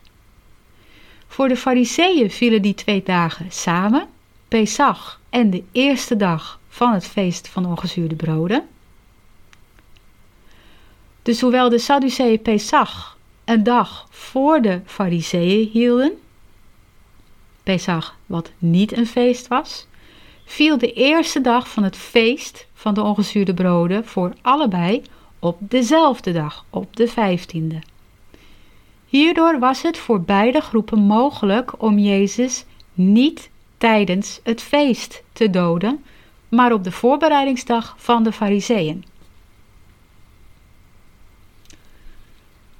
Voor 1.27 1.47
de 1.47 1.57
Fariseeën 1.57 2.31
vielen 2.31 2.61
die 2.61 2.73
twee 2.73 3.03
dagen 3.03 3.51
samen, 3.51 4.07
Pesach 4.47 5.19
en 5.29 5.49
de 5.49 5.63
eerste 5.71 6.15
dag 6.15 6.59
van 6.69 6.93
het 6.93 7.05
feest 7.05 7.47
van 7.47 7.65
ongezuurde 7.65 8.15
broden. 8.15 8.67
Dus 11.21 11.41
hoewel 11.41 11.69
de 11.69 11.79
Sadduceeën 11.79 12.41
Pesach 12.41 13.17
een 13.45 13.63
dag 13.63 14.07
voor 14.09 14.61
de 14.61 14.81
Fariseeën 14.85 15.69
hielden, 15.69 16.11
Pesach 17.63 18.15
wat 18.25 18.51
niet 18.57 18.97
een 18.97 19.07
feest 19.07 19.47
was, 19.47 19.87
viel 20.49 20.77
de 20.77 20.93
eerste 20.93 21.41
dag 21.41 21.69
van 21.69 21.83
het 21.83 21.95
feest 21.95 22.67
van 22.73 22.93
de 22.93 23.01
ongezuurde 23.01 23.53
broden 23.53 24.05
voor 24.05 24.33
allebei 24.41 25.01
op 25.39 25.57
dezelfde 25.59 26.31
dag, 26.31 26.65
op 26.69 26.95
de 26.95 27.07
vijftiende. 27.07 27.79
Hierdoor 29.05 29.59
was 29.59 29.81
het 29.81 29.97
voor 29.97 30.21
beide 30.21 30.61
groepen 30.61 30.99
mogelijk 30.99 31.81
om 31.81 31.99
Jezus 31.99 32.65
niet 32.93 33.49
tijdens 33.77 34.39
het 34.43 34.61
feest 34.61 35.23
te 35.33 35.49
doden, 35.49 36.03
maar 36.49 36.73
op 36.73 36.83
de 36.83 36.91
voorbereidingsdag 36.91 37.95
van 37.97 38.23
de 38.23 38.31
Fariseeën. 38.31 39.05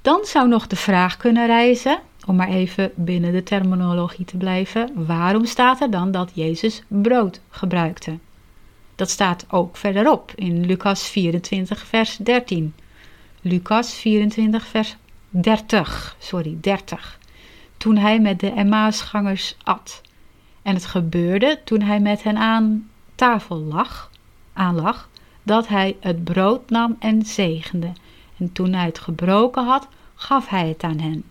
Dan 0.02 0.24
zou 0.24 0.48
nog 0.48 0.66
de 0.66 0.76
vraag 0.76 1.16
kunnen 1.16 1.46
rijzen 1.46 1.98
om 2.28 2.36
maar 2.36 2.48
even 2.48 2.92
binnen 2.94 3.32
de 3.32 3.42
terminologie 3.42 4.24
te 4.24 4.36
blijven, 4.36 5.06
waarom 5.06 5.44
staat 5.44 5.80
er 5.80 5.90
dan 5.90 6.10
dat 6.10 6.30
Jezus 6.34 6.82
brood 6.88 7.40
gebruikte? 7.50 8.18
Dat 8.94 9.10
staat 9.10 9.46
ook 9.48 9.76
verderop 9.76 10.32
in 10.34 10.66
Lucas 10.66 11.08
24, 11.08 11.86
vers 11.86 12.16
13. 12.16 12.74
Lucas 13.40 13.94
24, 13.94 14.66
vers 14.66 14.96
30, 15.28 16.16
sorry, 16.18 16.56
30. 16.60 17.18
Toen 17.76 17.96
hij 17.96 18.20
met 18.20 18.40
de 18.40 18.52
Emmausgangers 18.52 19.56
at. 19.64 20.00
En 20.62 20.74
het 20.74 20.86
gebeurde 20.86 21.60
toen 21.64 21.80
hij 21.80 22.00
met 22.00 22.22
hen 22.22 22.36
aan 22.36 22.88
tafel 23.14 23.56
lag, 23.56 24.10
aanlag, 24.52 25.08
dat 25.42 25.68
hij 25.68 25.96
het 26.00 26.24
brood 26.24 26.70
nam 26.70 26.96
en 26.98 27.22
zegende. 27.22 27.92
En 28.38 28.52
toen 28.52 28.72
hij 28.72 28.84
het 28.84 28.98
gebroken 28.98 29.64
had, 29.64 29.88
gaf 30.14 30.48
hij 30.48 30.68
het 30.68 30.82
aan 30.82 30.98
hen. 30.98 31.24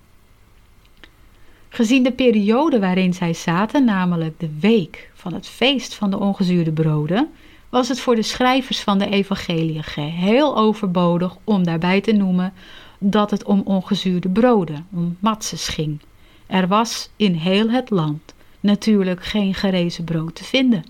Gezien 1.78 2.04
de 2.04 2.12
periode 2.12 2.80
waarin 2.80 3.14
zij 3.14 3.34
zaten, 3.34 3.86
namelijk 3.86 4.40
de 4.40 4.50
week 4.60 5.12
van 5.14 5.34
het 5.34 5.48
feest 5.48 5.94
van 5.94 6.10
de 6.10 6.20
ongezuurde 6.20 6.72
broden, 6.72 7.30
was 7.70 7.88
het 7.88 8.00
voor 8.00 8.16
de 8.16 8.22
schrijvers 8.22 8.82
van 8.82 8.98
de 8.98 9.10
evangelie 9.10 9.84
geheel 9.84 10.58
overbodig 10.58 11.38
om 11.44 11.64
daarbij 11.64 12.02
te 12.02 12.12
noemen 12.12 12.54
dat 13.00 13.32
het 13.32 13.44
om 13.44 13.62
ongezuurde 13.66 14.30
broden, 14.30 14.88
om 14.94 15.18
matzes 15.20 15.68
ging. 15.68 16.00
Er 16.48 16.68
was 16.68 17.10
in 17.16 17.34
heel 17.34 17.70
het 17.70 17.90
land 17.90 18.34
natuurlijk 18.60 19.26
geen 19.26 19.54
gerezen 19.54 20.04
brood 20.04 20.36
te 20.36 20.44
vinden. 20.44 20.84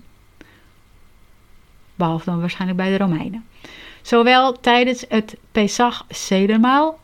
Behalve 1.94 2.24
dan 2.24 2.40
waarschijnlijk 2.40 2.80
bij 2.80 2.90
de 2.90 2.98
Romeinen. 3.04 3.44
Zowel 4.02 4.52
tijdens 4.52 5.04
het 5.08 5.36
Pesach 5.52 6.04
Sedermaal 6.08 6.98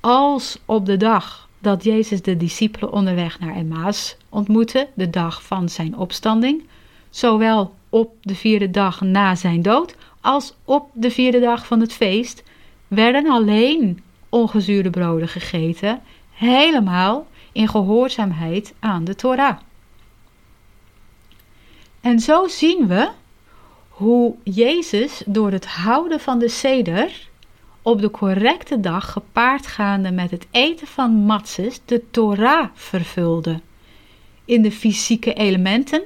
als 0.00 0.58
op 0.64 0.86
de 0.86 0.96
dag 0.96 1.43
dat 1.64 1.84
Jezus 1.84 2.22
de 2.22 2.36
discipelen 2.36 2.92
onderweg 2.92 3.40
naar 3.40 3.54
Emmaus 3.54 4.16
ontmoette, 4.28 4.88
de 4.94 5.10
dag 5.10 5.42
van 5.42 5.68
zijn 5.68 5.96
opstanding, 5.96 6.62
zowel 7.10 7.74
op 7.88 8.12
de 8.20 8.34
vierde 8.34 8.70
dag 8.70 9.00
na 9.00 9.34
zijn 9.34 9.62
dood 9.62 9.94
als 10.20 10.54
op 10.64 10.90
de 10.92 11.10
vierde 11.10 11.40
dag 11.40 11.66
van 11.66 11.80
het 11.80 11.92
feest, 11.92 12.42
werden 12.88 13.30
alleen 13.30 14.02
ongezuurde 14.28 14.90
broden 14.90 15.28
gegeten, 15.28 16.00
helemaal 16.30 17.26
in 17.52 17.68
gehoorzaamheid 17.68 18.74
aan 18.78 19.04
de 19.04 19.14
Torah. 19.14 19.58
En 22.00 22.20
zo 22.20 22.48
zien 22.48 22.86
we 22.86 23.08
hoe 23.88 24.34
Jezus 24.42 25.22
door 25.26 25.50
het 25.50 25.66
houden 25.66 26.20
van 26.20 26.38
de 26.38 26.48
seder 26.48 27.28
op 27.84 28.00
de 28.00 28.10
correcte 28.10 28.80
dag 28.80 29.12
gepaard 29.12 29.66
gaande 29.66 30.10
met 30.10 30.30
het 30.30 30.46
eten 30.50 30.86
van 30.86 31.10
matzes 31.10 31.80
de 31.84 32.02
Torah 32.10 32.68
vervulde. 32.74 33.60
In 34.44 34.62
de 34.62 34.72
fysieke 34.72 35.32
elementen 35.32 36.02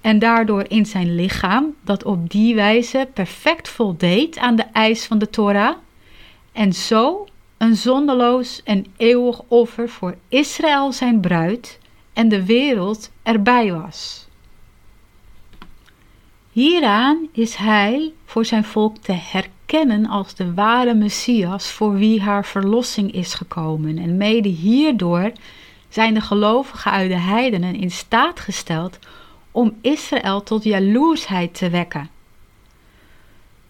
en 0.00 0.18
daardoor 0.18 0.64
in 0.68 0.86
zijn 0.86 1.14
lichaam, 1.14 1.74
dat 1.84 2.04
op 2.04 2.30
die 2.30 2.54
wijze 2.54 3.08
perfect 3.14 3.68
voldeed 3.68 4.38
aan 4.38 4.56
de 4.56 4.64
eis 4.72 5.04
van 5.04 5.18
de 5.18 5.30
Torah, 5.30 5.76
en 6.52 6.72
zo 6.72 7.26
een 7.58 7.76
zondeloos 7.76 8.62
en 8.62 8.86
eeuwig 8.96 9.42
offer 9.48 9.88
voor 9.88 10.16
Israël 10.28 10.92
zijn 10.92 11.20
bruid 11.20 11.78
en 12.12 12.28
de 12.28 12.44
wereld 12.44 13.10
erbij 13.22 13.72
was. 13.72 14.26
Hieraan 16.52 17.28
is 17.32 17.54
hij 17.54 18.12
voor 18.24 18.44
zijn 18.44 18.64
volk 18.64 18.96
te 18.96 19.12
herkennen 19.12 19.61
als 20.08 20.34
de 20.34 20.54
ware 20.54 20.94
Messias 20.94 21.70
voor 21.70 21.94
wie 21.94 22.20
haar 22.20 22.44
verlossing 22.44 23.12
is 23.12 23.34
gekomen. 23.34 23.98
En 23.98 24.16
mede 24.16 24.48
hierdoor 24.48 25.32
zijn 25.88 26.14
de 26.14 26.20
gelovigen 26.20 26.90
uit 26.90 27.10
de 27.10 27.18
heidenen 27.18 27.74
in 27.74 27.90
staat 27.90 28.40
gesteld 28.40 28.98
om 29.50 29.76
Israël 29.80 30.42
tot 30.42 30.64
jaloersheid 30.64 31.54
te 31.54 31.70
wekken. 31.70 32.10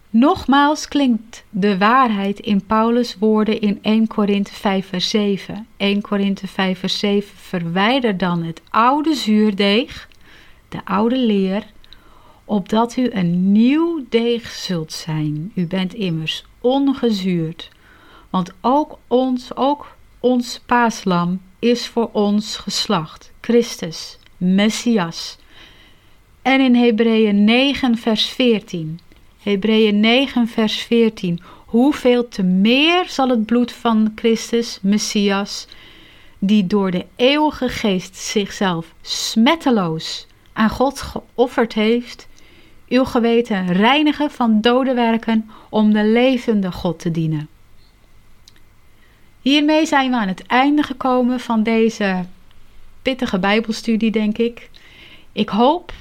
Nogmaals 0.09 0.87
klinkt 0.87 1.43
de 1.49 1.77
waarheid 1.77 2.39
in 2.39 2.65
Paulus' 2.65 3.17
woorden 3.19 3.61
in 3.61 3.79
1 3.81 4.07
Korinthe 4.07 4.53
5 4.53 4.87
vers 4.87 5.09
7. 5.09 5.67
1 5.77 6.01
Korinthe 6.01 6.47
5 6.47 6.79
vers 6.79 6.99
7 6.99 7.37
verwijder 7.37 8.17
dan 8.17 8.43
het 8.43 8.61
oude 8.69 9.13
zuurdeeg, 9.13 10.07
de 10.69 10.79
oude 10.85 11.17
leer, 11.17 11.63
opdat 12.45 12.97
u 12.97 13.09
een 13.11 13.51
nieuw 13.51 14.05
deeg 14.09 14.51
zult 14.51 14.91
zijn. 14.91 15.51
U 15.55 15.65
bent 15.67 15.93
immers 15.93 16.45
ongezuurd, 16.61 17.69
want 18.29 18.53
ook 18.61 18.97
ons, 19.07 19.55
ook 19.55 19.95
ons 20.19 20.61
paaslam 20.65 21.41
is 21.59 21.87
voor 21.87 22.09
ons 22.11 22.57
geslacht, 22.57 23.31
Christus, 23.41 24.17
Messias. 24.37 25.37
En 26.41 26.61
in 26.61 26.75
Hebreeën 26.75 27.43
9, 27.43 27.97
vers 27.97 28.25
14. 28.25 28.99
Hebreeën 29.39 29.99
9, 29.99 30.47
vers 30.47 30.75
14. 30.75 31.41
Hoeveel 31.65 32.27
te 32.27 32.43
meer 32.43 33.05
zal 33.09 33.29
het 33.29 33.45
bloed 33.45 33.71
van 33.71 34.11
Christus, 34.15 34.79
Messias, 34.81 35.67
die 36.39 36.67
door 36.67 36.91
de 36.91 37.05
eeuwige 37.15 37.69
geest 37.69 38.15
zichzelf 38.15 38.93
smetteloos 39.01 40.27
aan 40.53 40.69
God 40.69 41.01
geofferd 41.01 41.73
heeft, 41.73 42.27
uw 42.93 43.03
geweten 43.03 43.73
reinigen 43.73 44.31
van 44.31 44.61
dode 44.61 44.93
werken 44.93 45.49
om 45.69 45.93
de 45.93 46.03
levende 46.03 46.71
God 46.71 46.99
te 46.99 47.11
dienen. 47.11 47.47
Hiermee 49.41 49.85
zijn 49.85 50.09
we 50.09 50.17
aan 50.17 50.27
het 50.27 50.45
einde 50.45 50.83
gekomen 50.83 51.39
van 51.39 51.63
deze 51.63 52.25
pittige 53.01 53.39
Bijbelstudie, 53.39 54.11
denk 54.11 54.37
ik. 54.37 54.69
Ik 55.31 55.49
hoop 55.49 55.93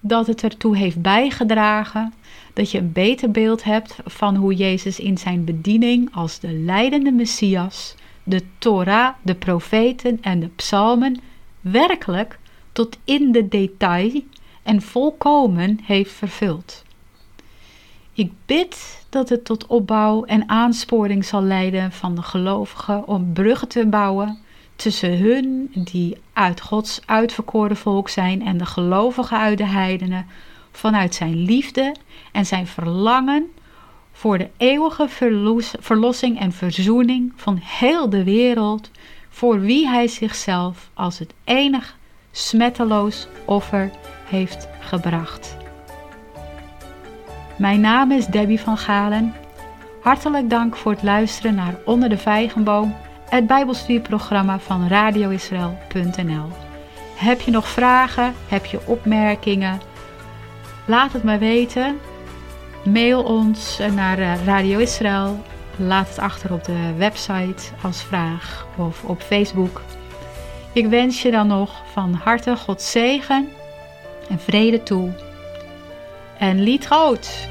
dat 0.00 0.26
het 0.26 0.42
ertoe 0.42 0.76
heeft 0.76 1.02
bijgedragen 1.02 2.12
dat 2.52 2.70
je 2.70 2.78
een 2.78 2.92
beter 2.92 3.30
beeld 3.30 3.64
hebt 3.64 3.96
van 4.04 4.36
hoe 4.36 4.54
Jezus 4.54 4.98
in 5.00 5.18
zijn 5.18 5.44
bediening 5.44 6.14
als 6.14 6.40
de 6.40 6.52
leidende 6.52 7.12
Messias 7.12 7.94
de 8.22 8.42
Torah, 8.58 9.14
de 9.22 9.34
profeten 9.34 10.18
en 10.22 10.40
de 10.40 10.48
psalmen 10.56 11.20
werkelijk 11.60 12.38
tot 12.72 12.98
in 13.04 13.32
de 13.32 13.48
detail 13.48 14.22
en 14.64 14.82
volkomen 14.82 15.80
heeft 15.82 16.12
vervuld. 16.12 16.82
Ik 18.12 18.32
bid 18.46 19.04
dat 19.08 19.28
het 19.28 19.44
tot 19.44 19.66
opbouw 19.66 20.24
en 20.24 20.48
aansporing 20.48 21.24
zal 21.24 21.42
leiden 21.42 21.92
van 21.92 22.14
de 22.14 22.22
gelovigen 22.22 23.06
om 23.06 23.32
bruggen 23.32 23.68
te 23.68 23.86
bouwen 23.86 24.38
tussen 24.76 25.18
hun 25.18 25.70
die 25.74 26.16
uit 26.32 26.60
Gods 26.60 27.00
uitverkoren 27.06 27.76
volk 27.76 28.08
zijn 28.08 28.46
en 28.46 28.58
de 28.58 28.66
gelovigen 28.66 29.38
uit 29.38 29.58
de 29.58 29.66
heidenen 29.66 30.26
vanuit 30.72 31.14
zijn 31.14 31.36
liefde 31.36 31.94
en 32.32 32.46
zijn 32.46 32.66
verlangen 32.66 33.50
voor 34.12 34.38
de 34.38 34.50
eeuwige 34.56 35.08
verlossing 35.80 36.40
en 36.40 36.52
verzoening 36.52 37.32
van 37.36 37.60
heel 37.62 38.10
de 38.10 38.24
wereld, 38.24 38.90
voor 39.28 39.60
wie 39.60 39.88
hij 39.88 40.08
zichzelf 40.08 40.90
als 40.94 41.18
het 41.18 41.34
enig 41.44 41.96
smetteloos 42.36 43.28
offer 43.44 43.90
heeft 44.24 44.68
gebracht. 44.80 45.56
Mijn 47.56 47.80
naam 47.80 48.12
is 48.12 48.26
Debbie 48.26 48.60
van 48.60 48.78
Galen. 48.78 49.34
Hartelijk 50.00 50.50
dank 50.50 50.76
voor 50.76 50.92
het 50.92 51.02
luisteren 51.02 51.54
naar 51.54 51.74
Onder 51.84 52.08
de 52.08 52.18
Vijgenboom, 52.18 52.96
het 53.28 53.46
Bijbelstudieprogramma 53.46 54.58
van 54.58 54.88
radioisrael.nl. 54.88 56.48
Heb 57.14 57.40
je 57.40 57.50
nog 57.50 57.68
vragen? 57.68 58.34
Heb 58.48 58.64
je 58.64 58.86
opmerkingen? 58.86 59.80
Laat 60.86 61.12
het 61.12 61.22
me 61.22 61.38
weten. 61.38 61.98
Mail 62.84 63.22
ons 63.22 63.80
naar 63.94 64.18
eh, 64.18 64.44
Radio 64.44 64.78
Israël. 64.78 65.42
Laat 65.76 66.08
het 66.08 66.18
achter 66.18 66.52
op 66.52 66.64
de 66.64 66.94
website 66.96 67.62
als 67.82 68.02
vraag 68.02 68.66
of 68.76 69.04
op 69.04 69.22
Facebook. 69.22 69.80
Ik 70.74 70.86
wens 70.86 71.22
je 71.22 71.30
dan 71.30 71.46
nog 71.46 71.82
van 71.92 72.14
harte 72.14 72.56
God 72.56 72.82
zegen 72.82 73.48
en 74.28 74.38
vrede 74.38 74.82
toe. 74.82 75.10
En 76.38 76.62
lied 76.62 76.84
groot! 76.84 77.48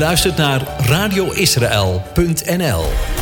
Luistert 0.00 0.36
naar 0.36 0.62
radioisrael.nl 0.78 3.19